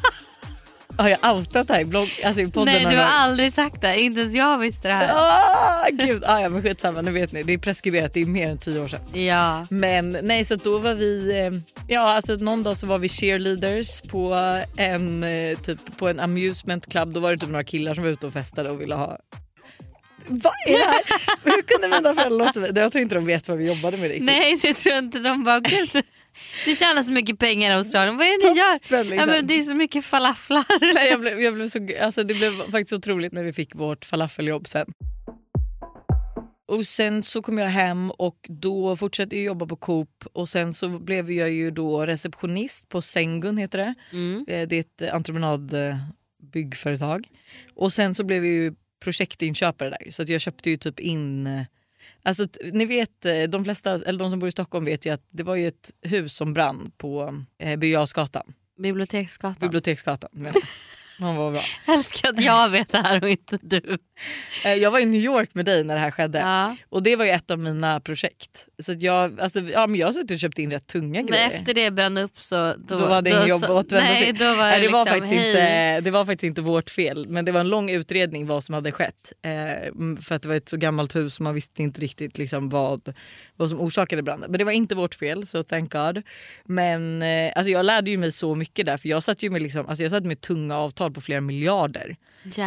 Har 1.00 1.10
jag 1.10 1.36
outat 1.36 1.68
det 1.68 1.74
här 1.74 1.82
i, 1.82 1.86
blogg, 1.86 2.10
alltså 2.26 2.42
i 2.42 2.48
podden? 2.48 2.74
Nej 2.74 2.86
du 2.86 2.98
har 2.98 3.04
aldrig 3.04 3.54
sagt 3.54 3.82
det, 3.82 4.00
inte 4.00 4.20
ens 4.20 4.36
jag 4.36 4.58
visste 4.58 4.88
det 4.88 4.94
här. 4.94 5.14
Ah, 5.16 5.88
gud, 5.92 6.24
ah, 6.26 6.40
ja, 6.40 6.50
men 6.50 6.62
skitsamma 6.62 7.02
nu 7.02 7.12
vet 7.12 7.32
ni 7.32 7.44
det 7.44 7.54
är 7.54 7.58
preskriberat, 7.58 8.14
det 8.14 8.22
är 8.22 8.26
mer 8.26 8.50
än 8.50 8.58
tio 8.58 8.80
år 8.80 8.88
sedan. 8.88 9.00
Ja. 9.14 9.66
Men 9.70 10.18
nej 10.22 10.46
så 10.46 10.56
då 10.56 10.78
var 10.78 10.94
vi, 10.94 11.40
eh, 11.40 11.52
ja 11.88 12.02
alltså 12.02 12.36
någon 12.36 12.64
dag 12.64 12.78
så 12.78 12.88
var 12.88 12.98
vi 12.98 13.10
cheerleaders 13.10 14.02
på 14.02 14.34
en, 14.78 15.24
eh, 15.24 15.58
typ, 15.58 15.98
på 15.98 16.08
en 16.08 16.20
amusement 16.20 16.90
club. 16.92 17.14
Då 17.14 17.20
var 17.20 17.32
det 17.32 17.38
typ 17.38 17.50
några 17.50 17.64
killar 17.64 17.94
som 17.94 18.04
var 18.04 18.12
ute 18.12 18.28
och 18.28 18.34
festade 18.34 18.70
och 18.70 18.82
ville 18.82 18.96
ha 18.96 19.18
vad 20.30 20.54
är 20.68 20.78
det 20.78 20.84
här? 20.86 21.02
Hur 21.44 21.62
kunde 21.62 21.88
mina 21.88 22.14
föräldrar 22.14 22.46
låta 22.46 22.60
mig? 22.60 22.72
Jag 22.76 22.92
tror 22.92 23.02
inte 23.02 23.16
de 23.16 23.26
vet 23.26 23.48
vad 23.48 23.58
vi 23.58 23.68
jobbade 23.68 23.98
med 23.98 24.08
riktigt. 24.08 24.26
Nej 24.26 24.60
det 24.62 24.74
tror 24.74 24.96
jag 24.96 25.04
inte 25.04 25.20
de 25.20 25.44
bara 25.44 25.60
gud. 25.60 25.90
Ni 26.68 26.76
tjänar 26.76 27.04
så 27.04 27.12
mycket 27.12 27.40
pengar 27.40 27.72
i 27.72 27.74
Australien, 27.74 28.18
vad 28.18 28.28
är 28.28 28.48
det 28.48 28.54
ni 28.54 28.60
gör? 28.60 29.04
Liksom. 29.04 29.20
Ja, 29.20 29.26
men 29.26 29.48
det 29.48 29.54
är 29.60 29.64
så 29.64 29.74
mycket 29.74 30.06
falaflar. 30.06 30.94
Nej, 30.94 31.10
jag 31.10 31.20
blev, 31.20 31.42
jag 31.42 31.54
blev 31.54 31.68
så, 31.68 31.88
alltså 32.02 32.24
det 32.24 32.34
blev 32.34 32.72
faktiskt 32.72 32.94
otroligt 32.94 33.34
när 33.34 33.44
vi 33.44 33.54
fick 33.54 33.76
vårt 33.76 34.06
falafeljobb 34.06 34.68
sen. 34.68 34.86
Och 36.68 36.86
sen 36.86 37.24
så 37.24 37.42
kom 37.42 37.58
jag 37.58 37.68
hem 37.68 38.12
och 38.12 38.38
då 38.50 38.96
fortsatte 38.96 39.36
jag 39.36 39.46
jobba 39.46 39.66
på 39.66 39.76
Coop 39.76 40.26
och 40.34 40.50
sen 40.50 40.74
så 40.74 40.90
blev 40.90 41.32
jag 41.32 41.52
ju 41.52 41.72
då 41.72 42.06
receptionist 42.06 42.90
på 42.90 43.02
Sengun 43.02 43.58
heter 43.58 43.78
det. 43.78 43.94
Eh, 44.54 44.68
Det 44.68 44.76
är 44.76 44.80
ett 44.80 45.02
entreprenadbyggföretag. 45.14 47.28
Och 47.76 47.94
sen 47.94 48.16
så 48.16 48.24
blev 48.24 48.46
jag 48.46 48.54
ju 48.54 48.74
projektinköpare 49.00 49.90
där 49.90 50.12
så 50.12 50.22
att 50.22 50.30
jag 50.30 50.42
köpte 50.42 50.70
ju 50.70 50.78
typ 50.78 51.00
in 51.00 51.50
Alltså, 52.24 52.48
ni 52.74 52.86
vet, 52.86 53.26
eh, 53.26 53.44
de 53.44 53.64
flesta, 53.64 53.92
eller 53.92 54.20
de 54.20 54.30
som 54.30 54.40
bor 54.40 54.50
i 54.50 54.52
Stockholm 54.52 54.86
vet 54.86 55.06
ju 55.06 55.14
att 55.14 55.24
det 55.30 55.44
var 55.44 55.56
ju 55.56 55.68
ett 55.68 55.92
hus 56.02 56.34
som 56.36 56.54
brann 56.54 56.92
på 56.98 57.44
eh, 57.60 57.76
Birger 57.76 58.00
Biblioteksgatan. 58.82 59.60
Biblioteksgatan. 59.62 60.30
Man 61.20 61.36
var 61.36 61.52
bra. 61.52 61.62
Älskar 61.88 62.30
att 62.30 62.42
jag 62.42 62.70
vet 62.70 62.90
det 62.90 62.98
här 62.98 63.24
och 63.24 63.30
inte 63.30 63.60
du. 63.62 63.98
Eh, 64.66 64.74
Jag 64.74 64.92
var 64.92 65.00
i 65.00 65.06
New 65.06 65.22
York 65.22 65.50
med 65.54 65.66
dig 65.66 65.84
när 65.84 65.94
det 65.96 66.02
här 66.02 66.12
skedde 66.12 66.40
Ja. 66.40 66.76
och 66.90 67.04
det 67.04 67.16
var 67.16 67.26
ju 67.26 67.32
ett 67.32 67.52
av 67.52 67.60
mina 67.60 68.00
projekt. 68.00 68.66
Så 68.80 68.96
jag, 69.00 69.42
alltså, 69.42 69.60
ja, 69.60 69.88
men 69.88 70.00
jag 70.00 70.08
har 70.08 70.12
suttit 70.12 70.32
och 70.32 70.40
köpt 70.40 70.60
in 70.60 70.72
rätt 70.72 70.88
tunga 70.88 71.20
Men 71.20 71.26
grejer. 71.26 71.50
efter 71.52 71.74
det 71.74 71.92
brann 71.92 72.18
upp 72.18 72.42
så 72.42 72.74
då, 72.88 72.98
då 72.98 73.06
var 73.06 73.22
det 73.22 73.30
ingen 73.30 73.48
jobb 73.48 73.64
att 73.64 73.70
så- 73.70 73.78
återvända 73.78 74.12
Nej 74.14 74.26
till. 74.26 74.38
då 74.38 74.46
var 74.56 74.72
det, 74.72 74.80
det, 74.80 74.88
var 74.90 75.06
liksom, 75.06 75.20
faktiskt 75.20 75.34
hej. 75.34 75.48
inte, 75.50 76.02
det 76.02 76.12
var 76.12 76.26
faktiskt 76.26 76.44
inte 76.44 76.62
vårt 76.62 76.90
fel 76.90 77.26
men 77.30 77.46
det 77.46 77.52
var 77.52 77.60
en 77.60 77.70
lång 77.70 77.90
utredning 77.90 78.48
vad 78.48 78.64
som 78.64 78.74
hade 78.76 78.92
skett. 78.92 79.34
Eh, 79.42 79.52
för 80.22 80.36
att 80.36 80.42
det 80.42 80.48
var 80.48 80.56
ett 80.56 80.70
så 80.70 80.78
gammalt 80.78 81.16
hus 81.16 81.38
och 81.38 81.44
man 81.44 81.54
visste 81.54 81.84
inte 81.84 82.02
riktigt 82.02 82.38
liksom 82.38 82.70
vad, 82.70 83.14
vad 83.56 83.70
som 83.70 83.80
orsakade 83.82 84.22
branden. 84.24 84.52
Men 84.52 84.58
det 84.58 84.64
var 84.64 84.72
inte 84.72 84.96
vårt 84.96 85.16
fel 85.16 85.46
så 85.48 85.64
thank 85.64 85.92
God. 85.94 86.22
Men 86.66 87.22
eh, 87.22 87.52
alltså, 87.56 87.72
jag 87.72 87.86
lärde 87.86 88.12
ju 88.12 88.18
mig 88.18 88.32
så 88.32 88.56
mycket 88.56 88.86
där 88.86 88.98
för 88.98 89.10
jag 89.10 89.24
satt 89.24 89.44
ju 89.44 89.50
med, 89.50 89.62
liksom, 89.62 89.88
alltså, 89.88 90.04
jag 90.04 90.12
satt 90.12 90.26
med 90.26 90.42
tunga 90.42 90.78
avtal 90.78 91.12
på 91.14 91.22
flera 91.22 91.42
miljarder 91.42 92.16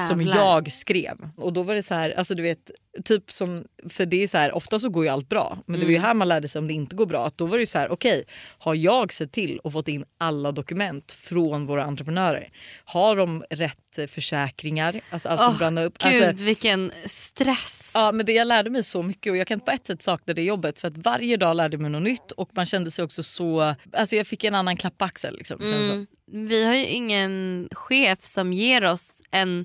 som 0.08 0.20
Jävlar. 0.20 0.36
jag 0.36 0.72
skrev. 0.72 1.16
Och 1.42 1.52
då 1.52 1.62
var 1.62 1.74
det 1.74 1.82
så 1.82 1.94
här, 1.94 2.10
alltså 2.10 2.34
du 2.34 2.42
vet, 2.42 2.70
typ 3.04 3.32
som, 3.32 3.64
för 3.88 4.06
det 4.06 4.22
är 4.22 4.26
så 4.28 4.38
här, 4.38 4.54
ofta 4.54 4.78
så 4.78 4.88
går 4.88 5.04
ju 5.04 5.10
allt 5.10 5.28
bra. 5.28 5.58
Men 5.66 5.80
det 5.80 5.86
var 5.86 5.90
ju 5.90 5.96
Mm. 5.96 6.06
här 6.06 6.14
man 6.14 6.28
lärde 6.28 6.48
sig 6.48 6.58
om 6.58 6.68
det 6.68 6.74
inte 6.74 6.96
går 6.96 7.06
bra. 7.06 7.26
Att 7.26 7.38
då 7.38 7.46
var 7.46 7.58
det 7.58 7.66
så 7.66 7.78
här, 7.78 7.92
okej, 7.92 8.24
har 8.58 8.74
jag 8.74 9.12
sett 9.12 9.32
till 9.32 9.58
och 9.58 9.72
fått 9.72 9.88
in 9.88 10.04
alla 10.18 10.52
dokument 10.52 11.12
från 11.12 11.66
våra 11.66 11.84
entreprenörer? 11.84 12.48
Har 12.84 13.16
de 13.16 13.44
rätt 13.50 14.10
försäkringar? 14.10 15.00
Alltså 15.10 15.28
allt 15.28 15.40
som 15.40 15.48
Åh, 15.52 15.58
brann 15.58 15.78
upp. 15.78 15.98
Gud 15.98 16.22
Alltså, 16.22 16.44
vilken 16.44 16.92
stress. 17.06 17.90
Ja 17.94 18.12
men 18.12 18.26
det, 18.26 18.32
jag 18.32 18.46
lärde 18.46 18.70
mig 18.70 18.82
så 18.82 19.02
mycket 19.02 19.30
och 19.30 19.36
jag 19.36 19.46
kan 19.46 19.60
på 19.60 19.70
ett 19.70 19.86
sätt 19.86 20.02
sakna 20.02 20.34
det 20.34 20.42
jobbet 20.42 20.78
för 20.78 20.88
att 20.88 20.98
varje 20.98 21.36
dag 21.36 21.56
lärde 21.56 21.74
jag 21.74 21.80
mig 21.82 21.90
något 21.90 22.02
nytt 22.02 22.32
och 22.32 22.50
man 22.52 22.66
kände 22.66 22.90
sig 22.90 23.04
också 23.04 23.22
så, 23.22 23.74
alltså 23.92 24.16
jag 24.16 24.26
fick 24.26 24.44
en 24.44 24.54
annan 24.54 24.76
klapp 24.76 24.98
på 24.98 25.04
axeln. 25.04 25.36
Liksom, 25.36 25.58
som. 25.58 25.68
Mm. 25.68 26.06
Vi 26.48 26.66
har 26.66 26.74
ju 26.74 26.86
ingen 26.86 27.68
chef 27.72 28.24
som 28.24 28.52
ger 28.52 28.84
oss 28.84 29.22
en 29.30 29.64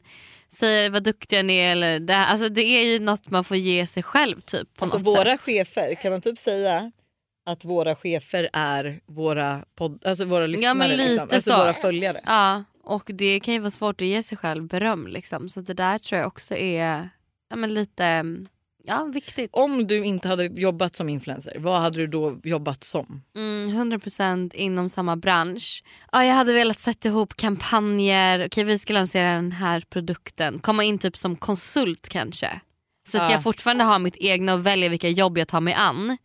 säger 0.49 0.89
vad 0.89 1.03
duktiga 1.03 1.41
ni 1.43 1.57
är. 1.57 1.71
Eller 1.71 1.99
det, 1.99 2.13
här. 2.13 2.27
alltså 2.27 2.49
det 2.49 2.61
är 2.61 2.83
ju 2.85 2.99
något 2.99 3.29
man 3.29 3.43
får 3.43 3.57
ge 3.57 3.87
sig 3.87 4.03
själv 4.03 4.41
typ. 4.41 4.77
På 4.77 4.85
Alltså 4.85 4.97
våra 4.97 5.37
sätt. 5.37 5.41
chefer, 5.41 5.95
kan 5.95 6.11
man 6.11 6.21
typ 6.21 6.39
säga 6.39 6.91
att 7.45 7.65
våra 7.65 7.95
chefer 7.95 8.49
är 8.53 8.99
våra, 9.05 9.65
podd, 9.75 10.05
alltså 10.05 10.25
våra 10.25 10.47
lyssnare? 10.47 10.87
lite 10.87 11.09
liksom. 11.09 11.27
alltså 11.31 11.51
så. 11.51 11.57
våra 11.57 11.73
följare. 11.73 12.17
Ja, 12.25 12.63
och 12.83 13.03
det 13.13 13.39
kan 13.39 13.53
ju 13.53 13.59
vara 13.59 13.71
svårt 13.71 14.01
att 14.01 14.07
ge 14.07 14.23
sig 14.23 14.37
själv 14.37 14.67
beröm. 14.67 15.07
Liksom. 15.07 15.49
Så 15.49 15.61
det 15.61 15.73
där 15.73 15.97
tror 15.97 16.19
jag 16.19 16.27
också 16.27 16.55
är 16.55 17.09
ja, 17.49 17.55
men 17.55 17.73
lite 17.73 18.25
ja, 18.87 19.03
viktigt. 19.03 19.49
Om 19.53 19.87
du 19.87 20.03
inte 20.05 20.27
hade 20.27 20.45
jobbat 20.45 20.95
som 20.95 21.09
influencer, 21.09 21.55
vad 21.59 21.81
hade 21.81 21.97
du 21.97 22.07
då 22.07 22.39
jobbat 22.43 22.83
som? 22.83 23.21
Mm, 23.35 23.91
100% 23.91 24.55
inom 24.55 24.89
samma 24.89 25.15
bransch. 25.15 25.83
Ja, 26.11 26.25
jag 26.25 26.33
hade 26.35 26.53
velat 26.53 26.79
sätta 26.79 27.07
ihop 27.09 27.35
kampanjer. 27.35 28.45
Okej, 28.47 28.63
vi 28.63 28.79
ska 28.79 28.93
lansera 28.93 29.31
den 29.35 29.51
här 29.51 29.79
produkten. 29.89 30.59
Komma 30.59 30.83
in 30.83 30.97
typ 30.99 31.17
som 31.17 31.35
konsult 31.35 32.09
kanske. 32.09 32.59
Så 33.07 33.17
att 33.17 33.23
Ja. 33.29 33.31
jag 33.31 33.43
fortfarande 33.43 33.83
har 33.83 33.99
mitt 33.99 34.17
egna 34.17 34.53
och 34.53 34.65
väljer 34.65 34.89
vilka 34.89 35.09
jobb 35.09 35.37
jag 35.37 35.47
tar 35.47 35.61
mig 35.61 35.73
an. 35.73 36.17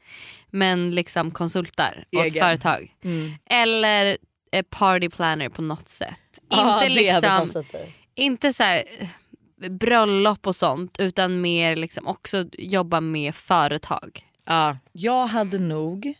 Men 0.50 0.90
liksom 0.94 1.30
konsultar 1.30 2.04
åt 2.16 2.24
Egen. 2.24 2.40
företag. 2.44 2.92
Mm. 3.04 3.32
Eller 3.50 4.16
eh, 4.52 4.62
party 4.70 5.08
planner 5.10 5.48
på 5.48 5.62
något 5.62 5.88
sätt. 5.88 6.20
Ja, 6.50 6.84
inte 6.84 6.88
liksom, 6.94 7.64
inte 8.14 8.52
så 8.52 8.62
här, 8.62 8.82
bröllop 9.70 10.46
och 10.46 10.56
sånt 10.56 10.96
utan 11.00 11.40
mer 11.40 11.76
liksom 11.76 12.06
också 12.06 12.44
jobba 12.52 13.00
med 13.00 13.34
företag. 13.34 14.26
Ja, 14.44 14.76
jag 14.92 15.26
hade 15.26 15.58
nog... 15.58 16.14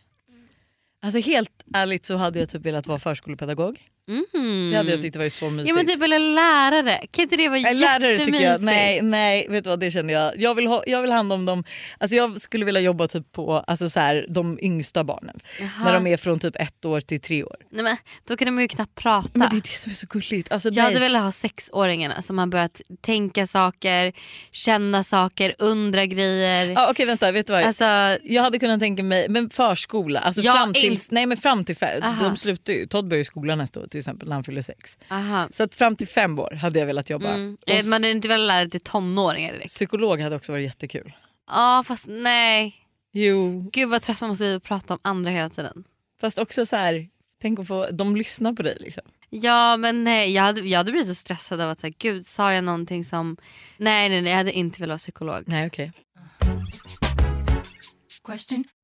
Alltså 1.01 1.19
helt 1.19 1.63
ärligt 1.73 2.05
så 2.05 2.15
hade 2.15 2.39
jag 2.39 2.49
typ 2.49 2.61
velat 2.61 2.87
vara 2.87 2.99
förskolepedagog. 2.99 3.92
Mm. 4.07 4.71
Det 4.71 4.77
hade 4.77 4.91
jag 4.91 5.01
tyckt 5.01 5.15
var 5.15 5.29
så 5.29 5.49
mysigt. 5.49 5.69
Ja 5.69 5.75
men 5.75 5.85
typ 5.85 6.03
eller 6.03 6.19
lärare, 6.19 7.07
kan 7.11 7.23
inte 7.23 7.35
det 7.35 7.49
vara 7.49 7.59
Nej, 7.59 7.75
lärare 7.75 8.17
tycker 8.17 8.41
jag. 8.41 8.61
Nej, 8.61 9.01
nej, 9.01 9.47
vet 9.49 9.63
du 9.63 9.69
vad 9.69 9.79
det 9.79 9.91
känner 9.91 10.13
jag. 10.13 10.41
Jag 10.41 10.55
vill, 10.55 10.67
ha, 10.67 10.83
jag 10.87 11.01
vill 11.01 11.11
hand 11.11 11.33
om 11.33 11.45
dem. 11.45 11.63
Alltså 11.97 12.15
jag 12.15 12.41
skulle 12.41 12.65
vilja 12.65 12.81
jobba 12.81 13.07
typ 13.07 13.31
på 13.31 13.53
alltså 13.67 13.89
så 13.89 13.99
här, 13.99 14.25
de 14.29 14.59
yngsta 14.61 15.03
barnen. 15.03 15.39
Jaha. 15.59 15.69
När 15.83 15.93
de 15.93 16.07
är 16.07 16.17
från 16.17 16.39
typ 16.39 16.55
ett 16.55 16.85
år 16.85 17.01
till 17.01 17.21
tre 17.21 17.43
år. 17.43 17.55
Nej, 17.69 17.83
men, 17.83 17.97
då 18.27 18.37
kan 18.37 18.45
de 18.45 18.61
ju 18.61 18.67
knappt 18.67 18.95
prata. 18.95 19.29
Men 19.33 19.49
det 19.49 19.55
är 19.57 19.61
det 19.61 19.67
som 19.67 19.89
är 19.89 19.95
så 19.95 20.07
gulligt. 20.09 20.51
Alltså, 20.51 20.69
jag 20.69 20.75
nej. 20.75 20.83
hade 20.83 20.99
velat 20.99 21.21
ha 21.21 21.31
sexåringarna 21.31 22.21
som 22.21 22.37
har 22.37 22.47
börjat 22.47 22.81
tänka 23.01 23.47
saker, 23.47 24.13
känna 24.51 25.03
saker, 25.03 25.55
undra 25.59 26.05
grejer. 26.05 26.65
Ja, 26.65 26.89
Okej 26.91 27.05
vänta, 27.05 27.31
vet 27.31 27.47
du 27.47 27.53
vad? 27.53 27.63
Alltså, 27.63 28.17
jag 28.23 28.41
hade 28.41 28.59
kunnat 28.59 28.79
tänka 28.79 29.03
mig 29.03 29.29
men 29.29 29.49
förskola, 29.49 30.19
alltså 30.19 30.41
fram 30.41 30.73
till, 30.73 30.99
nej, 31.09 31.25
men 31.25 31.37
fram 31.37 31.65
till 31.65 31.75
fem, 31.75 32.01
de 32.21 32.37
slutar 32.37 32.73
ju, 32.73 32.85
Todd 32.85 33.07
börjar 33.07 33.21
i 33.21 33.25
skolan 33.25 33.57
nästa 33.57 33.79
år 33.79 33.87
till 33.93 33.99
exempel 33.99 34.27
när 34.29 34.35
han 34.35 34.43
fyller 34.43 34.61
sex. 34.61 34.97
aha. 35.09 35.47
Så 35.51 35.63
att 35.63 35.75
fram 35.75 35.95
till 35.95 36.07
fem 36.07 36.39
år 36.39 36.51
hade 36.61 36.79
jag 36.79 36.85
velat 36.85 37.09
jobba. 37.09 37.29
Mm. 37.29 37.57
Och 37.61 37.69
Eh, 37.69 37.83
Man 37.85 37.93
hade 37.93 38.11
inte 38.11 38.27
velat 38.27 38.47
lära 38.47 38.69
till 38.69 38.79
tonåringar 38.81 39.53
direkt. 39.53 39.67
Psykolog 39.73 40.21
hade 40.21 40.35
också 40.35 40.51
varit 40.51 40.63
jättekul. 40.63 41.13
Ja 41.47 41.83
fast 41.87 42.05
nej. 42.09 42.75
Jo, 43.13 43.69
Gud 43.73 43.89
vad 43.89 44.01
trött 44.01 44.21
man 44.21 44.29
måste 44.29 44.43
bli 44.43 44.53
att 44.55 44.63
prata 44.63 44.93
om 44.93 44.99
andra 45.01 45.31
hela 45.31 45.49
tiden. 45.49 45.83
fast 46.21 46.39
också 46.39 46.65
så 46.65 46.75
här, 46.75 47.07
tänk 47.41 47.59
att 47.59 47.67
få, 47.67 47.87
de 47.91 48.15
lyssnar 48.15 48.53
på 48.53 48.63
dig 48.63 48.77
liksom. 48.79 49.03
Ja 49.29 49.77
men 49.77 50.03
nej, 50.03 50.31
jag 50.33 50.43
hade, 50.43 50.61
jag 50.61 50.77
hade 50.79 50.91
blivit 50.91 51.07
så 51.07 51.15
stressad 51.15 51.61
av 51.61 51.69
att 51.69 51.79
säga 51.79 51.93
gud 51.99 52.25
sa 52.25 52.53
jag 52.53 52.63
någonting 52.63 53.03
som... 53.03 53.37
Nej 53.77 54.09
nej 54.09 54.21
nej 54.21 54.31
jag 54.31 54.37
hade 54.37 54.51
inte 54.51 54.81
velat 54.81 54.91
vara 54.91 54.97
psykolog. 54.97 55.43
Nej 55.47 55.67
okej. 55.67 55.91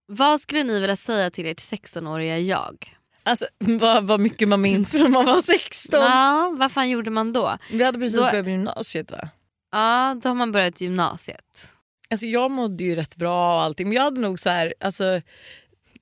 Vad 0.07 0.41
skulle 0.41 0.63
ni 0.63 0.79
vilja 0.79 0.95
säga 0.95 1.31
till 1.31 1.45
ert 1.45 1.57
16-åriga 1.59 2.39
jag? 2.39 2.95
Alltså 3.29 3.45
vad, 3.59 4.07
vad 4.07 4.19
mycket 4.19 4.47
man 4.47 4.61
minns 4.61 4.91
från 4.91 5.11
man 5.11 5.25
var 5.25 5.41
16. 5.41 6.01
Ja, 6.01 6.55
vad 6.59 6.71
fan 6.71 6.89
gjorde 6.89 7.09
man 7.09 7.33
då? 7.33 7.57
Vi 7.71 7.83
hade 7.83 7.99
precis 7.99 8.17
Då- 8.17 8.23
börjat 8.23 8.47
gymnasiet 8.47 9.11
va? 9.11 9.29
Ja, 9.71 10.17
då 10.23 10.29
har 10.29 10.35
man 10.35 10.51
börjat 10.51 10.81
gymnasiet. 10.81 11.71
Alltså 12.09 12.25
jag 12.25 12.51
mådde 12.51 12.83
ju 12.83 12.95
rätt 12.95 13.15
bra 13.15 13.55
och 13.55 13.61
allting 13.61 13.87
men 13.87 13.95
jag 13.95 14.03
hade 14.03 14.21
nog 14.21 14.39
så 14.39 14.49
här, 14.49 14.73
alltså 14.79 15.21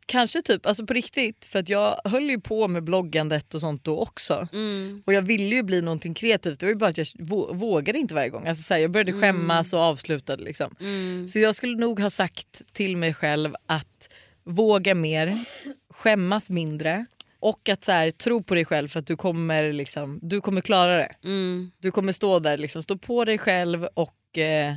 Kanske 0.09 0.41
typ, 0.41 0.65
alltså 0.65 0.85
på 0.85 0.93
riktigt, 0.93 1.45
för 1.45 1.59
att 1.59 1.69
jag 1.69 1.99
höll 2.05 2.29
ju 2.29 2.39
på 2.39 2.67
med 2.67 2.83
bloggandet 2.83 3.53
och 3.53 3.61
sånt 3.61 3.83
då 3.83 3.99
också. 3.99 4.47
Mm. 4.53 5.03
Och 5.05 5.13
jag 5.13 5.21
ville 5.21 5.55
ju 5.55 5.63
bli 5.63 5.81
någonting 5.81 6.13
kreativt, 6.13 6.59
det 6.59 6.65
var 6.65 6.71
ju 6.71 6.75
bara 6.75 6.89
att 6.89 6.97
jag 6.97 7.05
vå- 7.05 7.53
vågade 7.53 7.99
inte 7.99 8.13
varje 8.13 8.29
gång. 8.29 8.47
Alltså 8.47 8.63
så 8.63 8.73
här, 8.73 8.81
jag 8.81 8.91
började 8.91 9.13
skämmas 9.21 9.73
och 9.73 9.79
avslutade 9.79 10.43
liksom. 10.43 10.75
Mm. 10.79 11.27
Så 11.27 11.39
jag 11.39 11.55
skulle 11.55 11.77
nog 11.77 11.99
ha 11.99 12.09
sagt 12.09 12.61
till 12.73 12.97
mig 12.97 13.13
själv 13.13 13.55
att 13.65 14.09
våga 14.43 14.95
mer, 14.95 15.45
skämmas 15.89 16.49
mindre 16.49 17.05
och 17.39 17.69
att 17.69 17.83
så 17.83 17.91
här, 17.91 18.11
tro 18.11 18.43
på 18.43 18.55
dig 18.55 18.65
själv 18.65 18.87
för 18.87 18.99
att 18.99 19.07
du 19.07 19.15
kommer, 19.15 19.73
liksom, 19.73 20.19
du 20.21 20.41
kommer 20.41 20.61
klara 20.61 20.97
det. 20.97 21.11
Mm. 21.23 21.71
Du 21.81 21.91
kommer 21.91 22.11
stå 22.11 22.39
där, 22.39 22.57
liksom, 22.57 22.83
stå 22.83 22.97
på 22.97 23.25
dig 23.25 23.37
själv 23.37 23.87
och 23.93 24.37
eh, 24.37 24.73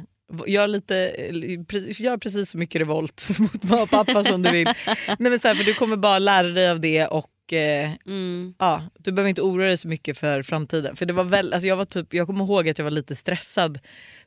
gör, 0.47 0.67
lite, 0.67 0.97
eh, 1.09 2.01
gör 2.03 2.17
precis 2.17 2.51
så 2.51 2.59
mycket 2.59 2.81
revolt 2.81 3.29
mot 3.39 3.65
mamma 3.65 3.83
och 3.83 3.91
pappa 3.91 4.25
som 4.25 4.43
du 4.43 4.51
vill. 4.51 4.65
Nej, 5.19 5.31
men 5.31 5.39
så 5.39 5.49
här, 5.49 5.55
för 5.55 5.65
du 5.65 5.75
kommer 5.75 5.97
bara 5.97 6.19
lära 6.19 6.49
dig 6.49 6.71
av 6.71 6.81
det 6.81 7.07
och 7.07 7.31
eh, 7.53 7.91
Mm. 8.07 8.55
ja, 8.59 8.83
du 8.99 9.13
behöver 9.13 9.29
inte 9.29 9.43
oroa 9.43 9.67
dig 9.67 9.77
så 9.77 9.89
mycket 9.89 10.19
för 10.19 10.43
framtiden. 10.43 10.97
För 10.97 11.07
det 11.07 11.13
var 11.13 11.25
väl, 11.25 11.53
alltså 11.53 11.67
jag, 11.69 11.77
var 11.77 11.85
typ, 11.85 12.15
jag 12.15 12.27
kommer 12.27 12.45
ihåg 12.45 12.69
att 12.69 12.79
jag 12.79 12.85
var 12.85 12.91
lite 12.91 13.17
stressad 13.17 13.79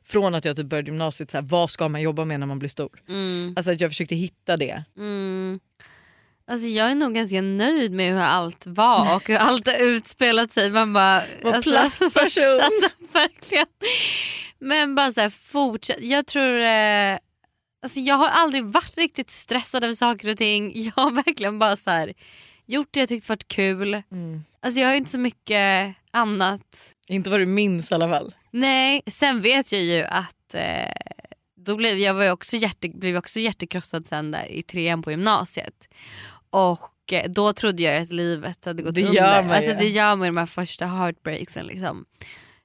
från 0.02 0.34
att 0.34 0.44
jag 0.44 0.56
typ 0.56 0.66
började 0.66 0.90
gymnasiet. 0.90 1.30
Så 1.30 1.36
här, 1.36 1.42
vad 1.42 1.70
ska 1.70 1.88
man 1.88 2.02
jobba 2.02 2.24
med 2.24 2.40
när 2.40 2.46
man 2.46 2.58
blir 2.58 2.68
stor? 2.68 3.02
Mm. 3.08 3.54
Alltså 3.56 3.72
att 3.72 3.80
jag 3.80 3.90
försökte 3.90 4.14
hitta 4.14 4.56
det. 4.56 4.84
Mm. 4.96 5.60
Alltså 6.46 6.66
jag 6.66 6.90
är 6.90 6.94
nog 6.94 7.14
ganska 7.14 7.42
nöjd 7.42 7.92
med 7.92 8.12
hur 8.12 8.20
allt 8.20 8.66
var 8.66 9.16
och 9.16 9.28
hur 9.28 9.36
allt 9.36 9.66
har 9.66 9.82
utspelat 9.82 10.52
sig. 10.52 10.70
Man 10.70 10.92
bara, 10.92 11.22
Vad 11.42 11.62
platt 11.62 11.98
person. 11.98 12.60
alltså, 12.62 12.88
verkligen. 13.12 13.66
Men 14.58 14.94
bara 14.94 15.12
så 15.12 15.20
här, 15.20 15.30
fortsätt. 15.30 15.98
Jag 16.00 16.26
tror... 16.26 16.60
Eh, 16.60 17.18
alltså 17.82 18.00
jag 18.00 18.16
har 18.16 18.28
aldrig 18.28 18.64
varit 18.64 18.98
riktigt 18.98 19.30
stressad 19.30 19.84
över 19.84 19.94
saker 19.94 20.30
och 20.30 20.36
ting. 20.36 20.72
Jag 20.82 20.92
har 21.02 21.10
verkligen 21.10 21.58
bara 21.58 21.76
så 21.76 21.90
här, 21.90 22.12
gjort 22.66 22.88
det 22.90 23.00
jag 23.00 23.08
tyckte 23.08 23.32
varit 23.32 23.48
kul. 23.48 24.02
Alltså 24.62 24.80
jag 24.80 24.88
har 24.88 24.94
inte 24.94 25.10
så 25.10 25.18
mycket 25.18 25.94
annat. 26.10 26.94
Inte 27.08 27.30
vad 27.30 27.40
du 27.40 27.46
minns 27.46 27.90
i 27.90 27.94
alla 27.94 28.08
fall. 28.08 28.34
Nej, 28.50 29.02
sen 29.06 29.42
vet 29.42 29.72
jag 29.72 29.82
ju 29.82 30.02
att 30.04 30.54
eh, 30.54 30.92
då 31.64 31.76
blev 31.76 31.98
jag 31.98 32.14
var 32.14 32.24
ju 32.24 32.30
också, 32.30 32.56
hjärte, 32.56 32.88
blev 32.88 33.16
också 33.16 33.40
hjärtekrossad 33.40 34.06
sen 34.06 34.30
där 34.30 34.52
i 34.52 34.62
trean 34.62 35.02
på 35.02 35.10
gymnasiet. 35.10 35.88
Och 36.50 37.12
eh, 37.12 37.30
då 37.30 37.52
trodde 37.52 37.82
jag 37.82 38.02
att 38.02 38.12
livet 38.12 38.64
hade 38.64 38.82
gått 38.82 38.94
Det 38.94 39.02
under. 39.04 39.14
gör 39.14 39.42
man 39.42 39.48
ju. 39.50 39.54
alltså, 39.56 39.72
det 39.72 39.88
gör 39.88 40.16
man 40.16 40.24
i 40.26 40.28
de 40.28 40.36
här 40.36 40.46
första 40.46 40.86
heartbreaksen. 40.86 41.66
Liksom. 41.66 42.04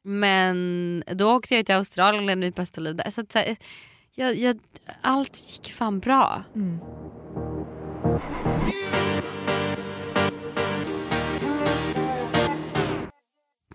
Men 0.04 1.04
då 1.12 1.36
åkte 1.36 1.56
jag 1.56 1.66
till 1.66 1.76
Australien 1.76 2.24
och 2.24 2.28
levde 2.28 2.46
mitt 2.46 2.56
bästa 2.56 2.82
liv 2.82 2.96
där. 2.96 3.10
Så 3.10 3.22
att, 3.22 3.32
så 3.32 3.40
här, 3.40 3.56
jag, 4.16 4.36
jag, 4.38 4.60
allt 5.02 5.40
gick 5.54 5.74
fan 5.74 6.00
bra. 6.00 6.44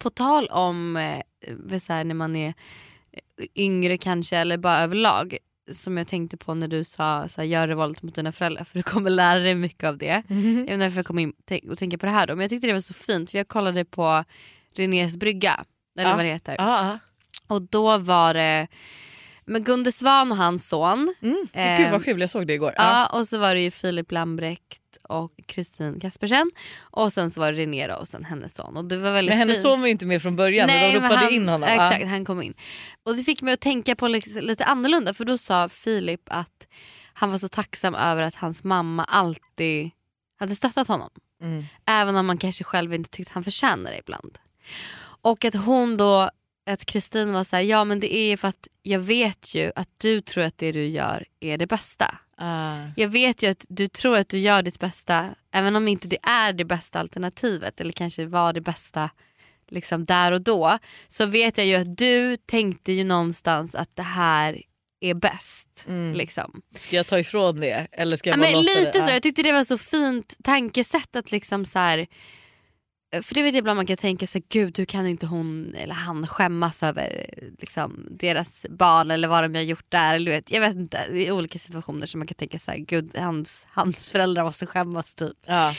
På 0.01 0.11
tal 0.11 0.47
om 0.47 0.97
eh, 0.97 1.79
så 1.79 1.93
här, 1.93 2.05
när 2.05 2.15
man 2.15 2.37
är 2.37 2.55
yngre 3.55 3.99
kanske 3.99 4.37
eller 4.37 4.57
bara 4.57 4.79
överlag 4.81 5.39
som 5.73 5.97
jag 5.97 6.09
tänkte 6.09 6.37
på 6.37 6.55
när 6.55 6.69
du 6.69 6.85
sa 6.85 7.29
så 7.29 7.41
här, 7.41 7.49
gör 7.49 7.69
revolt 7.69 8.03
mot 8.03 8.15
dina 8.15 8.33
föräldrar 8.33 8.65
för 8.65 8.79
du 8.79 8.83
kommer 8.83 9.11
lära 9.11 9.39
dig 9.41 9.55
mycket 9.55 9.85
av 9.89 9.99
det. 9.99 10.23
Jag 10.29 10.37
vet 10.37 10.71
inte 10.71 10.77
varför 10.77 10.97
jag 10.97 11.07
kom 11.07 11.19
in 11.19 11.33
och 11.71 11.79
tänka 11.79 11.99
på 11.99 12.07
det 12.07 12.13
här 12.13 12.27
då 12.27 12.35
men 12.35 12.43
jag 12.43 12.51
tyckte 12.51 12.67
det 12.67 12.73
var 12.73 12.81
så 12.81 12.95
fint 12.95 13.31
för 13.31 13.39
jag 13.39 13.49
kollade 13.49 13.85
på 13.85 14.25
Renés 14.77 15.17
brygga 15.17 15.65
eller 15.99 16.11
Ja. 16.11 16.17
vad 16.17 16.25
det 16.25 16.31
heter. 16.33 16.57
Ah. 16.59 16.99
Och 17.49 17.63
då 17.63 17.99
var 17.99 18.35
det 18.35 18.67
med 19.45 19.65
Gunde 19.67 19.93
Svan 19.93 20.31
och 20.33 20.37
hans 20.39 20.69
son. 20.69 21.15
Mm. 21.23 21.47
Ehm, 21.53 21.83
Gud 21.83 21.91
vad 21.91 22.05
kul, 22.05 22.21
jag 22.21 22.31
såg 22.31 22.47
det 22.47 22.53
igår. 22.55 22.75
Ja, 22.77 23.07
och 23.07 23.29
så 23.29 23.39
var 23.39 23.55
det 23.55 23.61
ju 23.61 23.71
Filip 23.71 24.13
Lambrecht 24.13 24.63
och 25.03 25.33
Kristin 25.47 26.01
Kaspersen. 26.01 26.51
Och 26.81 27.13
sen 27.13 27.31
så 27.31 27.41
var 27.41 27.53
det 27.53 27.59
René 27.59 27.93
och 27.93 28.09
sen 28.09 28.25
hennes 28.25 28.55
son. 28.55 28.77
Och 28.77 28.85
det 28.85 28.97
var 28.97 29.13
väldigt 29.13 29.31
Men 29.31 29.39
hennes 29.39 29.63
son 29.63 29.81
var 29.81 29.87
ju 29.87 29.93
inte 29.93 30.07
med 30.07 30.23
från 30.23 30.37
början 30.37 30.67
men 30.67 30.93
de 30.93 30.99
ropade 30.99 31.17
han, 31.17 31.33
in 31.33 31.49
honom. 31.49 31.69
Exakt, 31.69 32.07
han 32.07 32.25
kom 32.25 32.43
in. 32.43 32.55
Och 33.03 33.17
det 33.17 33.23
fick 33.23 33.43
mig 33.43 33.55
att 33.55 33.61
tänka 33.61 33.97
på 33.97 34.09
lite, 34.09 34.41
lite 34.41 34.65
annorlunda 34.65 35.15
för 35.15 35.25
då 35.25 35.39
sa 35.39 35.69
Filip 35.69 36.23
att 36.27 36.67
han 37.13 37.31
var 37.31 37.39
så 37.39 37.49
tacksam 37.49 37.95
över 37.95 38.23
att 38.23 38.35
hans 38.35 38.65
mamma 38.65 39.05
alltid 39.05 39.91
hade 40.39 40.55
stöttat 40.55 40.89
honom. 40.89 41.11
Mm. 41.43 41.65
Även 41.87 42.17
om 42.17 42.27
man 42.27 42.39
kanske 42.39 42.65
själv 42.65 42.95
inte 42.95 43.11
tyckte 43.11 43.35
han 43.35 43.45
förtjänade 43.45 43.91
det 43.91 43.99
ibland. 43.99 44.39
Och 45.23 45.45
att 45.45 45.55
hon 45.55 45.97
då 45.97 46.31
att 46.67 46.85
Kristin 46.85 47.33
var 47.33 47.45
så 47.45 47.57
här, 47.57 47.63
ja 47.63 47.85
men 47.85 48.01
det 48.01 48.15
är 48.15 48.37
för 48.37 48.49
att 48.49 48.69
jag 48.83 48.99
vet 48.99 49.55
ju 49.55 49.73
att 49.77 49.89
du 49.97 50.21
tror 50.21 50.45
att 50.45 50.59
det 50.59 50.73
du 50.73 50.87
gör 50.87 51.25
är 51.41 51.59
det 51.59 51.67
bästa. 51.67 52.19
Ah. 52.37 52.77
Jag 52.97 53.09
vet 53.09 53.43
ju 53.43 53.51
att 53.51 53.67
du 53.69 53.89
tror 53.89 54.17
att 54.17 54.29
du 54.29 54.39
gör 54.39 54.63
ditt 54.63 54.79
bästa 54.79 55.35
även 55.53 55.77
om 55.77 55.89
inte 55.89 56.09
det 56.09 56.19
är 56.23 56.53
det 56.53 56.65
bästa 56.65 57.01
alternativet 57.01 57.81
eller 57.81 57.93
kanske 57.93 58.27
var 58.27 58.53
det 58.53 58.61
bästa 58.61 59.11
liksom 59.69 60.05
där 60.05 60.33
och 60.33 60.41
då. 60.43 60.79
Så 61.09 61.27
vet 61.27 61.59
jag 61.59 61.67
ju 61.67 61.75
att 61.75 61.97
du 61.99 62.37
tänkte 62.37 62.93
ju 62.93 63.05
någonstans 63.05 63.75
att 63.75 63.97
det 63.97 64.03
här 64.03 64.63
är 65.01 65.15
bäst. 65.15 65.85
Liksom. 66.15 66.63
Ska 66.79 66.97
jag 66.97 67.07
ta 67.07 67.19
ifrån 67.19 67.61
det 67.61 67.87
eller 67.93 68.17
ska 68.17 68.31
jag 68.31 68.39
Ja, 68.39 68.41
men 68.41 68.61
lite 68.63 68.91
det? 68.93 69.01
så, 69.07 69.11
jag 69.11 69.23
tyckte 69.23 69.43
det 69.43 69.53
var 69.53 69.65
så 69.65 69.79
fint 69.79 70.37
tankesätt 70.45 71.17
att 71.17 71.33
liksom 71.33 71.65
så 71.65 71.79
här. 71.79 72.07
För 73.23 73.35
det 73.35 73.43
vet 73.43 73.55
jag 73.55 73.59
ibland 73.59 73.77
man 73.77 73.87
kan 73.87 73.97
tänka 73.97 74.27
sig, 74.27 74.43
gud 74.49 74.79
hur 74.79 74.85
kan 74.85 75.07
inte 75.07 75.27
hon 75.27 75.75
eller 75.75 75.95
han 75.95 76.27
skämmas 76.27 76.83
över 76.83 77.27
liksom, 77.59 78.07
deras 78.11 78.67
barn 78.71 79.11
eller 79.11 79.29
vad 79.29 79.45
de 79.45 79.55
har 79.55 79.63
gjort 79.63 79.87
där. 79.89 80.15
Eller, 80.15 80.31
vet, 80.31 80.51
jag 80.51 80.61
vet 80.61 80.77
inte, 80.77 80.99
i 81.13 81.31
olika 81.31 81.59
situationer 81.59 82.07
som 82.07 82.19
man 82.21 82.27
kan 82.27 82.35
tänka 82.35 82.59
sig, 82.59 82.81
gud 82.81 83.17
hans, 83.19 83.67
hans 83.71 84.11
föräldrar 84.11 84.45
måste 84.45 84.67
skämmas 84.67 85.15
typ. 85.15 85.37
Ja. 85.47 85.75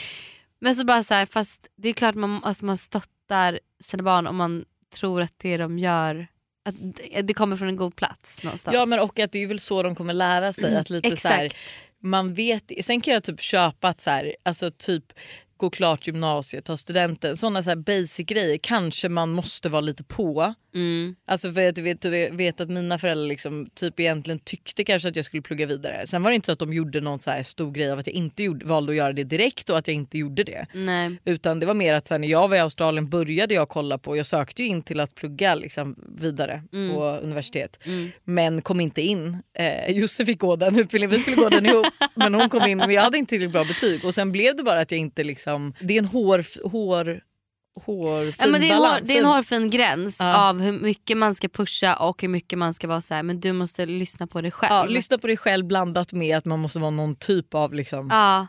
Men 0.60 0.74
så 0.74 0.84
bara 0.84 1.02
så 1.02 1.14
här, 1.14 1.26
fast 1.26 1.68
det 1.76 1.88
är 1.88 1.92
klart 1.92 2.14
man, 2.14 2.44
alltså 2.44 2.64
man 2.64 2.78
stöttar 2.78 3.60
sina 3.80 4.02
barn 4.02 4.26
om 4.26 4.36
man 4.36 4.64
tror 4.94 5.20
att 5.20 5.34
det 5.36 5.56
de 5.56 5.78
gör 5.78 6.26
att 6.68 6.74
det- 7.22 7.34
kommer 7.34 7.56
från 7.56 7.68
en 7.68 7.76
god 7.76 7.96
plats 7.96 8.42
någonstans. 8.42 8.74
ja 8.74 8.86
men 8.86 9.00
och 9.00 9.18
att 9.18 9.32
det 9.32 9.42
är 9.42 9.46
väl 9.46 9.60
så 9.60 9.82
de 9.82 9.94
kommer 9.94 10.14
lära 10.14 10.52
sig. 10.52 10.76
att 10.76 10.90
lite 10.90 11.16
så 11.16 11.28
här, 11.28 11.44
Exakt. 11.44 11.62
man 12.02 12.34
vet, 12.34 12.72
Sen 12.82 13.00
kan 13.00 13.14
jag 13.14 13.22
typ 13.24 13.40
köpa 13.40 13.88
att 13.88 14.00
så 14.00 14.10
här, 14.10 14.36
alltså 14.42 14.70
typ 14.70 15.04
gå 15.56 15.70
klart 15.70 16.06
gymnasiet, 16.06 16.64
ta 16.64 16.76
studenten, 16.76 17.36
sådana 17.36 17.62
så 17.62 17.76
basic 17.76 18.26
grejer 18.26 18.58
kanske 18.62 19.08
man 19.08 19.30
måste 19.30 19.68
vara 19.68 19.80
lite 19.80 20.04
på. 20.04 20.54
Mm. 20.74 21.16
Alltså 21.26 21.52
för 21.52 21.60
jag 21.60 21.78
vet, 21.78 22.04
vet, 22.04 22.32
vet 22.32 22.60
att 22.60 22.68
mina 22.68 22.98
föräldrar 22.98 23.26
liksom 23.26 23.70
typ 23.74 24.00
egentligen 24.00 24.38
tyckte 24.38 24.84
kanske 24.84 25.08
att 25.08 25.16
jag 25.16 25.24
skulle 25.24 25.42
plugga 25.42 25.66
vidare. 25.66 26.06
Sen 26.06 26.22
var 26.22 26.30
det 26.30 26.34
inte 26.34 26.46
så 26.46 26.52
att 26.52 26.58
de 26.58 26.72
gjorde 26.72 27.00
någon 27.00 27.18
så 27.18 27.32
stor 27.44 27.72
grej 27.72 27.90
av 27.90 27.98
att 27.98 28.06
jag 28.06 28.16
inte 28.16 28.42
gjorde, 28.42 28.66
valde 28.66 28.92
att 28.92 28.96
göra 28.96 29.12
det 29.12 29.24
direkt 29.24 29.70
och 29.70 29.78
att 29.78 29.88
jag 29.88 29.94
inte 29.94 30.18
gjorde 30.18 30.44
det. 30.44 30.66
Nej. 30.74 31.20
Utan 31.24 31.60
det 31.60 31.66
var 31.66 31.74
mer 31.74 31.94
att 31.94 32.10
när 32.10 32.28
jag 32.28 32.48
var 32.48 32.56
i 32.56 32.60
Australien 32.60 33.08
började 33.08 33.54
jag 33.54 33.68
kolla 33.68 33.98
på, 33.98 34.16
jag 34.16 34.26
sökte 34.26 34.62
ju 34.62 34.68
in 34.68 34.82
till 34.82 35.00
att 35.00 35.14
plugga 35.14 35.54
liksom, 35.54 35.96
vidare 36.18 36.62
på 36.70 37.18
universitet. 37.22 37.78
Men 38.24 38.62
kom 38.62 38.80
inte 38.80 39.02
in. 39.02 39.42
Eh, 39.58 39.96
Jussi 39.96 40.24
fick 40.24 40.40
gå 40.40 40.56
den 40.56 40.78
utbildningen, 40.78 41.16
vi 41.16 41.22
skulle 41.22 41.36
gå 41.36 41.48
den 41.48 41.66
ihop. 41.66 41.86
men 42.14 42.34
hon 42.34 42.48
kom 42.48 42.66
in 42.66 42.78
men 42.78 42.90
jag 42.90 43.02
hade 43.02 43.18
inte 43.18 43.28
tillräckligt 43.28 43.52
bra 43.52 43.64
betyg. 43.64 44.04
Och 44.04 44.14
sen 44.14 44.32
blev 44.32 44.56
det 44.56 44.62
bara 44.62 44.80
att 44.80 44.90
jag 44.90 45.00
inte 45.00 45.24
liksom, 45.24 45.45
det 45.80 45.94
är 45.94 45.98
en 45.98 46.04
hår, 46.04 46.68
hår, 46.68 47.20
hårfin 47.84 48.52
Ja, 48.52 48.58
det, 48.58 48.70
är 48.70 48.76
hår, 48.76 49.00
det 49.02 49.14
är 49.16 49.18
en 49.20 49.24
hårfin 49.24 49.70
gräns 49.70 50.16
Ja. 50.20 50.48
av 50.48 50.60
hur 50.60 50.72
mycket 50.72 51.16
man 51.16 51.34
ska 51.34 51.48
pusha 51.48 51.96
och 51.96 52.22
hur 52.22 52.28
mycket 52.28 52.58
man 52.58 52.74
ska 52.74 52.88
vara 52.88 53.00
så 53.00 53.14
här, 53.14 53.22
men 53.22 53.40
du 53.40 53.52
måste 53.52 53.86
lyssna 53.86 54.26
på 54.26 54.40
dig 54.40 54.50
själv. 54.50 54.72
Ja, 54.72 54.84
lyssna 54.84 55.18
på 55.18 55.26
dig 55.26 55.36
själv 55.36 55.66
blandat 55.66 56.12
med 56.12 56.36
att 56.38 56.44
man 56.44 56.58
måste 56.58 56.78
vara 56.78 56.90
någon 56.90 57.16
typ 57.16 57.54
av 57.54 57.74
liksom, 57.74 58.08
Ja. 58.12 58.46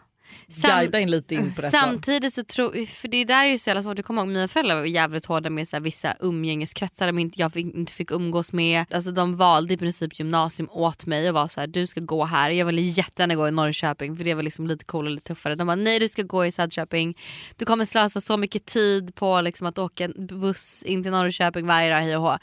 Sam- 0.50 0.80
guida 0.80 1.00
in 1.00 1.12
lite 1.12 1.36
in 1.36 1.54
på 1.54 1.60
plan. 1.60 1.72
Samtidigt 1.72 2.34
så 2.34 2.44
tror 2.44 2.86
för 2.86 3.08
det 3.08 3.26
där 3.26 3.44
är 3.46 3.50
ju 3.50 3.58
så 3.58 3.70
jävla 3.70 3.84
svårt 3.84 4.00
att 4.00 4.06
komma 4.06 4.22
ihåg. 4.22 4.28
Mina 4.28 4.48
föräldrar 4.48 4.76
var 4.76 4.86
jävligt 4.86 5.26
hårda 5.26 5.50
med 5.50 5.68
så 5.68 5.80
vissa 5.80 6.16
umgängeskretsar 6.20 7.08
de 7.08 7.20
inte, 7.20 7.40
jag 7.42 7.54
fick, 7.54 7.76
inte 7.76 7.94
fick 7.94 8.12
umgås 8.12 8.54
med. 8.54 8.86
Alltså 8.92 9.12
de 9.12 9.38
valde 9.38 9.74
i 9.74 9.78
princip 9.78 10.20
gymnasium 10.20 10.70
åt 10.72 11.06
mig 11.06 11.28
och 11.30 11.34
var 11.36 11.48
så 11.48 11.60
här: 11.60 11.68
du 11.68 11.88
ska 11.88 12.02
gå 12.02 12.24
här. 12.26 12.50
Jag 12.50 12.66
ville 12.66 12.82
jättegärna 12.82 13.36
gå 13.36 13.48
i 13.48 13.52
Norrköping 13.52 14.16
för 14.18 14.24
det 14.24 14.34
var 14.34 14.44
liksom 14.44 14.68
lite 14.68 14.86
coolare 14.86 15.10
och 15.12 15.16
lite 15.16 15.28
tuffare. 15.28 15.56
De 15.56 15.68
bara 15.68 15.76
nej 15.76 16.00
du 16.00 16.08
ska 16.10 16.22
gå 16.24 16.46
i 16.46 16.52
Söderköping. 16.52 17.18
Du 17.56 17.66
kommer 17.66 17.86
slösa 17.86 18.22
så 18.22 18.38
mycket 18.38 18.66
tid 18.66 19.16
på 19.16 19.42
liksom, 19.42 19.68
att 19.68 19.78
åka 19.78 20.06
en 20.06 20.14
buss 20.40 20.84
in 20.84 21.04
till 21.04 21.12
Norrköping 21.12 21.68
varje 21.68 21.90
dag. 21.90 21.98
Hej 22.02 22.16
och 22.18 22.22
hå. 22.24 22.38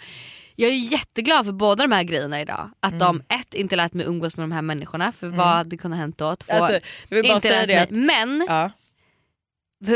Jag 0.57 0.71
är 0.71 0.93
jätteglad 0.93 1.47
för 1.47 1.53
båda 1.53 1.83
de 1.87 1.93
här 1.93 2.03
grejerna 2.03 2.41
idag. 2.41 2.71
Att 2.81 2.93
Mm. 2.93 2.99
de 2.99 3.23
ett 3.55 3.61
inte 3.61 3.77
lät 3.77 3.95
mig 3.95 4.07
umgås 4.07 4.37
med 4.37 4.43
de 4.45 4.53
här 4.53 4.63
människorna 4.63 5.13
för 5.13 5.29
vad 5.29 5.47
hade 5.47 5.77
kunnat 5.77 5.99
hänt 5.99 6.19
då? 6.19 6.37
Två, 6.37 6.53
Alltså, 6.53 6.81
inte 7.11 7.67
det 7.67 7.67
mig. 7.67 7.77
att, 7.77 7.91
Men 7.91 8.45
ja, 8.49 8.71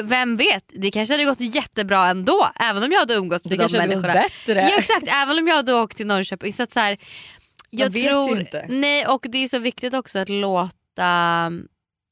vem 0.03 0.37
vet, 0.37 0.65
det 0.75 0.91
kanske 0.91 1.15
hade 1.15 1.25
gått 1.25 1.41
jättebra 1.41 2.07
ändå 2.09 2.51
även 2.61 2.83
om 2.83 2.93
jag 2.93 2.99
hade 2.99 3.15
umgås 3.15 3.45
med 3.45 3.59
det 3.59 3.67
de 3.67 3.79
människorna. 3.79 4.13
bättre. 4.13 4.61
Ja 4.61 4.79
exakt, 4.79 5.09
även 5.09 5.39
om 5.39 5.49
jag 5.49 5.55
hade 5.57 5.75
åkt 5.75 5.97
till 5.97 6.07
Norrköping. 6.07 6.53
Så 6.53 6.63
att 6.63 6.73
så 6.73 6.81
här, 6.81 6.99
jag 7.71 7.87
vet 7.93 8.05
ju 8.05 8.09
tror, 8.09 8.41
inte. 8.41 8.67
Nej 8.69 9.07
och 9.07 9.27
det 9.29 9.39
är 9.39 9.49
så 9.49 9.59
viktigt 9.59 9.95
också 9.95 10.19
att 10.19 10.29
låta 10.29 11.51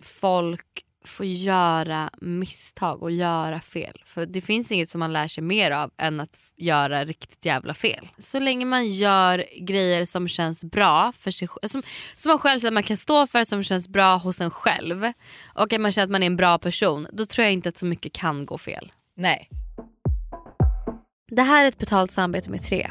folk 0.05 0.86
få 1.09 1.25
göra 1.25 2.11
misstag 2.21 3.03
och 3.03 3.11
göra 3.11 3.61
fel. 3.61 4.03
För 4.05 4.27
det 4.27 4.41
finns 4.41 4.73
inget 4.73 4.91
som 4.91 4.99
man 4.99 5.13
lär 5.13 5.29
sig 5.29 5.45
mer 5.45 5.71
av 5.71 5.91
än 5.97 6.21
att 6.21 6.41
göra 6.57 7.05
riktigt 7.05 7.45
jävla 7.45 7.75
fel. 7.75 8.09
Så 8.19 8.39
länge 8.39 8.65
man 8.65 8.87
gör 8.89 9.45
grejer 9.61 10.05
som 10.05 10.29
känns 10.29 10.65
bra 10.65 11.13
för 11.13 11.31
sig 11.31 11.49
som, 11.63 11.83
som 12.15 12.31
man 12.31 12.39
själv 12.39 12.67
att 12.67 12.73
man 12.73 12.83
kan 12.83 12.97
stå 12.97 13.27
för, 13.27 13.45
som 13.45 13.63
känns 13.63 13.89
bra 13.89 14.17
hos 14.17 14.41
en 14.41 14.51
själv 14.51 15.13
och 15.55 15.73
att 15.73 15.81
man 15.81 15.93
känner 15.93 16.05
att 16.05 16.11
man 16.11 16.23
är 16.23 16.27
en 16.27 16.37
bra 16.37 16.59
person, 16.59 17.07
då 17.13 17.27
tror 17.27 17.45
jag 17.45 17.53
inte 17.53 17.69
att 17.69 17.77
så 17.77 17.87
mycket 17.87 18.13
kan 18.13 18.47
gå 18.47 18.59
fel. 18.59 18.93
Nej. 19.17 19.51
Det 21.31 21.43
här 21.43 21.65
är 21.65 21.69
ett 21.69 21.79
betalt 21.79 22.11
samarbete 22.11 22.51
med 22.51 22.63
Tre. 22.63 22.91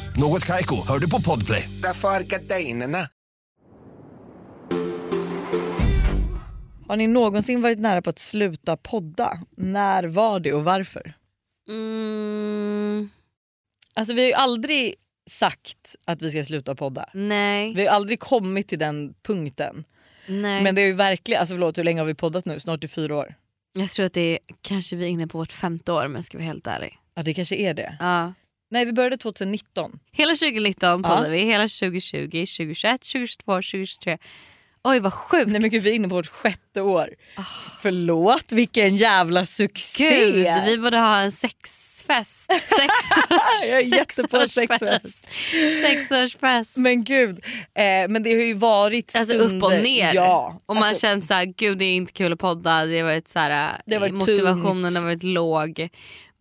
Något 0.17 0.45
Kaiko, 0.45 0.87
hör 0.87 0.99
du 0.99 1.09
på 1.09 1.21
Podplay. 1.21 1.69
Därför 1.83 2.07
är 2.07 2.21
gardinerna. 2.23 2.97
Har 6.87 6.95
ni 6.97 7.07
någonsin 7.07 7.61
varit 7.61 7.79
nära 7.79 8.01
på 8.01 8.09
att 8.09 8.19
sluta 8.19 8.77
podda? 8.77 9.39
När 9.57 10.03
var 10.03 10.39
det 10.39 10.53
och 10.53 10.63
varför? 10.63 11.13
Mm, 11.69 13.09
Alltså 13.93 14.13
vi 14.13 14.21
har 14.21 14.27
ju 14.27 14.33
aldrig 14.33 14.95
sagt 15.29 15.95
att 16.05 16.21
vi 16.21 16.31
ska 16.31 16.43
sluta 16.45 16.75
podda. 16.75 17.09
nej, 17.13 17.73
Vi 17.73 17.85
har 17.87 17.95
aldrig 17.95 18.19
kommit 18.19 18.67
till 18.67 18.79
den 18.79 19.13
punkten. 19.23 19.83
nej. 20.27 20.63
Men 20.63 20.75
det 20.75 20.81
är 20.81 20.85
ju 20.85 20.93
verkligen, 20.93 21.39
alltså 21.39 21.53
förlåt 21.55 21.77
hur 21.77 21.83
länge 21.83 21.99
har 22.01 22.05
vi 22.05 22.13
poddat 22.13 22.45
nu? 22.45 22.59
Snart 22.59 22.83
i 22.83 22.87
fyra 22.87 23.15
år. 23.15 23.35
Jag 23.73 23.89
tror 23.89 24.05
att 24.05 24.13
det 24.13 24.21
är 24.21 24.39
kanske 24.61 24.95
vi 24.95 25.05
är 25.05 25.09
inne 25.09 25.27
på 25.27 25.37
vårt 25.37 25.51
femte 25.51 25.91
år 25.91 26.05
om 26.05 26.15
jag 26.15 26.23
ska 26.23 26.37
vara 26.37 26.45
helt 26.45 26.67
ärlig. 26.67 26.97
Ja 27.15 27.23
det 27.23 27.33
kanske 27.33 27.55
är 27.55 27.73
det. 27.73 27.97
Ja. 27.99 28.33
Nej 28.71 28.85
vi 28.85 28.93
började 28.93 29.17
2019. 29.17 29.99
Hela 30.11 30.35
2019 30.35 31.03
poddade 31.03 31.29
vi, 31.29 31.39
hela 31.39 31.63
2020, 31.63 32.25
2021, 32.25 33.01
2022, 33.01 33.51
2023. 33.55 34.17
Oj 34.83 34.99
vad 34.99 35.13
sjukt. 35.13 35.51
Nej 35.51 35.61
men 35.61 35.69
gud 35.69 35.83
vi 35.83 35.89
är 35.89 35.93
inne 35.93 36.09
på 36.09 36.15
vårt 36.15 36.27
sjätte 36.27 36.81
år. 36.81 37.09
Förlåt 37.79 38.51
vilken 38.51 38.95
jävla 38.95 39.45
succé. 39.45 40.31
Gud, 40.31 40.47
vi 40.65 40.77
borde 40.77 40.97
ha 40.97 41.17
en 41.17 41.31
sexfest. 42.07 42.51
Sex 42.69 42.93
Jag 43.69 43.79
är 43.79 43.95
jätte 43.97 44.27
på 44.27 44.47
sexfest. 44.47 45.27
Sexårsfest. 45.85 46.77
Men 46.77 47.03
gud, 47.03 47.39
eh, 47.75 47.83
men 48.09 48.23
det 48.23 48.31
har 48.33 48.41
ju 48.41 48.53
varit 48.53 49.15
Alltså 49.15 49.33
stunder. 49.33 49.57
upp 49.57 49.63
och 49.63 49.83
ner. 49.83 50.13
Ja. 50.13 50.61
Och 50.65 50.75
man 50.75 50.83
alltså, 50.83 51.01
känner 51.01 51.21
så 51.21 51.33
här, 51.33 51.45
gud 51.45 51.77
det 51.77 51.85
är 51.85 51.93
inte 51.95 52.13
kul 52.13 52.33
att 52.33 52.39
podda. 52.39 52.85
Det 52.85 52.97
har 52.99 53.05
varit 53.05 53.27
så 53.29 53.39
här, 53.39 53.81
Det 53.85 53.93
har 53.95 53.99
varit 54.01 54.13
motivationen 54.13 54.83
tungt. 54.83 54.97
har 54.97 55.03
varit 55.03 55.23
låg. 55.23 55.89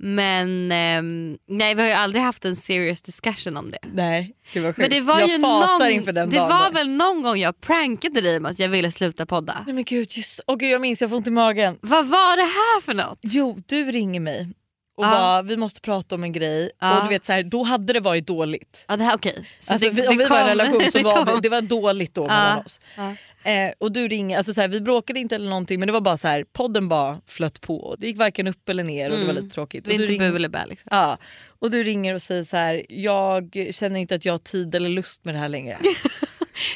Men 0.03 0.73
ehm, 0.73 1.39
nej 1.49 1.75
vi 1.75 1.81
har 1.83 1.89
ju 1.89 1.95
aldrig 1.95 2.23
haft 2.23 2.45
en 2.45 2.57
serious 2.57 3.03
discussion 3.03 3.57
om 3.57 3.71
det. 3.71 3.79
Nej, 3.93 4.35
det 4.53 4.61
var 4.61 4.69
sjukt. 4.69 4.79
Men 4.79 4.91
det 4.91 5.01
var 5.01 5.21
jag 5.21 5.29
ju 5.29 5.39
fasar 5.41 5.79
någon, 5.79 5.91
inför 5.93 6.13
den 6.13 6.31
det 6.31 6.37
dagen. 6.37 6.49
var 6.49 6.65
där. 6.65 6.71
väl 6.71 6.89
någon 6.91 7.23
gång 7.23 7.39
jag 7.39 7.61
prankade 7.61 8.21
dig 8.21 8.41
med 8.41 8.53
att 8.53 8.59
jag 8.59 8.69
ville 8.69 8.91
sluta 8.93 9.27
podda. 9.27 9.63
Nej 9.67 9.75
men 9.75 9.85
gud, 9.85 10.09
just, 10.17 10.41
åh 10.47 10.57
gud 10.57 10.71
jag 10.71 10.81
minns 10.81 11.01
jag 11.01 11.11
får 11.11 11.17
ont 11.17 11.27
i 11.27 11.31
magen. 11.31 11.79
Vad 11.81 12.07
var 12.07 12.37
det 12.37 12.43
här 12.43 12.81
för 12.81 12.95
något? 12.95 13.19
Jo, 13.23 13.59
du 13.67 13.85
ringer 13.93 14.21
mig 14.21 14.49
och 15.01 15.07
Ja. 15.07 15.11
bara 15.11 15.43
vi 15.43 15.57
måste 15.57 15.81
prata 15.81 16.15
om 16.15 16.25
en 16.25 16.33
grej 16.33 16.71
Ja. 16.81 16.97
och 16.99 17.03
du 17.05 17.09
vet 17.09 17.25
så 17.25 17.33
här, 17.33 17.43
då 17.43 17.63
hade 17.63 17.93
det 17.93 18.01
varit 18.01 18.27
dåligt. 18.27 18.85
Ja 18.89 18.97
det 18.97 19.05
här 19.05 19.15
okej. 19.17 19.49
Så 19.61 19.73
Alltså, 19.73 19.89
det- 19.89 19.95
vi, 19.95 20.03
det 20.03 20.09
om 20.09 20.17
vi 20.19 20.25
var 20.25 20.37
i 20.37 20.41
en 20.41 20.47
kom- 20.47 20.59
relation 20.59 20.91
så 20.93 20.99
det 20.99 21.05
var 21.05 21.25
kom. 21.27 21.41
det 21.41 21.49
var 21.49 21.61
dåligt 21.63 22.15
då 22.15 22.27
mellan 22.27 22.59
oss. 22.65 22.81
Eh, 23.43 23.73
och 23.79 23.93
du 23.93 24.09
ringer, 24.09 24.37
alltså 24.39 24.53
så 24.53 24.61
här, 24.61 24.69
vi 24.69 24.81
bråkade 24.81 25.21
inte 25.21 25.35
eller 25.35 25.49
någonting 25.49 25.81
men 25.81 25.87
det 25.87 25.93
var 25.93 26.01
bara 26.01 26.17
så 26.17 26.29
här, 26.29 26.45
podden 26.53 26.89
bara 26.89 27.21
flöt 27.27 27.61
på. 27.61 27.77
Och 27.77 27.97
det 28.01 28.07
gick 28.07 28.17
varken 28.19 28.47
upp 28.47 28.69
eller 28.69 28.85
ner 28.85 29.11
och 29.11 29.17
det 29.19 29.27
var 29.27 29.33
lite 29.33 29.55
tråkigt. 29.55 29.85
Det 29.85 29.91
är 29.91 29.95
och, 29.95 29.99
du 29.99 30.05
inte 30.05 30.13
ringer, 30.15 30.31
bu 30.31 30.37
eller 30.37 30.49
bä 30.49 30.67
liksom. 30.69 30.89
ja, 30.91 31.19
och 31.59 31.71
du 31.71 31.83
ringer 31.83 32.15
och 32.15 32.23
säger 32.23 32.45
så 32.45 32.57
här, 32.57 32.83
jag 32.89 33.67
känner 33.71 34.01
inte 34.01 34.15
att 34.15 34.25
jag 34.25 34.33
har 34.33 34.39
tid 34.39 34.75
eller 34.75 34.89
lust 34.89 35.25
med 35.25 35.35
det 35.35 35.39
här 35.39 35.49
längre. 35.49 35.79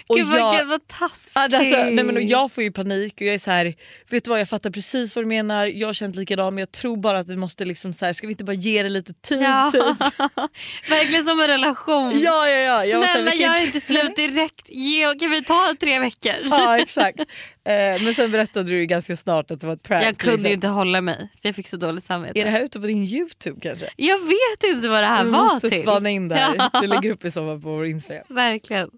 och 0.08 0.16
Gud 0.16 0.26
jag- 0.28 0.58
gud, 0.58 0.68
vad 0.68 0.86
taskigt. 0.86 1.36
Alltså, 1.36 1.58
nej, 1.58 2.04
men 2.04 2.16
och 2.16 2.22
jag 2.22 2.52
får 2.52 2.64
ju 2.64 2.72
panik 2.72 3.14
och 3.14 3.22
jag 3.22 3.34
är 3.34 3.38
så 3.38 3.50
här, 3.50 3.74
vet 4.10 4.24
du 4.24 4.30
vad 4.30 4.40
jag 4.40 4.48
fattar 4.48 4.70
precis 4.70 5.16
vad 5.16 5.24
du 5.24 5.28
menar, 5.28 5.66
jag 5.66 5.88
har 5.88 5.94
känt 5.94 6.16
likadant 6.16 6.54
men 6.54 6.58
jag 6.58 6.72
tror 6.72 6.96
bara 6.96 7.18
att 7.18 7.28
vi 7.28 7.36
måste 7.36 7.64
liksom 7.64 7.92
så 7.94 8.04
här, 8.06 8.12
ska 8.12 8.26
vi 8.26 8.32
inte 8.32 8.44
bara 8.44 8.52
ge 8.52 8.82
det 8.82 8.88
lite 8.88 9.12
tid? 9.14 9.42
Ja. 9.42 9.70
Typ? 9.72 9.82
Verkligen 10.90 11.24
som 11.24 11.40
en 11.40 11.46
relation. 11.48 12.20
Ja, 12.20 12.48
ja, 12.48 12.58
ja. 12.58 12.84
Jag 12.84 13.02
här, 13.02 13.14
Snälla 13.14 13.30
vi 13.30 13.38
kan 13.38 13.52
gör 13.58 13.66
inte 13.66 13.80
slut 13.80 14.16
direkt. 14.16 14.68
Ge, 14.68 15.14
kan 15.20 15.30
vi 15.30 15.44
ta 15.44 15.74
tre 15.80 15.98
veckor? 15.98 16.32
Ja 16.50 16.78
exakt. 16.78 17.20
Eh, 17.20 18.02
men 18.04 18.14
sen 18.14 18.30
berättade 18.30 18.70
du 18.70 18.86
ganska 18.86 19.16
snart 19.16 19.50
att 19.50 19.60
det 19.60 19.66
var 19.66 19.74
ett 19.74 19.82
prank. 19.82 20.04
Jag 20.04 20.16
kunde 20.18 20.32
liksom. 20.36 20.48
ju 20.48 20.54
inte 20.54 20.68
hålla 20.68 21.00
mig 21.00 21.16
för 21.42 21.48
jag 21.48 21.56
fick 21.56 21.68
så 21.68 21.76
dåligt 21.76 22.04
samvete. 22.04 22.40
Är 22.40 22.44
det 22.44 22.50
här 22.50 22.60
ute 22.60 22.80
på 22.80 22.86
din 22.86 23.04
youtube 23.04 23.60
kanske? 23.62 23.88
Jag 23.96 24.18
vet 24.18 24.70
inte 24.74 24.88
vad 24.88 25.02
det 25.02 25.06
här 25.06 25.24
Vi 25.24 25.30
var 25.30 25.42
måste 25.44 25.70
till. 25.70 25.82
spana 25.82 26.10
in 26.10 26.28
det 26.28 26.34
här. 26.34 26.80
Vi 26.80 26.86
lägger 26.86 27.10
upp 27.10 27.24
i 27.24 27.30
sommar 27.30 27.58
på 27.58 27.68
vår 27.68 27.86
instagram. 27.86 28.24
Verkligen. 28.28 28.88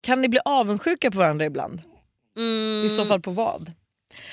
Kan 0.00 0.20
ni 0.20 0.28
bli 0.28 0.40
avundsjuka 0.44 1.10
på 1.10 1.18
varandra 1.18 1.44
ibland? 1.44 1.80
Mm. 2.36 2.86
I 2.86 2.90
så 2.90 3.04
fall 3.04 3.20
på 3.20 3.30
vad? 3.30 3.72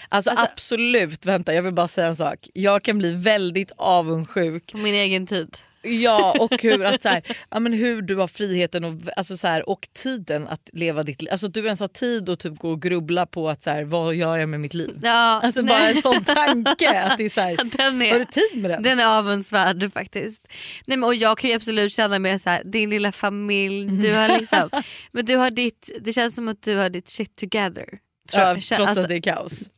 Alltså, 0.10 0.30
Alltså- 0.30 0.45
absolut, 0.45 1.26
vänta 1.26 1.54
jag 1.54 1.64
vill 1.64 1.74
bara 1.74 1.88
säga 1.88 2.08
en 2.08 2.16
sak. 2.16 2.49
Jag 2.54 2.84
kan 2.84 2.97
bli 2.97 3.12
väldigt 3.14 3.72
avundsjuk 3.78 4.72
På 4.72 4.78
min 4.78 4.95
egen 4.95 5.28
tid. 5.28 5.58
Ja 5.84 6.36
och 6.40 6.62
hur, 6.62 6.84
att 6.86 7.02
så 7.02 7.10
här, 7.10 7.22
ja, 7.50 7.60
men 7.60 7.74
hur 7.74 8.02
du 8.02 8.16
har 8.16 8.28
friheten 8.28 8.84
och, 8.84 8.94
alltså 9.18 9.38
så 9.38 9.48
här, 9.48 9.70
och 9.70 9.88
tiden 9.94 10.48
att 10.48 10.70
leva 10.74 11.04
ditt 11.04 11.22
liv. 11.22 11.32
Alltså 11.32 11.48
att 11.48 11.54
du 11.54 11.66
ens 11.66 11.80
har 11.80 11.88
tid 11.88 12.30
att 12.30 12.40
typ 12.40 12.60
gå 12.60 12.70
och 12.70 12.82
grubbla 12.82 13.26
på 13.26 13.50
att 13.50 13.64
så 13.64 13.70
här, 13.70 13.84
vad 13.84 14.16
gör 14.16 14.38
jag 14.38 14.50
med 14.50 14.60
mitt 14.60 14.74
liv. 14.74 15.00
Ja, 15.04 15.42
Alltså 15.44 15.62
nej. 15.62 15.70
bara 15.80 15.90
en 15.90 16.02
sån 16.02 16.24
tanke. 16.24 17.02
Att 17.02 17.18
det 17.18 17.26
är 17.26 17.30
så 17.30 17.42
här, 17.42 17.56
Den 17.78 18.02
är, 18.02 18.12
har 18.12 18.20
du 18.20 18.26
tid 18.26 18.62
med 18.62 18.72
den? 18.72 18.84
Den 18.84 19.00
är 19.00 19.06
avundsvärd 19.06 19.94
faktiskt. 19.94 20.48
Nej, 20.86 20.98
men, 20.98 21.04
och 21.04 21.16
jag 21.16 21.38
kan 21.38 21.50
ju 21.50 21.56
absolut 21.56 21.94
känna 21.94 22.20
mig 22.20 22.40
så 22.40 22.50
här, 22.50 22.64
din 22.66 22.90
lilla 22.90 23.12
familj, 23.12 23.86
du 24.02 24.14
har 24.16 24.40
liksom, 24.40 24.70
men 25.12 25.26
du 25.26 25.36
har 25.36 25.52
ditt, 25.52 25.90
det 26.02 26.14
känns 26.14 26.36
som 26.36 26.48
att 26.48 26.62
du 26.62 26.76
har 26.78 26.90
ditt 26.90 27.10
shit 27.10 27.36
together. 27.36 27.86
Tror 28.32 28.44
ja, 28.46 28.54
trots 28.54 28.72
alltså, 28.72 29.02
att 29.02 29.08
det 29.08 29.16
är 29.16 29.22
kaos. 29.22 29.70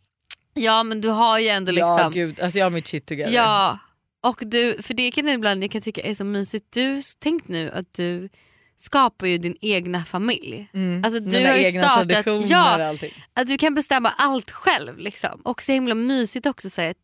Ja 0.53 0.83
men 0.83 1.01
du 1.01 1.09
har 1.09 1.39
ju 1.39 1.47
ändå 1.47 1.71
liksom, 1.71 1.97
Ja 1.99 2.09
gud, 2.09 2.39
alltså 2.39 2.59
jag 2.59 2.65
har 2.65 2.69
mitt 2.69 2.87
shit 2.87 3.05
together. 3.05 3.33
ja. 3.35 3.79
Och 4.23 4.41
du, 4.45 4.81
för 4.81 4.93
det 4.93 5.11
kan 5.11 5.27
jag 5.27 5.35
ibland 5.35 5.63
jag 5.63 5.71
kan 5.71 5.81
tycka 5.81 6.01
är 6.01 6.15
så 6.15 6.23
mysigt, 6.23 6.65
du, 6.69 7.01
tänk 7.19 7.47
nu 7.47 7.71
att 7.71 7.93
du 7.93 8.29
skapar 8.75 9.27
ju 9.27 9.37
din 9.37 9.57
egna 9.61 10.05
familj. 10.05 10.69
Mm. 10.73 11.03
Alltså, 11.03 11.19
du 11.19 11.25
Mina 11.37 11.49
har 11.49 11.57
ju 11.57 11.65
egna 11.65 11.81
startat- 11.81 12.07
traditioner 12.23 12.45
ja. 12.49 12.75
och 12.75 12.83
allting. 12.83 13.11
Att 13.33 13.47
du 13.47 13.57
kan 13.57 13.73
bestämma 13.75 14.09
allt 14.09 14.51
själv. 14.51 14.97
Liksom. 14.97 15.41
Och 15.43 15.61
så 15.61 15.71
himla 15.71 15.95
mysigt 15.95 16.45
också. 16.45 16.69
Så 16.69 16.81
här, 16.81 16.95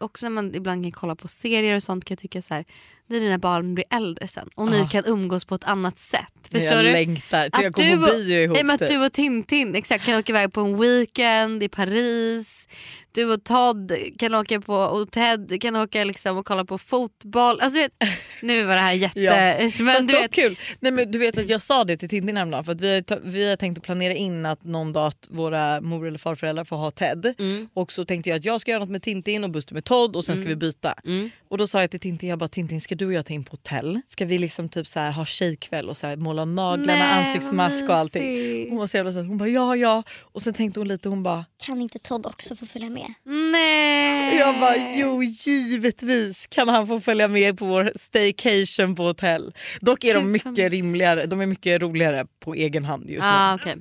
också 0.00 0.26
när 0.26 0.30
man 0.30 0.54
ibland 0.54 0.84
kan 0.84 0.92
kolla 0.92 1.16
på 1.16 1.28
serier 1.28 1.74
och 1.76 1.82
sånt 1.82 2.04
kan 2.04 2.14
jag 2.14 2.18
tycka 2.18 2.42
så 2.42 2.54
här, 2.54 2.64
när 3.12 3.20
dina 3.20 3.38
barn 3.38 3.74
blir 3.74 3.84
äldre 3.90 4.28
sen 4.28 4.48
och 4.54 4.66
ni 4.70 4.80
Ah. 4.80 4.88
kan 4.88 5.02
umgås 5.06 5.44
på 5.44 5.54
ett 5.54 5.64
annat 5.64 5.98
sätt. 5.98 6.22
Förstår 6.52 6.76
jag 6.76 6.84
du? 6.84 6.92
längtar 6.92 7.48
till 7.50 7.62
jag 7.62 7.70
Att 7.70 7.76
går 7.76 7.82
du, 7.84 7.96
på 8.06 8.14
bio 8.16 8.38
ihop. 8.42 8.58
nej, 8.62 8.74
att 8.74 8.78
typ. 8.80 8.88
du 8.88 9.04
och 9.06 9.12
Tintin 9.12 9.74
exakt, 9.74 10.04
kan 10.06 10.18
åka 10.18 10.32
iväg 10.32 10.52
på 10.52 10.60
en 10.60 10.80
weekend 10.80 11.62
i 11.62 11.68
Paris. 11.68 12.68
Du 13.14 13.32
och 13.32 13.44
Todd 13.44 13.92
kan 14.18 14.34
åka 14.34 14.60
på 14.60 14.74
och 14.74 15.10
Ted 15.10 15.62
kan 15.62 15.76
åka 15.76 16.04
liksom 16.04 16.36
och 16.36 16.46
kolla 16.46 16.64
på 16.64 16.78
fotboll. 16.78 17.60
Alltså, 17.60 17.78
vet, 17.78 17.92
nu 18.42 18.64
var 18.64 18.74
det 18.74 18.80
här 18.80 18.92
jätte... 18.92 19.20
Ja. 19.20 19.34
Men 19.84 19.94
Fast 19.94 20.08
du 20.08 20.14
vet, 20.14 20.32
kul. 20.32 20.58
Nej, 20.80 20.92
men 20.92 21.10
du 21.10 21.18
vet 21.18 21.38
att 21.38 21.48
jag 21.48 21.62
sa 21.62 21.84
det 21.84 21.96
till 21.96 22.08
Tintin 22.08 22.36
häromdagen 22.36 22.64
för 22.64 22.72
att 22.72 22.80
vi 22.80 22.94
har, 22.94 23.20
vi 23.24 23.48
har 23.48 23.56
tänkt 23.56 23.78
att 23.78 23.84
planera 23.84 24.14
in 24.14 24.46
att 24.46 24.64
någon 24.64 24.92
dag 24.92 25.06
att 25.06 25.26
våra 25.30 25.80
mor 25.80 26.06
eller 26.08 26.18
farföräldrar 26.18 26.64
får 26.64 26.76
ha 26.76 26.90
Ted. 26.90 27.34
Mm. 27.38 27.68
Och 27.74 27.92
så 27.92 28.04
tänkte 28.04 28.30
jag 28.30 28.36
att 28.36 28.44
jag 28.44 28.60
ska 28.60 28.70
göra 28.70 28.80
något 28.80 28.90
med 28.90 29.02
Tintin 29.02 29.44
och 29.44 29.50
Buster 29.50 29.74
med 29.74 29.84
Todd 29.84 30.16
och 30.16 30.24
sen 30.24 30.36
ska 30.36 30.46
vi 30.46 30.56
byta. 30.56 30.94
Mm. 31.04 31.30
Och 31.52 31.58
då 31.58 31.66
sa 31.66 31.80
jag 31.80 31.90
till 31.90 32.00
Tintin, 32.00 32.28
jag 32.28 32.38
bara 32.38 32.48
Tintin 32.48 32.80
ska 32.80 32.94
du 32.94 33.06
och 33.06 33.12
jag 33.12 33.26
ta 33.26 33.32
in 33.34 33.44
på 33.44 33.50
hotell? 33.50 34.00
Ska 34.06 34.24
vi 34.24 34.38
liksom 34.38 34.68
typ 34.68 34.86
så 34.86 35.00
här 35.00 35.12
ha 35.12 35.24
tjejkväll 35.24 35.88
och 35.88 35.96
så 35.96 36.06
här 36.06 36.16
måla 36.16 36.44
naglarna, 36.44 36.98
Nej, 36.98 37.26
ansiktsmask 37.26 37.88
och 37.88 37.94
allting? 37.96 38.68
Hon 38.70 38.78
var 38.78 38.86
så 38.86 38.96
jävla 38.96 39.12
söt. 39.12 39.26
Hon 39.26 39.38
bara 39.38 39.48
ja 39.48 39.76
ja. 39.76 40.02
Och 40.20 40.42
sen 40.42 40.54
tänkte 40.54 40.80
hon 40.80 40.88
lite 40.88 41.08
hon 41.08 41.22
bara 41.22 41.44
Kan 41.66 41.82
inte 41.82 41.98
Todd 41.98 42.26
också 42.26 42.56
få 42.56 42.66
följa 42.66 42.90
med? 42.90 43.14
nej. 43.52 44.36
jag 44.36 44.60
bara 44.60 44.76
jo 44.96 45.22
givetvis 45.22 46.46
kan 46.46 46.68
han 46.68 46.86
få 46.86 47.00
följa 47.00 47.28
med 47.28 47.58
på 47.58 47.66
vår 47.66 47.92
staycation 47.96 48.94
på 48.94 49.02
hotell. 49.02 49.52
Dock 49.80 50.04
är 50.04 50.08
Gud, 50.08 50.22
de 50.22 50.32
mycket 50.32 50.72
rimligare, 50.72 51.26
de 51.26 51.40
är 51.40 51.46
mycket 51.46 51.82
roligare 51.82 52.26
på 52.40 52.54
egen 52.54 52.84
hand 52.84 53.10
just 53.10 53.22
nu. 53.22 53.28
Ah, 53.28 53.54
okay. 53.54 53.76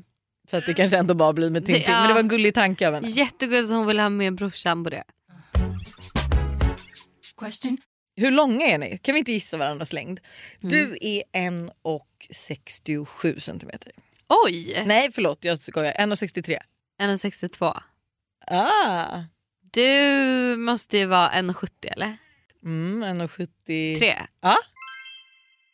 Så 0.52 0.58
att 0.58 0.66
det 0.66 0.74
kanske 0.74 0.98
ändå 0.98 1.14
bara 1.14 1.34
blir 1.34 1.50
med 1.50 1.66
Tintin. 1.66 1.84
Det- 1.86 1.92
ja. 1.92 2.00
Men 2.00 2.08
det 2.08 2.14
var 2.14 2.22
en 2.22 2.28
gullig 2.28 2.54
tanke 2.54 2.88
av 2.88 2.94
henne. 2.94 3.08
Jättegulligt 3.08 3.70
att 3.72 3.78
hon 3.78 3.88
vill 3.88 4.00
ha 4.00 4.10
med 4.10 4.36
brorsan 4.36 4.84
på 4.84 4.90
det. 4.90 5.04
Hur 8.16 8.32
långa 8.32 8.66
är 8.66 8.78
ni? 8.78 8.98
Kan 8.98 9.14
vi 9.14 9.20
inte 9.20 9.32
gissa 9.32 9.58
varandras 9.58 9.94
längd? 9.94 10.20
Mm. 10.64 10.70
Du 10.70 10.98
är 11.02 11.24
1,67 11.34 13.40
centimeter. 13.40 13.92
Oj! 14.46 14.84
Nej 14.86 15.10
förlåt 15.12 15.46
jag 15.46 15.60
skojar, 15.60 15.94
1,63. 15.94 16.58
1,62. 17.02 17.80
Ah. 18.48 19.24
Du 19.72 20.56
måste 20.58 20.98
ju 20.98 21.06
vara 21.06 21.32
1,70 21.32 21.70
eller? 21.84 22.18
Mm, 22.64 23.04
1,70. 23.04 24.00
3? 24.00 24.16
Ja. 24.42 24.58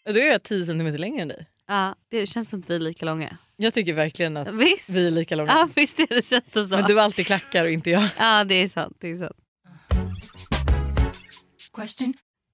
Då 0.06 0.20
är 0.20 0.28
jag 0.28 0.44
10 0.44 0.66
centimeter 0.66 0.98
längre 0.98 1.22
än 1.22 1.28
dig. 1.28 1.46
Ja, 1.68 1.96
det 2.10 2.28
känns 2.28 2.50
som 2.50 2.60
att 2.60 2.70
vi 2.70 2.76
är 2.76 2.80
lika 2.80 3.06
långa. 3.06 3.38
Jag 3.56 3.74
tycker 3.74 3.94
verkligen 3.94 4.38
att 4.38 4.48
Visst? 4.48 4.90
vi 4.90 5.08
är 5.08 5.12
lika 5.12 5.36
långa. 5.36 5.52
Ja 5.52 5.70
visst 5.76 6.00
är 6.00 6.08
det 6.08 6.26
känns 6.26 6.44
det 6.54 6.68
så. 6.68 6.76
Men 6.76 6.84
du 6.84 6.96
har 6.96 7.02
alltid 7.02 7.26
klackar 7.26 7.66
och 7.66 7.72
inte 7.72 7.90
jag. 7.90 8.10
Ja 8.20 8.44
det 8.44 8.56
är 8.56 8.68
sant. 8.68 8.98
Det 9.00 9.12
är 9.12 9.18
sant. 9.18 9.38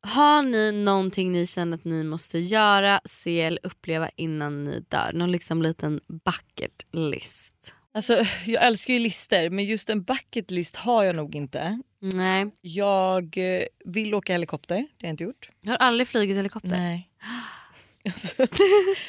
Har 0.07 0.43
ni 0.43 0.71
någonting 0.71 1.31
ni 1.31 1.47
känner 1.47 1.77
att 1.77 1.85
ni 1.85 2.03
måste 2.03 2.39
göra, 2.39 3.01
se 3.05 3.41
eller 3.41 3.59
uppleva 3.63 4.09
innan 4.15 4.63
ni 4.63 4.79
dör? 4.79 5.11
Någon 5.13 5.31
liksom 5.31 5.61
liten 5.61 6.01
bucket 6.07 6.85
list? 6.91 7.75
Alltså, 7.93 8.25
jag 8.45 8.63
älskar 8.63 8.93
ju 8.93 8.99
lister 8.99 9.49
men 9.49 9.65
just 9.65 9.89
en 9.89 10.03
bucket 10.03 10.51
list 10.51 10.75
har 10.75 11.03
jag 11.03 11.15
nog 11.15 11.35
inte. 11.35 11.81
Nej. 11.99 12.51
Jag 12.61 13.37
eh, 13.37 13.63
vill 13.85 14.13
åka 14.13 14.33
helikopter, 14.33 14.75
det 14.75 14.81
har 14.81 14.87
jag 15.07 15.09
inte 15.09 15.23
gjort. 15.23 15.49
Jag 15.61 15.71
har 15.71 15.77
aldrig 15.77 16.07
flugit 16.07 16.37
helikopter. 16.37 16.69
Nej. 16.77 17.09
Alltså, 18.05 18.35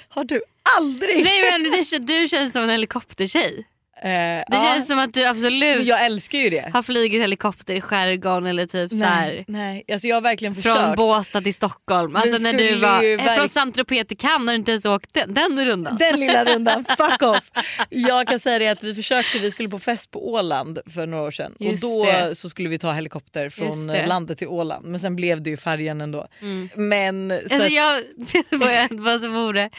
har 0.09 0.25
du 0.25 0.43
aldrig? 0.79 1.25
Nej 1.25 1.51
men 1.51 1.63
det, 1.63 1.99
du 1.99 2.29
känns 2.29 2.53
som 2.53 2.63
en 2.63 2.71
helikoptertjej. 2.71 3.67
Eh, 4.05 4.11
Det 4.11 4.45
ja, 4.51 4.63
känns 4.75 4.87
som 4.87 4.99
att 4.99 5.15
du 5.15 5.25
absolut 5.25 5.77
men 5.77 5.87
jag 5.87 6.05
älskar 6.07 6.39
ju 6.39 6.51
det. 6.51 6.71
har 6.73 6.83
flugit 6.83 7.23
helikopter 7.23 7.75
i 7.75 7.81
skärgården 7.81 8.47
eller 8.47 8.67
typ 8.67 8.91
så 8.91 8.97
här. 9.05 9.27
Nej, 9.33 9.45
nej. 9.49 9.85
Alltså, 9.93 10.09
jag 10.09 10.17
har 10.17 10.21
verkligen 10.21 10.55
Från 10.55 10.63
försökt. 10.63 10.97
Båstad 10.97 11.41
till 11.41 11.55
Stockholm. 11.55 12.17
Alltså 12.17 12.39
när 12.39 12.53
du 12.53 12.75
var 12.77 13.03
ju 13.03 13.15
eh, 13.15 13.19
verk- 13.25 13.37
från 13.37 13.49
Saint 13.49 13.75
Tropez 13.75 14.07
till 14.07 14.17
Cannes 14.17 14.47
har 14.47 14.53
du 14.53 14.55
inte 14.59 14.71
ens 14.71 14.85
åkt 14.87 15.15
den, 15.15 15.35
den 15.35 15.65
rundan. 15.67 15.97
Den 15.97 16.21
lilla 16.21 16.45
rundan, 16.55 16.85
fuck 16.85 17.23
off. 17.23 17.51
Jag 17.91 18.27
kan 18.29 18.41
säga 18.41 18.59
det 18.59 18.69
att 18.69 18.83
vi 18.83 18.95
försökte, 18.95 19.39
vi 19.39 19.51
skulle 19.51 19.69
på 19.69 19.79
fest 19.79 20.11
på 20.11 20.29
Åland 20.33 20.79
för 20.95 21.07
några 21.07 21.25
år 21.25 21.31
sedan 21.31 21.55
Just 21.61 21.85
och 21.85 21.91
då 21.91 22.05
det. 22.05 22.35
så 22.35 22.51
skulle 22.51 22.69
vi 22.69 22.79
ta 22.79 22.93
helikopter 22.93 23.51
från 23.51 23.87
det. 23.87 24.07
landet 24.07 24.39
till 24.39 24.49
Åland 24.49 24.87
men 24.87 25.01
sen 25.01 25.17
blev 25.17 25.43
det 25.43 25.51
ju 25.51 25.57
färjan 25.57 26.01
ändå. 26.01 26.27
Men 26.75 27.31
så 27.49 27.55
Alltså 27.55 27.67
att, 27.67 27.73
jag, 28.51 28.89
vad 28.91 29.21
som 29.21 29.33
vore 29.33 29.71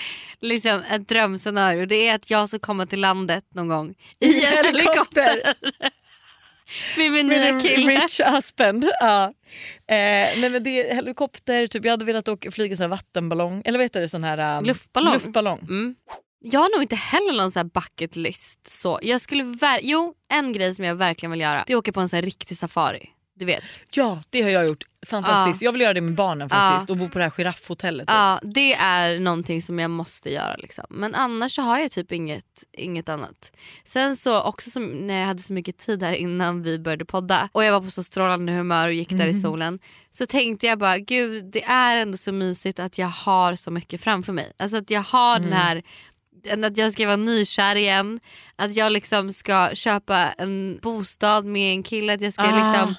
liksom 0.42 0.82
ett 0.92 1.08
drömscenario 1.10 1.86
det 1.86 2.08
är 2.08 2.16
att 2.16 2.30
jag 2.30 2.50
ska 2.50 2.60
komma 2.60 2.86
till 2.86 3.02
landet 3.02 3.44
någon 3.54 3.68
gång 3.68 3.94
i 4.20 4.46
en 4.46 4.66
helikopter. 4.66 5.42
Med 6.98 7.12
min 7.12 7.28
nya 7.28 7.60
kille. 7.60 7.96
Rich 7.96 8.22
husband. 8.26 8.86
Ja. 9.00 9.24
Eh, 9.88 10.40
nej 10.40 10.50
men 10.50 10.64
det 10.64 10.90
är 10.92 10.96
helikopter, 10.96 11.68
typ, 11.68 11.86
jag 11.86 11.92
hade 11.92 12.06
velat 12.06 12.28
åka, 12.28 12.52
flyga 12.52 12.76
sån 12.76 12.84
här 12.84 12.90
vattenballong. 12.90 13.62
Eller 13.66 13.78
vad 13.80 13.86
heter 13.86 14.02
det? 14.02 14.10
Sån 14.10 14.24
här, 14.24 14.58
um, 14.58 14.64
Luftballong. 14.64 15.14
luftballong. 15.14 15.60
Mm. 15.60 15.96
Jag 16.40 16.60
har 16.60 16.70
nog 16.76 16.82
inte 16.84 16.96
heller 16.96 17.34
någon 17.34 17.52
sån 17.52 17.60
här 17.60 17.82
bucket 17.82 18.16
list. 18.16 18.68
Så. 18.68 19.00
Jag 19.02 19.22
skulle 19.22 19.58
jo, 19.82 20.14
en 20.34 20.54
grej 20.54 20.76
som 20.76 20.86
jag 20.86 20.96
verkligen 20.96 21.32
vill 21.32 21.42
göra 21.42 21.64
det 21.68 21.74
är 21.74 21.76
att 21.76 21.80
åka 21.80 21.92
på 21.92 22.00
en 22.00 22.10
sån 22.10 22.22
riktig 22.22 22.58
safari. 22.58 23.10
Du 23.36 23.46
vet. 23.46 23.64
Ja 23.92 24.24
det 24.30 24.42
har 24.42 24.50
jag 24.50 24.68
gjort. 24.68 24.84
Fantastiskt. 25.06 25.62
Jag 25.62 25.72
vill 25.72 25.82
göra 25.82 25.94
det 25.94 26.02
med 26.02 26.16
barnen 26.16 26.50
faktiskt 26.50 26.90
Ja. 26.90 26.94
och 26.94 26.98
bo 26.98 27.10
på 27.10 27.18
det 27.20 27.24
här 27.26 27.32
giraffhotellet. 27.32 28.08
typ. 28.08 28.14
Ja, 28.14 28.40
det 28.44 28.74
är 28.74 29.20
någonting 29.20 29.62
som 29.62 29.80
jag 29.80 29.92
måste 29.92 30.30
göra. 30.32 30.56
Liksom. 30.56 30.84
Men 30.90 31.16
annars 31.16 31.52
så 31.56 31.62
har 31.62 31.80
jag 31.80 31.92
typ 31.92 32.12
inget, 32.12 32.64
inget 32.78 33.10
annat. 33.10 33.52
Sen 33.84 34.18
så 34.18 34.42
också 34.42 34.70
som 34.70 34.86
när 34.86 35.20
jag 35.20 35.28
hade 35.28 35.42
så 35.42 35.54
mycket 35.54 35.78
tid 35.78 36.04
här 36.04 36.14
innan 36.14 36.62
vi 36.62 36.80
började 36.80 37.06
podda 37.06 37.50
och 37.52 37.64
jag 37.64 37.72
var 37.72 37.82
på 37.82 37.92
så 37.92 38.04
strålande 38.04 38.52
humör 38.52 38.88
och 38.88 38.94
gick 38.94 39.10
där 39.10 39.28
i 39.28 39.34
solen. 39.34 39.80
Så 40.12 40.26
tänkte 40.26 40.68
jag 40.68 40.80
bara 40.80 40.98
gud 40.98 41.46
det 41.46 41.64
är 41.64 41.98
ändå 41.98 42.18
så 42.18 42.32
mysigt 42.32 42.80
att 42.80 42.98
jag 42.98 43.08
har 43.08 43.56
så 43.56 43.72
mycket 43.72 44.02
framför 44.02 44.34
mig. 44.34 44.54
Alltså 44.60 44.78
att 44.78 44.90
jag 44.92 45.02
har 45.02 45.40
den 45.40 45.54
här 45.54 45.84
att 46.66 46.78
jag 46.78 46.92
ska 46.92 47.06
vara 47.06 47.16
nykär 47.16 47.76
igen, 47.76 48.20
att 48.56 48.76
jag 48.76 48.92
liksom 48.92 49.34
ska 49.34 49.70
köpa 49.74 50.18
en 50.18 50.80
bostad 50.82 51.46
med 51.46 51.72
en 51.72 51.84
kille, 51.84 52.14
att 52.14 52.22
jag 52.22 52.34
ska 52.34 52.44
Ah. 52.44 52.56
liksom 52.74 52.96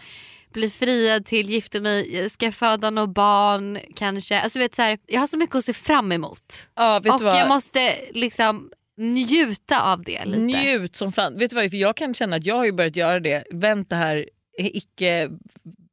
bli 0.56 0.70
friad 0.70 1.24
till, 1.24 1.50
gifta 1.50 1.80
mig, 1.80 2.16
jag 2.16 2.30
ska 2.30 2.52
föda 2.52 2.90
några 2.90 3.06
barn 3.06 3.78
kanske. 3.94 4.40
Alltså, 4.40 4.58
vet, 4.58 4.74
så 4.74 4.82
här, 4.82 4.98
jag 5.06 5.20
har 5.20 5.26
så 5.26 5.38
mycket 5.38 5.56
att 5.56 5.64
se 5.64 5.72
fram 5.72 6.12
emot. 6.12 6.68
Ja, 6.74 7.00
vet 7.00 7.14
och 7.14 7.20
vad? 7.20 7.40
jag 7.40 7.48
måste 7.48 7.94
liksom 8.10 8.70
njuta 8.96 9.80
av 9.80 10.02
det 10.02 10.24
lite. 10.24 10.38
Njut 10.38 10.96
som 10.96 11.12
fan. 11.12 11.38
Vet 11.38 11.50
du 11.50 11.56
vad, 11.56 11.70
för 11.70 11.76
jag 11.76 11.96
kan 11.96 12.14
känna 12.14 12.36
att 12.36 12.46
jag 12.46 12.54
har 12.54 12.72
börjat 12.72 12.96
göra 12.96 13.20
det. 13.20 13.44
Vänt 13.50 13.90
det 13.90 13.96
här 13.96 14.28
icke 14.58 15.30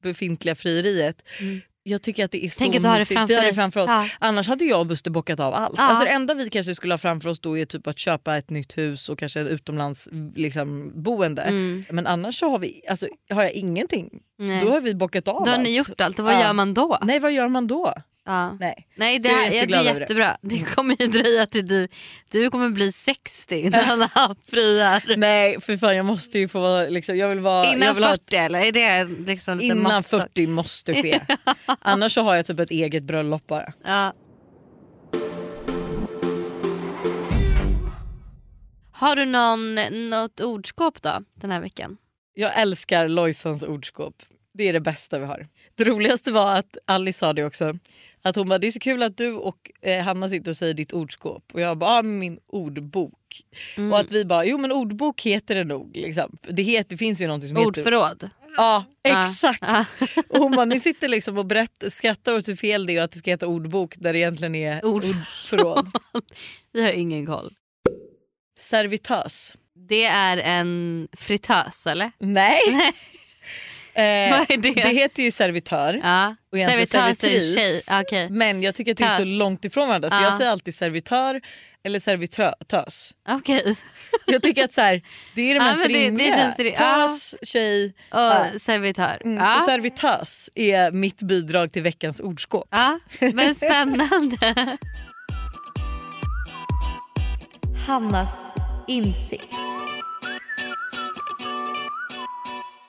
befintliga 0.03 0.55
frieriet. 0.55 1.24
Jag 1.86 2.01
tycker 2.01 2.25
att 2.25 2.31
det 2.31 2.45
är 2.45 2.49
så 2.49 2.63
Mm. 2.63 2.71
Tänk 2.71 2.84
det 2.84 2.89
mysigt. 2.93 3.13
framför 3.13 3.27
Vi 3.34 3.39
har 3.39 3.45
det 3.45 3.53
framför 3.53 3.79
oss. 3.79 3.89
Ja. 3.89 4.07
Annars 4.19 4.47
hade 4.47 4.65
jag 4.65 4.79
och 4.79 4.86
Buster 4.88 5.11
bockat 5.11 5.39
av 5.39 5.53
allt. 5.53 5.73
Ja. 5.77 5.84
Alltså 5.84 6.05
det 6.05 6.11
enda 6.11 6.34
vi 6.34 6.49
kanske 6.49 6.75
skulle 6.75 6.93
ha 6.93 6.97
framför 6.97 7.29
oss 7.29 7.39
då 7.39 7.57
är 7.57 7.65
typ 7.65 7.88
att 7.88 7.97
köpa 7.99 8.38
ett 8.38 8.49
nytt 8.49 8.77
hus 8.77 9.09
och 9.09 9.19
kanske 9.19 9.41
ett 9.41 9.47
utomlands 9.47 10.07
liksom, 10.36 10.91
boende. 11.03 11.51
Men 11.89 12.07
annars 12.07 12.39
så 12.39 12.49
har, 12.49 12.59
vi, 12.59 12.81
alltså, 12.89 13.07
har 13.29 13.43
jag 13.43 13.51
ingenting. 13.53 14.09
Mm. 14.39 14.51
Nej. 14.51 14.65
Då 14.65 14.71
har 14.71 14.81
vi 14.81 14.95
bockat 14.95 15.27
av 15.27 15.34
Då 15.34 15.39
har 15.51 15.53
allt. 15.57 15.63
ni 15.63 15.75
gjort 15.77 16.01
allt 16.01 16.19
och 16.19 16.25
vad 16.25 16.34
Ja. 16.34 16.41
gör 16.41 16.53
man 16.53 16.73
då? 16.73 16.97
Nej 17.03 17.19
vad 17.19 17.31
gör 17.31 17.47
man 17.47 17.67
då? 17.67 17.93
Ja. 18.26 18.57
Nej. 18.59 18.88
Nej 18.95 19.19
det, 19.19 19.30
jag 19.30 19.39
är 19.43 19.45
här, 19.49 19.53
ja, 19.55 19.65
det 19.65 19.74
är 19.74 19.80
över 19.80 19.93
det. 19.93 19.99
jättebra. 19.99 20.38
Det 20.41 20.63
kommer 20.76 20.95
ju 21.01 21.07
dröja 21.07 21.45
till 21.45 21.65
du, 21.65 21.88
du 22.32 22.49
kommer 22.49 22.69
bli 22.69 22.91
60 22.91 23.55
innan 23.55 24.09
han 24.13 24.36
friar. 24.49 25.17
Nej 25.17 25.61
för 25.61 25.78
fan 25.78 25.95
jag 25.95 26.05
måste 26.05 26.39
ju 26.39 26.47
få, 26.47 26.86
liksom, 26.89 27.17
jag 27.17 27.30
vill 27.30 27.39
vara... 27.39 27.65
jag 27.65 27.76
Innan 27.76 27.95
vill 27.95 28.03
ha 28.03 28.13
ett- 28.13 28.21
40 28.30 28.36
eller? 28.36 28.59
Är 28.59 28.71
det 28.71 29.03
liksom 29.28 29.57
lite 29.57 29.65
Innan 29.65 29.93
måttstock? 29.93 30.21
40 30.21 30.47
måste 30.47 30.93
ske. 31.01 31.19
Annars 31.65 32.13
så 32.13 32.21
har 32.21 32.36
jag 32.36 32.45
typ 32.45 32.59
ett 32.59 32.71
eget 32.71 33.03
bröllop 33.03 33.47
bara. 33.47 33.74
Ja. 33.86 34.13
Har 38.91 39.15
du 39.15 39.26
någon, 39.26 39.76
något 40.09 40.39
ordskåp 40.39 41.01
då 41.01 41.19
den 41.36 41.51
här 41.51 41.59
veckan? 41.61 41.97
Jag 42.34 42.59
älskar 42.59 43.07
Lojsons 43.07 43.63
ordskåp. 43.63 44.15
Det 44.53 44.63
är 44.69 44.74
det 44.74 44.80
bästa 44.80 45.19
vi 45.19 45.26
har. 45.26 45.47
Det 45.76 45.84
roligaste 45.84 46.32
var 46.32 46.55
att 46.57 46.78
Alice 46.86 47.19
sa 47.19 47.34
det 47.34 47.45
också. 47.45 47.74
Att 48.26 48.36
hon 48.36 48.49
bara, 48.49 48.59
det 48.59 48.67
är 48.67 48.71
så 48.71 48.80
kul 48.80 49.03
att 49.03 49.17
du 49.17 49.34
och 49.34 49.71
eh, 49.82 50.03
Hanna 50.03 50.30
sitter 50.30 50.51
och 50.51 50.57
säger 50.57 50.74
ditt 50.74 50.93
ordskåp. 50.93 51.43
Och 51.53 51.61
jag 51.61 51.78
bara, 51.78 51.89
ah, 51.89 52.01
min 52.03 52.39
ordbok. 52.47 53.13
Och 53.91 53.99
att 53.99 54.11
vi 54.11 54.26
bara, 54.26 54.45
jo 54.45 54.57
men 54.57 54.71
ordbok 54.71 55.21
heter 55.21 55.55
det 55.55 55.63
nog. 55.63 55.91
Liksom. 55.97 56.38
Det, 56.41 56.61
heter, 56.63 56.89
det 56.89 56.97
finns 56.97 57.21
ju 57.21 57.28
någonting 57.28 57.47
som 57.49 57.57
heter... 57.57 57.67
Ordförråd? 57.67 58.30
Ja 58.57 58.86
exakt. 59.03 59.59
Ja. 59.61 59.86
Och 60.30 60.39
hon 60.39 60.51
bara, 60.51 60.65
ni 60.65 60.80
sitter 60.80 61.07
liksom 61.07 61.38
och 61.38 61.45
berättar, 61.45 61.89
skrattar 61.89 62.34
åt 62.34 62.47
hur 62.47 62.55
fel 62.55 62.86
det 62.86 62.97
är 62.97 63.01
att 63.01 63.11
det 63.11 63.17
ska 63.19 63.32
heta 63.32 63.47
ordbok 63.47 63.95
där 63.97 64.13
det 64.13 64.19
egentligen 64.19 64.55
är 64.55 64.86
Ord- 64.86 65.03
ordförråd. 65.05 65.91
Vi 66.74 66.84
har 66.84 66.91
ingen 66.91 67.26
koll. 67.26 67.53
Servitös. 68.59 69.53
Det 69.89 70.03
är 70.03 70.38
en 70.38 71.07
fritös 71.17 71.88
eller? 71.88 72.11
Nej. 72.19 72.61
eh, 73.93 74.03
Vad 74.31 74.51
är 74.51 74.57
det? 74.57 74.71
det 74.71 74.89
heter 74.89 75.23
ju 75.23 75.31
servitör. 75.31 75.99
Ja. 76.03 76.35
Och 76.51 76.57
egentligen 76.57 76.87
Servitös 76.87 77.23
är 77.23 77.27
servitris. 77.27 77.55
tjej. 77.87 77.99
Okej. 78.01 78.29
Men 78.29 78.63
jag 78.63 78.75
tycker 78.75 78.91
att 78.91 78.97
det 78.97 79.03
är 79.03 79.17
så 79.17 79.25
långt 79.25 79.65
ifrån 79.65 79.87
varandra 79.87 80.09
så 80.09 80.15
Ja. 80.15 80.21
jag 80.23 80.37
säger 80.37 80.51
alltid 80.51 80.75
servitör 80.75 81.41
eller 81.85 81.99
servitös. 81.99 83.13
Okej. 83.29 83.75
Jag 84.25 84.41
tycker 84.41 84.63
att 84.63 84.73
så 84.73 84.81
här, 84.81 85.01
det 85.35 85.41
är 85.41 85.47
det 85.53 85.53
Ja, 85.59 85.63
mest 85.63 85.79
men 85.79 85.87
det- 85.87 85.93
det 85.99 86.05
rimliga. 86.05 86.35
känns 86.35 86.55
det-. 86.55 86.71
Tös, 86.75 87.35
tjej. 87.41 87.85
Och 87.85 88.19
Ja. 88.19 88.45
servitör. 88.59 89.17
Mm. 89.25 89.45
Så 89.59 89.65
servitös 89.65 90.49
är 90.55 90.91
mitt 90.91 91.21
bidrag 91.21 91.71
till 91.71 91.83
veckans 91.83 92.19
ordskåp. 92.19 92.67
Ja, 92.71 92.99
men 93.19 93.55
spännande. 93.55 94.77
Hannas 97.87 98.35
insikt. 98.87 99.47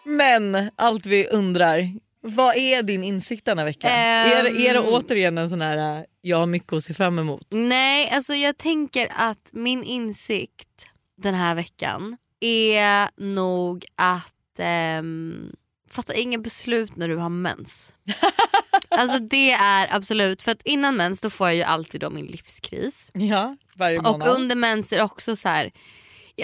Men 0.05 0.71
allt 0.77 1.07
vi 1.07 1.27
undrar, 1.29 1.89
vad 2.21 2.57
är 2.57 2.83
din 2.83 3.05
insikt 3.05 3.45
denna 3.45 3.65
vecka? 3.65 3.89
Ehm. 3.91 4.47
Är, 4.47 4.67
är 4.67 4.75
det 4.75 4.81
återigen 4.81 5.39
en 5.39 5.49
sån 5.49 5.61
här, 5.63 5.99
äh, 5.99 6.05
jag 6.21 6.37
har 6.37 6.47
mycket 6.47 6.73
att 6.73 6.85
se 6.85 6.95
fram 6.95 7.19
emot? 7.19 7.47
Nej, 7.51 8.11
alltså 8.11 8.35
jag 8.35 8.57
tänker 8.57 9.09
att 9.17 9.49
min 9.53 9.85
insikt 9.85 10.87
den 11.17 11.35
här 11.35 11.55
veckan 11.55 12.17
är 12.41 13.09
nog 13.17 13.85
att 13.97 14.59
ehm, 14.59 15.53
fatta 15.91 16.15
inga 16.15 16.39
beslut 16.39 16.97
när 16.97 17.09
du 17.09 17.17
har 17.17 17.29
mens. 17.29 17.97
alltså 18.89 19.19
det 19.19 19.51
är 19.51 19.89
absolut, 19.91 20.43
för 20.43 20.53
att 20.53 20.63
innan 20.65 20.97
mens 20.97 21.21
då 21.21 21.31
får 21.31 21.47
jag 21.47 21.57
ju 21.57 21.63
alltid 21.63 22.01
då 22.01 22.11
min 22.11 22.27
livskris. 22.27 23.11
Ja, 23.15 23.57
varje 23.75 23.99
Och 23.99 24.05
månad. 24.05 24.29
under 24.29 24.57
mens 24.57 24.93
är 24.93 24.97
det 24.97 25.03
också 25.03 25.37
så 25.37 25.49
här. 25.49 25.73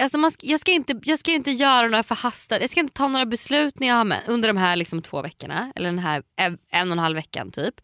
Alltså 0.00 0.18
man 0.18 0.32
jag, 0.40 0.60
ska 0.60 0.72
inte, 0.72 1.00
jag 1.02 1.18
ska 1.18 1.32
inte 1.32 1.50
göra 1.50 1.88
några 1.88 2.02
förhastade, 2.02 2.60
jag 2.60 2.70
ska 2.70 2.80
inte 2.80 2.92
ta 2.92 3.08
några 3.08 3.26
beslut 3.26 3.80
när 3.80 3.88
jag 3.88 3.94
har 3.94 4.04
mens, 4.04 4.28
under 4.28 4.48
de 4.48 4.56
här 4.56 4.76
liksom 4.76 5.02
två 5.02 5.22
veckorna. 5.22 5.72
Eller 5.76 5.88
den 5.88 5.98
här 5.98 6.22
en 6.70 6.88
och 6.88 6.92
en 6.92 6.98
halv 6.98 7.16
veckan 7.16 7.50
typ. 7.50 7.74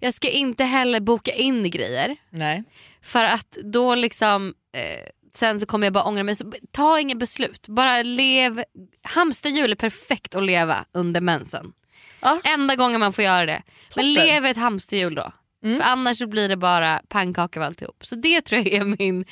Jag 0.00 0.14
ska 0.14 0.28
inte 0.28 0.64
heller 0.64 1.00
boka 1.00 1.32
in 1.32 1.70
grejer. 1.70 2.16
Nej. 2.30 2.64
För 3.02 3.24
att 3.24 3.58
då 3.64 3.94
liksom 3.94 4.54
eh, 4.72 5.08
sen 5.34 5.60
så 5.60 5.66
kommer 5.66 5.86
jag 5.86 5.92
bara 5.92 6.04
ångra 6.04 6.24
mig. 6.24 6.36
Så 6.36 6.52
ta 6.70 7.00
inga 7.00 7.14
beslut, 7.14 7.68
bara 7.68 8.02
lev. 8.02 8.64
Hamsterhjul 9.02 9.72
är 9.72 9.76
perfekt 9.76 10.34
att 10.34 10.42
leva 10.42 10.84
under 10.92 11.20
mensen. 11.20 11.72
Ja. 12.20 12.40
Enda 12.44 12.76
gången 12.76 13.00
man 13.00 13.12
får 13.12 13.24
göra 13.24 13.46
det. 13.46 13.62
Men 13.96 14.14
Toppen. 14.14 14.26
lev 14.26 14.46
ett 14.46 14.56
hamsterhjul 14.56 15.14
då. 15.14 15.32
För 15.62 15.80
annars 15.82 16.18
så 16.18 16.26
blir 16.26 16.48
det 16.48 16.56
bara 16.56 17.02
pannkaka 17.08 17.60
av 17.60 17.66
alltihop. 17.66 18.06
Så 18.06 18.16
det 18.16 18.40
tror 18.40 18.60
jag 18.60 18.72
är 18.72 18.84
min, 18.98 19.24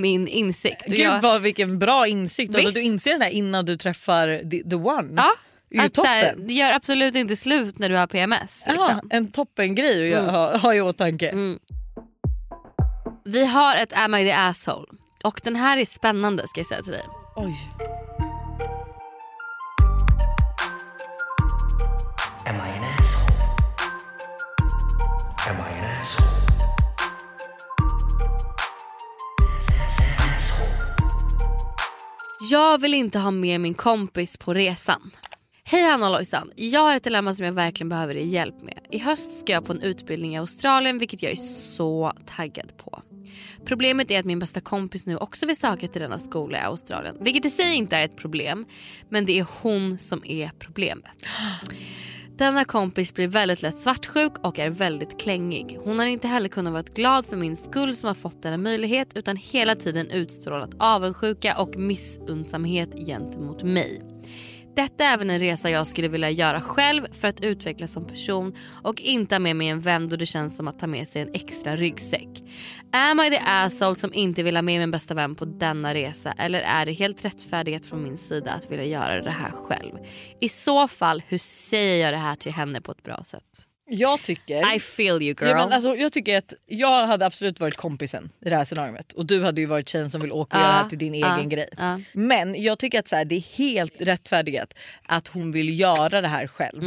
min 0.00 0.28
insikt. 0.28 0.82
Och 0.86 0.90
Gud 0.92 1.00
jag, 1.00 1.20
vad, 1.20 1.42
vilken 1.42 1.78
bra 1.78 2.06
insikt. 2.06 2.54
Att 2.54 2.60
Visst. 2.60 2.74
du 2.74 2.80
inser 2.82 3.12
den 3.12 3.22
här 3.22 3.30
innan 3.30 3.64
du 3.66 3.76
träffar 3.76 4.50
the, 4.50 4.70
the 4.70 4.76
one. 4.76 5.12
ja, 5.16 5.32
Det 5.70 5.76
ju 5.76 5.82
att 5.82 5.96
här, 5.96 6.22
toppen. 6.30 6.46
det 6.46 6.54
gör 6.54 6.70
absolut 6.72 7.14
inte 7.14 7.36
slut 7.36 7.78
när 7.78 7.88
du 7.88 7.96
har 7.96 8.06
PMS. 8.06 8.64
Ja, 8.66 8.72
Liksom. 8.72 9.08
en 9.10 9.30
toppengrej 9.32 10.14
att 10.14 10.30
ha, 10.30 10.56
ha 10.56 10.74
i 10.74 10.80
åtanke. 10.80 11.28
Mm. 11.28 11.58
Vi 13.24 13.46
har 13.46 13.76
ett 13.76 13.92
Am 13.96 14.14
I 14.14 14.24
the 14.24 14.32
asshole? 14.32 14.86
Och 15.24 15.40
den 15.44 15.56
här 15.56 15.76
är 15.78 15.84
spännande 15.84 16.48
ska 16.48 16.60
jag 16.60 16.66
säga 16.66 16.82
till 16.82 16.92
dig. 16.92 17.04
Oj. 17.36 17.54
Am 22.46 22.56
I 22.56 22.58
an 22.58 22.84
asshole? 23.00 23.19
Jag 32.42 32.80
vill 32.80 32.94
inte 32.94 33.18
ha 33.18 33.30
med 33.30 33.60
min 33.60 33.74
kompis 33.74 34.36
på 34.36 34.54
resan. 34.54 35.10
Hej 35.64 35.82
Hanna 35.82 36.06
och 36.06 36.12
Lojsan, 36.12 36.50
jag 36.56 36.80
har 36.80 36.96
ett 36.96 37.04
dilemma 37.04 37.34
som 37.34 37.46
jag 37.46 37.52
verkligen 37.52 37.88
behöver 37.88 38.14
er 38.14 38.24
hjälp 38.24 38.62
med. 38.62 38.86
I 38.90 38.98
höst 38.98 39.40
ska 39.40 39.52
jag 39.52 39.64
på 39.64 39.72
en 39.72 39.82
utbildning 39.82 40.34
i 40.34 40.38
Australien 40.38 40.98
vilket 40.98 41.22
jag 41.22 41.32
är 41.32 41.36
så 41.36 42.12
taggad 42.26 42.76
på. 42.76 43.02
Problemet 43.64 44.10
är 44.10 44.18
att 44.18 44.26
min 44.26 44.38
bästa 44.38 44.60
kompis 44.60 45.06
nu 45.06 45.16
också 45.16 45.46
vill 45.46 45.56
söka 45.56 45.88
till 45.88 46.02
denna 46.02 46.18
skola 46.18 46.58
i 46.58 46.60
Australien. 46.60 47.16
Vilket 47.20 47.44
i 47.44 47.50
sig 47.50 47.74
inte 47.74 47.96
är 47.96 48.04
ett 48.04 48.16
problem, 48.16 48.66
men 49.08 49.26
det 49.26 49.38
är 49.38 49.46
hon 49.62 49.98
som 49.98 50.22
är 50.24 50.50
problemet. 50.58 51.26
Denna 52.40 52.64
kompis 52.64 53.14
blir 53.14 53.28
väldigt 53.28 53.62
lätt 53.62 53.78
svartsjuk 53.78 54.32
och 54.38 54.58
är 54.58 54.70
väldigt 54.70 55.20
klängig. 55.20 55.78
Hon 55.84 55.98
har 55.98 56.06
inte 56.06 56.28
heller 56.28 56.48
kunnat 56.48 56.72
vara 56.72 56.82
glad 56.82 57.26
för 57.26 57.36
min 57.36 57.56
skull 57.56 57.96
som 57.96 58.06
har 58.06 58.14
fått 58.14 58.42
denna 58.42 58.56
möjlighet 58.56 59.16
utan 59.16 59.36
hela 59.36 59.76
tiden 59.76 60.10
utstrålat 60.10 60.70
avundsjuka 60.78 61.58
och 61.58 61.76
missunnsamhet 61.76 63.06
gentemot 63.06 63.62
mig. 63.62 64.02
Detta 64.80 65.04
är 65.04 65.14
även 65.14 65.30
en 65.30 65.38
resa 65.38 65.70
jag 65.70 65.86
skulle 65.86 66.08
vilja 66.08 66.30
göra 66.30 66.60
själv 66.60 67.12
för 67.12 67.28
att 67.28 67.40
utvecklas 67.40 67.92
som 67.92 68.06
person 68.06 68.56
och 68.82 69.00
inte 69.00 69.34
ha 69.34 69.40
med 69.40 69.56
mig 69.56 69.68
en 69.68 69.80
vän 69.80 70.08
då 70.08 70.16
det 70.16 70.26
känns 70.26 70.56
som 70.56 70.68
att 70.68 70.78
ta 70.78 70.86
med 70.86 71.08
sig 71.08 71.22
en 71.22 71.34
extra 71.34 71.76
ryggsäck. 71.76 72.28
Am 72.92 73.20
I 73.20 73.30
the 73.30 73.40
asshole 73.46 73.94
som 73.94 74.14
inte 74.14 74.42
vill 74.42 74.56
ha 74.56 74.62
med 74.62 74.80
min 74.80 74.90
bästa 74.90 75.14
vän 75.14 75.34
på 75.34 75.44
denna 75.44 75.94
resa 75.94 76.32
eller 76.32 76.60
är 76.60 76.86
det 76.86 76.92
helt 76.92 77.24
rättfärdighet 77.24 77.86
från 77.86 78.02
min 78.02 78.16
sida 78.16 78.52
att 78.52 78.70
vilja 78.70 78.84
göra 78.84 79.22
det 79.22 79.30
här 79.30 79.50
själv? 79.50 79.92
I 80.40 80.48
så 80.48 80.88
fall, 80.88 81.22
hur 81.28 81.38
säger 81.38 82.04
jag 82.04 82.14
det 82.14 82.18
här 82.18 82.36
till 82.36 82.52
henne 82.52 82.80
på 82.80 82.92
ett 82.92 83.02
bra 83.02 83.22
sätt? 83.24 83.69
Jag 83.90 84.22
tycker... 84.22 84.74
I 84.76 84.80
feel 84.80 85.22
you 85.22 85.34
girl. 85.40 85.48
Ja, 85.48 85.54
men 85.54 85.72
alltså, 85.72 85.96
jag 85.96 86.12
tycker 86.12 86.38
att 86.38 86.52
jag 86.66 87.06
hade 87.06 87.26
absolut 87.26 87.60
varit 87.60 87.76
kompisen 87.76 88.30
i 88.46 88.48
det 88.50 88.56
här 88.56 88.64
scenariot 88.64 89.12
och 89.12 89.26
du 89.26 89.42
hade 89.44 89.60
ju 89.60 89.66
varit 89.66 89.88
tjejen 89.88 90.10
som 90.10 90.20
vill 90.20 90.32
åka 90.32 90.56
och 90.56 90.62
Ja, 90.62 90.66
göra 90.66 90.72
det 90.76 90.82
här 90.82 90.88
till 90.88 90.98
din 90.98 91.14
ja, 91.14 91.36
egen 91.36 91.48
grej. 91.48 91.68
ja. 91.76 91.98
Men 92.12 92.62
jag 92.62 92.78
tycker 92.78 92.98
att 92.98 93.08
så 93.08 93.16
här, 93.16 93.24
det 93.24 93.34
är 93.36 93.56
helt 93.56 93.94
rättfärdigt 93.98 94.74
att 95.06 95.28
hon 95.28 95.52
vill 95.52 95.80
göra 95.80 96.20
det 96.20 96.28
här 96.28 96.46
själv. 96.46 96.82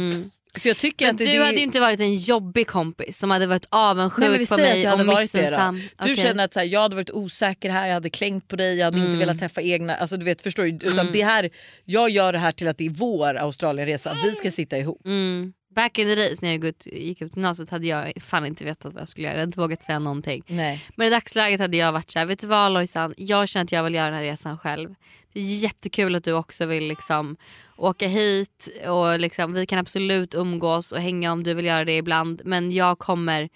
Så 0.56 0.68
jag 0.68 0.76
tycker 0.76 1.06
Men 1.06 1.14
att 1.14 1.18
du 1.18 1.24
det, 1.24 1.36
hade 1.38 1.56
ju 1.56 1.62
inte 1.62 1.80
varit 1.80 2.00
en 2.00 2.14
jobbig 2.14 2.66
kompis 2.66 3.18
som 3.18 3.30
hade 3.30 3.46
varit 3.46 3.66
Nej, 3.72 3.80
avundsjuk 3.80 4.40
vi 4.40 4.46
på 4.46 4.56
mig 4.56 4.92
och 4.92 5.06
missunnsam. 5.06 5.74
Du 5.80 5.88
Okej. 6.12 6.16
känner 6.16 6.44
att 6.44 6.52
så 6.52 6.58
här, 6.60 6.66
jag 6.66 6.80
hade 6.80 6.94
varit 6.96 7.10
osäker 7.10 7.70
här, 7.70 7.86
jag 7.86 7.94
hade 7.94 8.10
klängt 8.10 8.48
på 8.48 8.56
dig, 8.56 8.76
jag 8.78 8.84
hade 8.84 8.96
Mm. 8.96 9.06
inte 9.10 9.18
velat 9.18 9.38
träffa 9.38 9.62
egna... 9.62 9.96
Alltså, 9.96 10.16
du 10.16 10.24
vet, 10.24 10.42
förstår 10.42 10.62
du? 10.62 10.70
Utan 10.88 11.12
det 11.12 11.22
här, 11.22 11.50
jag 11.84 12.10
gör 12.10 12.32
det 12.32 12.38
här 12.38 12.52
till 12.52 12.68
att 12.68 12.78
det 12.78 12.86
är 12.86 12.90
vår 12.90 13.34
Australienresa, 13.34 14.10
vi 14.24 14.30
ska 14.34 14.50
sitta 14.50 14.78
ihop. 14.78 15.06
Mm. 15.06 15.52
Back 15.74 15.98
in 15.98 16.06
the 16.06 16.14
days 16.14 16.40
när 16.40 16.48
jag 16.48 16.74
gick 16.92 17.22
ut, 17.22 17.36
gymnasiet 17.36 17.70
hade 17.70 17.86
jag 17.86 18.12
fan 18.22 18.46
inte 18.46 18.64
vetat 18.64 18.92
vad 18.94 19.00
jag 19.00 19.08
skulle 19.08 19.26
göra. 19.26 19.34
Jag 19.34 19.40
hade 19.40 19.48
inte 19.48 19.60
vågat 19.60 19.84
säga 19.84 19.98
någonting. 19.98 20.42
Nej. 20.46 20.84
Men 20.96 21.06
i 21.06 21.10
dagsläget 21.10 21.60
hade 21.60 21.76
jag 21.76 21.92
varit 21.92 22.10
såhär, 22.10 22.26
vet 22.26 22.38
du 22.38 22.46
vad 22.46 22.72
Lojsan, 22.72 23.14
jag 23.16 23.48
känner 23.48 23.64
att 23.64 23.72
jag 23.72 23.84
vill 23.84 23.94
göra 23.94 24.06
den 24.06 24.14
här 24.14 24.22
resan 24.22 24.58
själv. 24.58 24.94
Det 25.32 25.40
är 25.40 25.42
jättekul 25.42 26.14
att 26.14 26.24
du 26.24 26.32
också 26.32 26.66
vill 26.66 26.84
liksom 26.84 27.36
åka 27.76 28.06
hit 28.06 28.68
och 28.86 29.20
liksom, 29.20 29.52
vi 29.52 29.66
kan 29.66 29.78
absolut 29.78 30.34
umgås 30.34 30.92
och 30.92 31.00
hänga 31.00 31.32
om 31.32 31.42
du 31.42 31.54
vill 31.54 31.64
göra 31.64 31.84
det 31.84 31.96
ibland. 31.96 32.42
Men 32.44 32.72
jag 32.72 32.98
kommer 32.98 33.48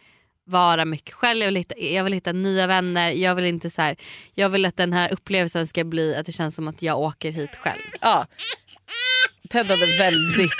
vara 0.44 0.84
mycket 0.84 1.14
själv, 1.14 1.40
jag 1.40 1.46
vill 1.46 1.56
hitta, 1.56 1.78
jag 1.78 2.04
vill 2.04 2.12
hitta 2.12 2.32
nya 2.32 2.66
vänner. 2.66 3.10
Jag 3.10 3.34
vill, 3.34 3.44
inte 3.44 3.70
så 3.70 3.82
här, 3.82 3.96
jag 4.34 4.48
vill 4.48 4.64
att 4.64 4.76
den 4.76 4.92
här 4.92 5.12
upplevelsen 5.12 5.66
ska 5.66 5.84
bli 5.84 6.16
att 6.16 6.26
det 6.26 6.32
känns 6.32 6.54
som 6.54 6.68
att 6.68 6.82
jag 6.82 6.98
åker 6.98 7.30
hit 7.30 7.56
själv. 7.56 7.82
Ja. 8.00 8.26
Ted 9.48 9.66
hade 9.66 9.86
väldigt 9.98 10.52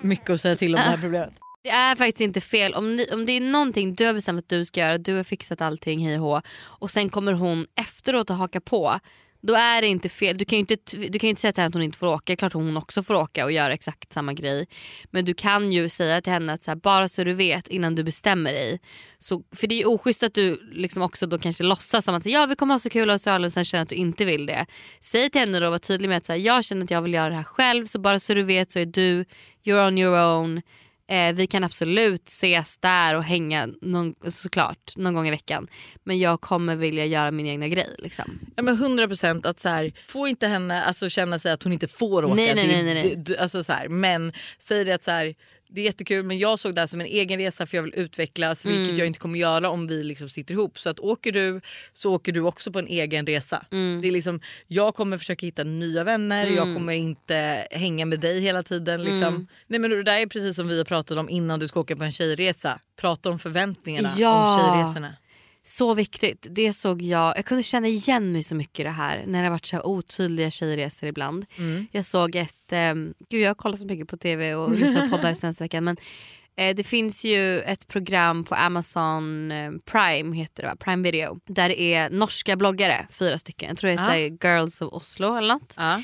mycket 0.00 0.30
att 0.30 0.40
säga 0.40 0.56
till 0.56 0.74
om 0.74 0.80
det 0.80 0.86
här 0.86 0.96
problemet. 0.96 1.32
Det 1.62 1.70
är 1.70 1.96
faktiskt 1.96 2.20
inte 2.20 2.40
fel. 2.40 2.74
Om, 2.74 2.96
ni, 2.96 3.06
om 3.12 3.26
det 3.26 3.32
är 3.32 3.40
någonting 3.40 3.94
du 3.94 4.06
har 4.06 4.14
bestämt 4.14 4.38
att 4.38 4.48
du 4.48 4.64
ska 4.64 4.80
göra, 4.80 4.98
du 4.98 5.16
har 5.16 5.24
fixat 5.24 5.60
allting 5.60 6.06
hej 6.06 6.20
och 6.20 6.42
och 6.58 6.90
sen 6.90 7.08
kommer 7.08 7.32
hon 7.32 7.66
efteråt 7.74 8.30
att 8.30 8.38
haka 8.38 8.60
på. 8.60 9.00
Då 9.48 9.54
är 9.54 9.82
det 9.82 9.88
inte 9.88 10.08
fel. 10.08 10.38
Du 10.38 10.44
kan 10.44 10.56
ju 10.56 10.60
inte, 10.60 10.76
du 10.96 11.18
kan 11.18 11.26
ju 11.26 11.28
inte 11.28 11.40
säga 11.40 11.52
till 11.52 11.60
henne 11.60 11.68
att 11.68 11.74
hon 11.74 11.82
inte 11.82 11.98
får 11.98 12.06
åka. 12.06 12.36
Klart 12.36 12.52
hon 12.52 12.76
också 12.76 13.02
får 13.02 13.14
åka 13.14 13.44
och 13.44 13.52
göra 13.52 13.74
exakt 13.74 14.12
samma 14.12 14.32
grej. 14.32 14.66
Men 15.10 15.24
du 15.24 15.34
kan 15.34 15.72
ju 15.72 15.88
säga 15.88 16.20
till 16.20 16.32
henne 16.32 16.52
att 16.52 16.62
så 16.62 16.70
här, 16.70 16.76
bara 16.76 17.08
så 17.08 17.24
du 17.24 17.32
vet 17.32 17.68
innan 17.68 17.94
du 17.94 18.04
bestämmer 18.04 18.52
dig. 18.52 18.80
Så, 19.18 19.42
för 19.56 19.66
det 19.66 19.74
är 19.74 19.78
ju 19.78 19.84
oschysst 19.84 20.22
att 20.22 20.34
du 20.34 20.70
liksom 20.72 21.02
också 21.02 21.26
då 21.26 21.38
kanske 21.38 21.64
låtsas 21.64 22.04
som 22.04 22.14
att 22.14 22.26
ja, 22.26 22.46
vi 22.46 22.56
kommer 22.56 22.74
ha 22.74 22.78
så 22.78 22.90
kul 22.90 23.08
i 23.08 23.12
Australien 23.12 23.44
och 23.44 23.52
sen 23.52 23.64
känner 23.64 23.82
att 23.82 23.88
du 23.88 23.94
inte 23.94 24.24
vill 24.24 24.46
det. 24.46 24.66
Säg 25.00 25.30
till 25.30 25.40
henne 25.40 25.60
då 25.60 25.66
och 25.66 25.72
var 25.72 25.78
tydlig 25.78 26.08
med 26.08 26.18
att 26.18 26.24
så 26.24 26.32
här, 26.32 26.40
jag 26.40 26.64
känner 26.64 26.84
att 26.84 26.90
jag 26.90 27.02
vill 27.02 27.14
göra 27.14 27.28
det 27.28 27.36
här 27.36 27.44
själv 27.44 27.86
så 27.86 27.98
bara 27.98 28.18
så 28.18 28.34
du 28.34 28.42
vet 28.42 28.72
så 28.72 28.78
är 28.78 28.86
du, 28.86 29.24
you're 29.64 29.86
on 29.86 29.98
your 29.98 30.18
own. 30.20 30.62
Eh, 31.10 31.34
vi 31.34 31.46
kan 31.46 31.64
absolut 31.64 32.28
ses 32.28 32.78
där 32.78 33.14
och 33.14 33.24
hänga 33.24 33.68
någon, 33.82 34.14
såklart 34.28 34.96
någon 34.96 35.14
gång 35.14 35.26
i 35.26 35.30
veckan. 35.30 35.68
Men 36.04 36.18
jag 36.18 36.40
kommer 36.40 36.76
vilja 36.76 37.04
göra 37.06 37.30
min 37.30 37.46
egna 37.46 37.68
grej. 37.68 37.94
Liksom. 37.98 38.38
Ja 38.56 38.62
men 38.62 38.76
100% 38.76 39.46
att 39.48 39.60
så 39.60 39.68
här, 39.68 39.92
få 40.04 40.28
inte 40.28 40.46
henne 40.46 40.84
alltså, 40.84 41.08
känna 41.08 41.38
sig 41.38 41.52
att 41.52 41.62
hon 41.62 41.72
inte 41.72 41.88
får 41.88 42.24
åka. 42.24 42.34
Nej, 42.34 42.54
nej, 42.54 42.82
nej, 42.82 42.94
nej, 42.94 43.16
det- 43.16 43.38
alltså, 43.38 43.64
så 43.64 43.72
här, 43.72 43.88
men 43.88 44.32
säg 44.58 44.84
det 44.84 44.92
att 44.94 45.04
så 45.04 45.10
här, 45.10 45.34
det 45.68 45.80
är 45.80 45.84
jättekul 45.84 46.24
men 46.24 46.38
jag 46.38 46.58
såg 46.58 46.74
det 46.74 46.80
här 46.80 46.86
som 46.86 47.00
en 47.00 47.06
egen 47.06 47.38
resa 47.38 47.66
för 47.66 47.76
jag 47.76 47.82
vill 47.82 47.92
utvecklas 47.96 48.66
vilket 48.66 48.86
Mm. 48.88 48.96
jag 48.98 49.06
inte 49.06 49.18
kommer 49.18 49.38
göra 49.38 49.70
om 49.70 49.86
vi 49.86 50.02
liksom 50.04 50.28
sitter 50.28 50.54
ihop. 50.54 50.78
Så 50.78 50.90
att 50.90 51.00
åker 51.00 51.32
du 51.32 51.60
så 51.92 52.14
åker 52.14 52.32
du 52.32 52.40
också 52.40 52.72
på 52.72 52.78
en 52.78 52.86
egen 52.86 53.26
resa. 53.26 53.66
Mm. 53.72 54.00
Det 54.02 54.08
är 54.08 54.12
liksom, 54.12 54.40
jag 54.66 54.94
kommer 54.94 55.18
försöka 55.18 55.46
hitta 55.46 55.64
nya 55.64 56.04
vänner, 56.04 56.46
jag 56.46 56.74
kommer 56.74 56.92
inte 56.92 57.66
hänga 57.70 58.04
med 58.06 58.20
dig 58.20 58.40
hela 58.40 58.62
tiden. 58.62 59.04
Liksom. 59.04 59.22
Mm. 59.28 59.46
Nej, 59.66 59.80
men 59.80 59.90
det 59.90 60.02
där 60.02 60.18
är 60.18 60.26
precis 60.26 60.56
som 60.56 60.68
vi 60.68 60.78
har 60.78 60.84
pratat 60.84 61.18
om 61.18 61.28
innan 61.28 61.60
du 61.60 61.68
ska 61.68 61.80
åka 61.80 61.96
på 61.96 62.04
en 62.04 62.12
tjejresa. 62.12 62.80
Prata 63.00 63.30
om 63.30 63.38
förväntningarna 63.38 64.08
Ja. 64.18 64.54
om 64.54 64.60
tjejresorna. 64.74 65.14
Så 65.68 65.94
viktigt. 65.94 66.46
Det 66.50 66.72
såg 66.72 67.02
jag. 67.02 67.36
Jag 67.36 67.44
kunde 67.44 67.62
känna 67.62 67.88
igen 67.88 68.32
mig 68.32 68.42
så 68.42 68.54
mycket 68.54 68.80
i 68.80 68.82
det 68.82 68.90
här 68.90 69.24
när 69.26 69.38
det 69.38 69.44
har 69.44 69.50
varit 69.50 69.66
så 69.66 69.82
otydliga 69.82 70.50
tjejresor 70.50 71.08
ibland. 71.08 71.46
Jag 71.92 72.04
såg 72.04 72.36
ett, 72.36 72.72
um, 72.72 73.14
gud 73.28 73.40
jag 73.40 73.50
har 73.50 73.54
kollat 73.54 73.80
så 73.80 73.86
mycket 73.86 74.08
på 74.08 74.16
tv 74.16 74.54
och 74.54 74.70
lyssnat 74.70 75.10
på 75.10 75.16
poddar 75.16 75.34
senaste 75.34 75.64
veckan 75.64 75.84
men 75.84 75.96
eh, 76.56 76.76
det 76.76 76.84
finns 76.84 77.24
ju 77.24 77.60
ett 77.60 77.88
program 77.88 78.44
på 78.44 78.54
Amazon 78.54 79.52
eh, 79.52 79.70
Prime 79.84 80.36
heter 80.36 80.62
det 80.62 80.68
va? 80.68 80.76
Prime 80.76 81.02
Video. 81.02 81.40
Där 81.46 81.68
det 81.68 81.80
är 81.80 82.10
norska 82.10 82.56
bloggare, 82.56 83.06
fyra 83.10 83.38
stycken. 83.38 83.68
Jag 83.68 83.78
tror 83.78 83.90
det 83.90 84.00
heter 84.00 84.48
Girls 84.48 84.82
of 84.82 84.92
Oslo 84.92 85.36
eller 85.36 85.54
något. 85.54 85.74
Ja. 85.78 86.02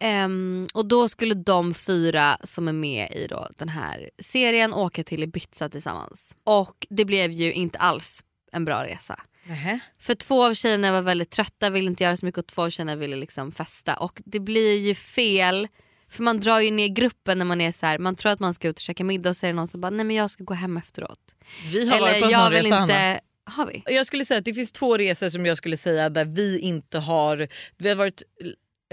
Ehm, 0.00 0.66
och 0.74 0.86
då 0.86 1.08
skulle 1.08 1.34
de 1.34 1.74
fyra 1.74 2.38
som 2.44 2.68
är 2.68 2.72
med 2.72 3.12
i 3.14 3.26
då 3.26 3.48
den 3.56 3.68
här 3.68 4.10
serien 4.18 4.74
åka 4.74 5.04
till 5.04 5.22
Ibiza 5.22 5.68
tillsammans. 5.68 6.36
Och 6.44 6.86
det 6.90 7.04
blev 7.04 7.32
ju 7.32 7.52
inte 7.52 7.78
alls 7.78 8.24
en 8.52 8.64
bra 8.64 8.84
resa. 8.84 9.20
Nähä. 9.44 9.78
För 9.98 10.14
två 10.14 10.44
av 10.44 10.54
tjejerna 10.54 10.92
var 10.92 11.02
väldigt 11.02 11.30
trötta, 11.30 11.70
ville 11.70 11.86
inte 11.86 12.04
göra 12.04 12.16
så 12.16 12.26
mycket 12.26 12.38
och 12.38 12.46
två 12.46 12.62
av 12.62 12.70
tjejerna 12.70 12.96
ville 12.96 13.16
liksom 13.16 13.52
festa. 13.52 13.94
Och 13.94 14.22
det 14.24 14.40
blir 14.40 14.78
ju 14.78 14.94
fel. 14.94 15.68
För 16.10 16.22
man 16.22 16.40
drar 16.40 16.60
ju 16.60 16.70
ner 16.70 16.88
gruppen 16.88 17.38
när 17.38 17.44
man 17.44 17.60
är 17.60 17.72
så 17.72 17.86
här, 17.86 17.98
man 17.98 18.14
tror 18.14 18.32
att 18.32 18.40
man 18.40 18.54
ska 18.54 18.68
ut 18.68 18.76
och 18.76 18.82
käka 18.82 19.04
middag 19.04 19.30
och 19.30 19.36
så 19.36 19.46
är 19.46 19.50
det 19.50 19.56
någon 19.56 19.68
som 19.68 19.80
bara 19.80 19.90
nej 19.90 20.04
men 20.04 20.16
jag 20.16 20.30
ska 20.30 20.44
gå 20.44 20.54
hem 20.54 20.76
efteråt. 20.76 21.34
Vi 21.72 21.88
har 21.88 22.00
varit 22.00 22.20
på 22.20 22.26
en 22.26 22.32
sån 22.32 22.50
resa 22.50 22.74
Hanna. 22.74 22.82
inte, 22.82 23.20
har 23.44 23.66
vi? 23.66 23.82
Jag 23.86 24.06
skulle 24.06 24.24
säga 24.24 24.38
att 24.38 24.44
det 24.44 24.54
finns 24.54 24.72
två 24.72 24.96
resor 24.96 25.28
som 25.28 25.46
jag 25.46 25.56
skulle 25.58 25.76
säga 25.76 26.08
där 26.08 26.24
vi 26.24 26.58
inte 26.58 26.98
har... 26.98 27.48
Vi 27.76 27.88
har 27.88 27.96
varit 27.96 28.22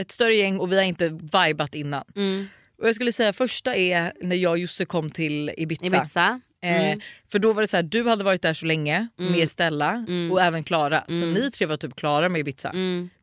ett 0.01 0.11
större 0.11 0.33
gäng 0.33 0.59
och 0.59 0.71
vi 0.71 0.75
har 0.75 0.83
inte 0.83 1.09
vibat 1.09 1.75
innan. 1.75 2.03
Mm. 2.15 2.47
Och 2.81 2.87
jag 2.87 2.95
skulle 2.95 3.11
säga 3.11 3.33
första 3.33 3.75
är 3.75 4.13
när 4.21 4.35
jag 4.35 4.51
och 4.51 4.57
Josse 4.57 4.85
kom 4.85 5.11
till 5.11 5.51
Ibiza. 5.57 5.85
Ibiza. 5.85 6.41
Eh, 6.61 6.97
för 7.31 7.39
då 7.39 7.53
var 7.53 7.61
det 7.61 7.67
så 7.67 7.75
här, 7.75 7.83
du 7.83 8.07
hade 8.09 8.23
varit 8.23 8.41
där 8.41 8.53
så 8.53 8.65
länge 8.65 9.07
med 9.17 9.49
Stella 9.51 10.05
och 10.31 10.41
även 10.41 10.63
Klara. 10.63 11.03
Så 11.07 11.13
ni 11.25 11.51
tre 11.51 11.65
var 11.67 11.77
typ 11.77 11.95
klara 11.95 12.29
med 12.29 12.39
Ibiza. 12.39 12.71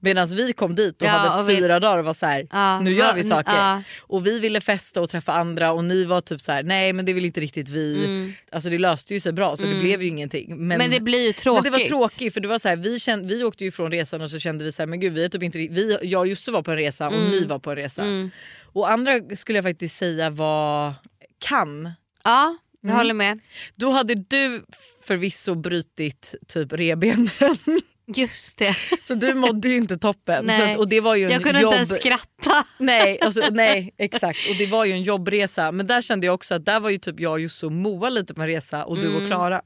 Medan 0.01 0.26
vi 0.28 0.53
kom 0.53 0.74
dit 0.74 1.03
och 1.03 1.09
Ja, 1.09 1.12
hade 1.12 1.43
och 1.43 1.49
vi- 1.49 1.57
fyra 1.57 1.80
dagar 1.80 1.99
och 1.99 2.05
var 2.05 2.14
så 2.14 2.26
här, 2.26 2.47
Ja, 2.51 2.80
nu 2.80 2.95
gör 2.95 3.14
vi 3.14 3.22
saker. 3.22 3.53
ja. 3.57 3.83
Och 4.01 4.26
vi 4.26 4.41
ville 4.41 4.61
festa 4.61 5.01
och 5.01 5.11
träffa 5.11 5.33
andra 5.33 5.72
och 5.72 5.85
ni 5.85 6.05
var 6.05 6.20
typ 6.20 6.41
så 6.41 6.53
här, 6.53 6.62
nej 6.62 6.93
men 6.93 7.05
det 7.05 7.12
vill 7.12 7.24
inte 7.24 7.41
riktigt 7.41 7.68
vi. 7.68 8.33
Alltså 8.53 8.70
det 8.70 8.78
löste 8.78 9.14
ju 9.14 9.20
sig 9.20 9.33
bra 9.33 9.57
så 9.57 9.62
det 9.66 9.80
blev 9.80 10.03
ju 10.03 10.09
ingenting. 10.09 10.66
Men 10.66 10.91
det 10.91 11.01
blir 11.01 11.26
ju 11.26 11.33
tråkigt. 11.33 11.62
Men 11.64 11.72
det 11.72 11.78
var 11.78 11.87
tråkigt 11.87 12.35
för 12.35 12.41
det 12.41 12.49
var 12.49 12.59
så 12.59 12.68
här, 12.68 12.76
vi, 12.76 12.99
kände, 13.01 13.35
vi 13.35 13.45
åkte 13.45 13.64
ju 13.64 13.70
från 13.70 13.91
resan 13.93 14.22
och 14.22 14.30
så 14.30 14.39
kände 14.39 14.64
vi 14.64 14.72
så 14.72 14.83
här, 14.83 14.87
men 14.87 15.01
gud 15.01 15.12
vi 15.12 15.24
är 15.24 15.28
typ 15.28 15.43
inte 15.43 15.59
vi, 15.59 15.99
jag 16.03 16.20
och 16.20 16.26
Josse 16.26 16.51
var 16.51 16.62
på 16.62 16.70
en 16.70 16.76
resa 16.76 17.07
och 17.07 17.12
ni 17.30 17.45
var 17.45 17.59
på 17.59 17.70
en 17.70 17.76
resa. 17.76 18.03
Och 18.62 18.91
andra 18.91 19.20
skulle 19.37 19.57
jag 19.59 19.64
faktiskt 19.64 19.97
säga 19.97 20.30
var 20.30 20.95
Cannes. 21.49 21.93
Ja, 22.24 22.57
jag 22.83 22.89
Mm. 22.91 22.97
håller 22.99 23.14
med. 23.14 23.41
Då 23.76 23.91
hade 23.91 24.14
du 24.14 24.64
förvisso 25.07 25.55
brutit 25.55 26.35
typ 26.49 26.72
rebenen. 26.72 27.30
Just 28.16 28.59
det. 28.59 28.74
Så 29.03 29.14
du 29.14 29.35
mådde 29.35 29.68
ju 29.68 29.76
inte 29.76 29.97
toppen. 29.99 30.45
Nej. 30.47 30.72
Att, 30.72 30.78
och 30.78 30.89
det 30.89 31.01
var 31.01 31.14
ju 31.14 31.24
en 31.24 31.30
Jag 31.30 31.43
kunde 31.43 31.61
jobb... 31.61 31.72
inte 31.72 31.76
ens 31.76 32.01
skratta. 32.01 32.64
Nej, 32.78 33.18
alltså, 33.22 33.49
nej 33.51 33.95
exakt 33.99 34.39
och 34.51 34.57
det 34.59 34.66
var 34.66 34.85
ju 34.85 34.93
en 34.93 35.03
jobbresa 35.03 35.72
men 35.72 35.87
där 35.87 36.03
kände 36.03 36.26
jag 36.26 36.35
också 36.35 36.55
att 36.55 36.64
där 36.64 36.80
var 36.80 36.91
ju 36.91 36.99
typ 36.99 37.20
jag, 37.20 37.41
Josse 37.41 37.66
och 37.66 37.72
Moa 37.72 38.09
lite 38.11 38.35
på 38.35 38.41
en 38.43 38.47
resa 38.49 38.85
och 38.85 38.97
du 38.99 39.16
och 39.22 39.26
Klara. 39.26 39.62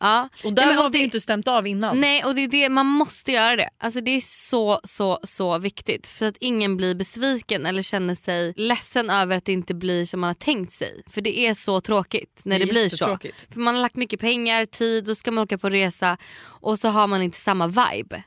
Ja. 0.00 0.28
Och 0.44 0.52
där 0.52 0.66
Nej, 0.66 0.74
har 0.74 0.84
och 0.86 0.94
vi 0.94 0.98
det- 0.98 0.98
ju 0.98 1.04
inte 1.04 1.20
stämt 1.20 1.48
av 1.48 1.66
innan. 1.66 2.00
Nej 2.00 2.24
och 2.24 2.34
det 2.34 2.40
är 2.44 2.48
det, 2.48 2.68
man 2.68 2.86
måste 2.86 3.32
göra 3.32 3.56
det. 3.56 3.68
Alltså 3.78 4.00
det 4.00 4.10
är 4.10 4.20
så 4.20 4.80
så 4.84 5.18
så 5.22 5.58
viktigt 5.58 6.06
för 6.06 6.26
att 6.26 6.36
ingen 6.40 6.76
blir 6.76 6.94
besviken 6.94 7.66
eller 7.66 7.82
känner 7.82 8.14
sig 8.14 8.52
ledsen 8.56 9.10
över 9.10 9.36
att 9.36 9.44
det 9.44 9.52
inte 9.52 9.74
blir 9.74 10.04
som 10.06 10.20
man 10.20 10.28
har 10.28 10.34
tänkt 10.34 10.72
sig. 10.72 11.02
För 11.10 11.20
det 11.20 11.38
är 11.38 11.54
så 11.54 11.80
tråkigt 11.80 12.40
när 12.44 12.58
Det 12.58 12.64
det, 12.64 12.70
blir 12.70 12.88
så. 12.88 13.18
För 13.52 13.60
man 13.60 13.74
har 13.74 13.82
lagt 13.82 13.96
mycket 13.96 14.20
pengar, 14.20 14.66
tid, 14.66 15.04
då 15.04 15.14
ska 15.14 15.30
man 15.30 15.44
åka 15.44 15.58
på 15.58 15.68
resa 15.70 16.16
och 16.44 16.78
så 16.78 16.88
har 16.88 17.06
man 17.06 17.22
inte 17.22 17.38
samma 17.38 17.66
vibe. 17.66 18.22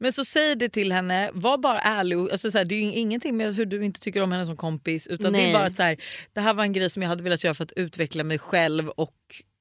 Men 0.00 0.12
så 0.12 0.24
säg 0.24 0.54
det 0.56 0.68
till 0.68 0.92
henne, 0.92 1.30
var 1.34 1.58
bara 1.58 1.80
ärlig. 1.80 2.18
och- 2.18 2.32
Alltså, 2.32 2.50
så 2.50 2.58
här, 2.58 2.64
det 2.64 2.74
är 2.74 2.80
ju 2.80 2.92
ingenting 2.92 3.36
med 3.36 3.54
hur 3.54 3.66
du 3.66 3.84
inte 3.84 4.00
tycker 4.00 4.20
om 4.22 4.32
henne 4.32 4.46
som 4.46 4.56
kompis 4.56 5.06
utan 5.08 5.32
det 5.32 5.38
Nej. 5.38 5.48
är 5.50 5.52
bara 5.54 5.64
att 5.66 5.76
så 5.76 5.82
här, 5.82 5.96
det 6.32 6.40
här 6.40 6.54
var 6.54 6.64
en 6.64 6.72
grej 6.72 6.90
som 6.90 7.02
jag 7.02 7.08
hade 7.08 7.22
velat 7.22 7.44
göra 7.44 7.54
för 7.54 7.64
att 7.64 7.72
utveckla 7.72 8.24
mig 8.24 8.38
själv 8.38 8.88
och 8.88 9.14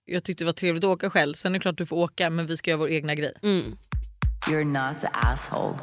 jag 0.06 0.24
tyckte 0.24 0.44
det 0.44 0.46
var 0.46 0.54
trevligt 0.54 0.84
att 0.84 0.90
åka 0.90 1.10
själv. 1.10 1.34
Sen 1.34 1.52
är 1.56 1.60
det 1.60 1.62
klart 1.62 1.78
du 1.78 1.86
får 1.86 1.96
åka 1.98 2.30
men 2.30 2.46
vi 2.46 2.58
ska 2.58 2.70
göra 2.72 2.80
vår 2.80 2.90
egna 2.90 3.16
grej. 3.16 3.34
You're 4.50 4.64
not 4.64 5.04
an 5.04 5.10
asshole. 5.14 5.78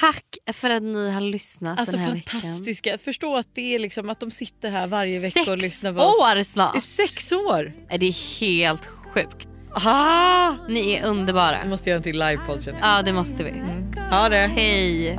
Tack 0.00 0.24
för 0.52 0.70
att 0.70 0.82
ni 0.82 1.10
har 1.10 1.20
lyssnat 1.20 1.78
Alltså 1.78 1.96
den 1.96 2.04
här 2.04 2.12
fantastiska, 2.26 2.94
att 2.94 3.00
förstå 3.00 3.36
att 3.36 3.46
det 3.54 3.74
är 3.74 3.78
liksom 3.78 4.10
att 4.10 4.20
de 4.20 4.30
sitter 4.30 4.70
här 4.70 4.86
varje 4.86 5.20
vecka 5.20 5.40
veckan. 5.40 5.54
och 5.54 5.60
Sex 5.60 5.72
lyssnar 5.72 5.92
på 5.92 6.00
oss. 6.00 6.20
år 6.32 6.38
I 6.38 6.44
snart! 6.44 6.82
sex 6.82 7.32
år! 7.32 7.72
Det 7.98 8.06
är 8.06 8.40
helt 8.40 8.86
sjukt. 8.86 9.48
Aha! 9.76 10.56
Ni 10.68 10.92
är 10.92 11.06
underbara. 11.06 11.60
Vi 11.62 11.68
måste 11.68 11.90
göra 11.90 11.96
en 11.96 12.02
till 12.02 12.18
livepodd 12.18 12.62
känner 12.62 12.80
jag. 12.80 12.88
Ja 12.98 13.02
det 13.02 13.12
måste 13.12 13.42
vi. 13.42 13.50
Ha 14.10 14.28
det! 14.28 14.36
Hej! 14.36 15.18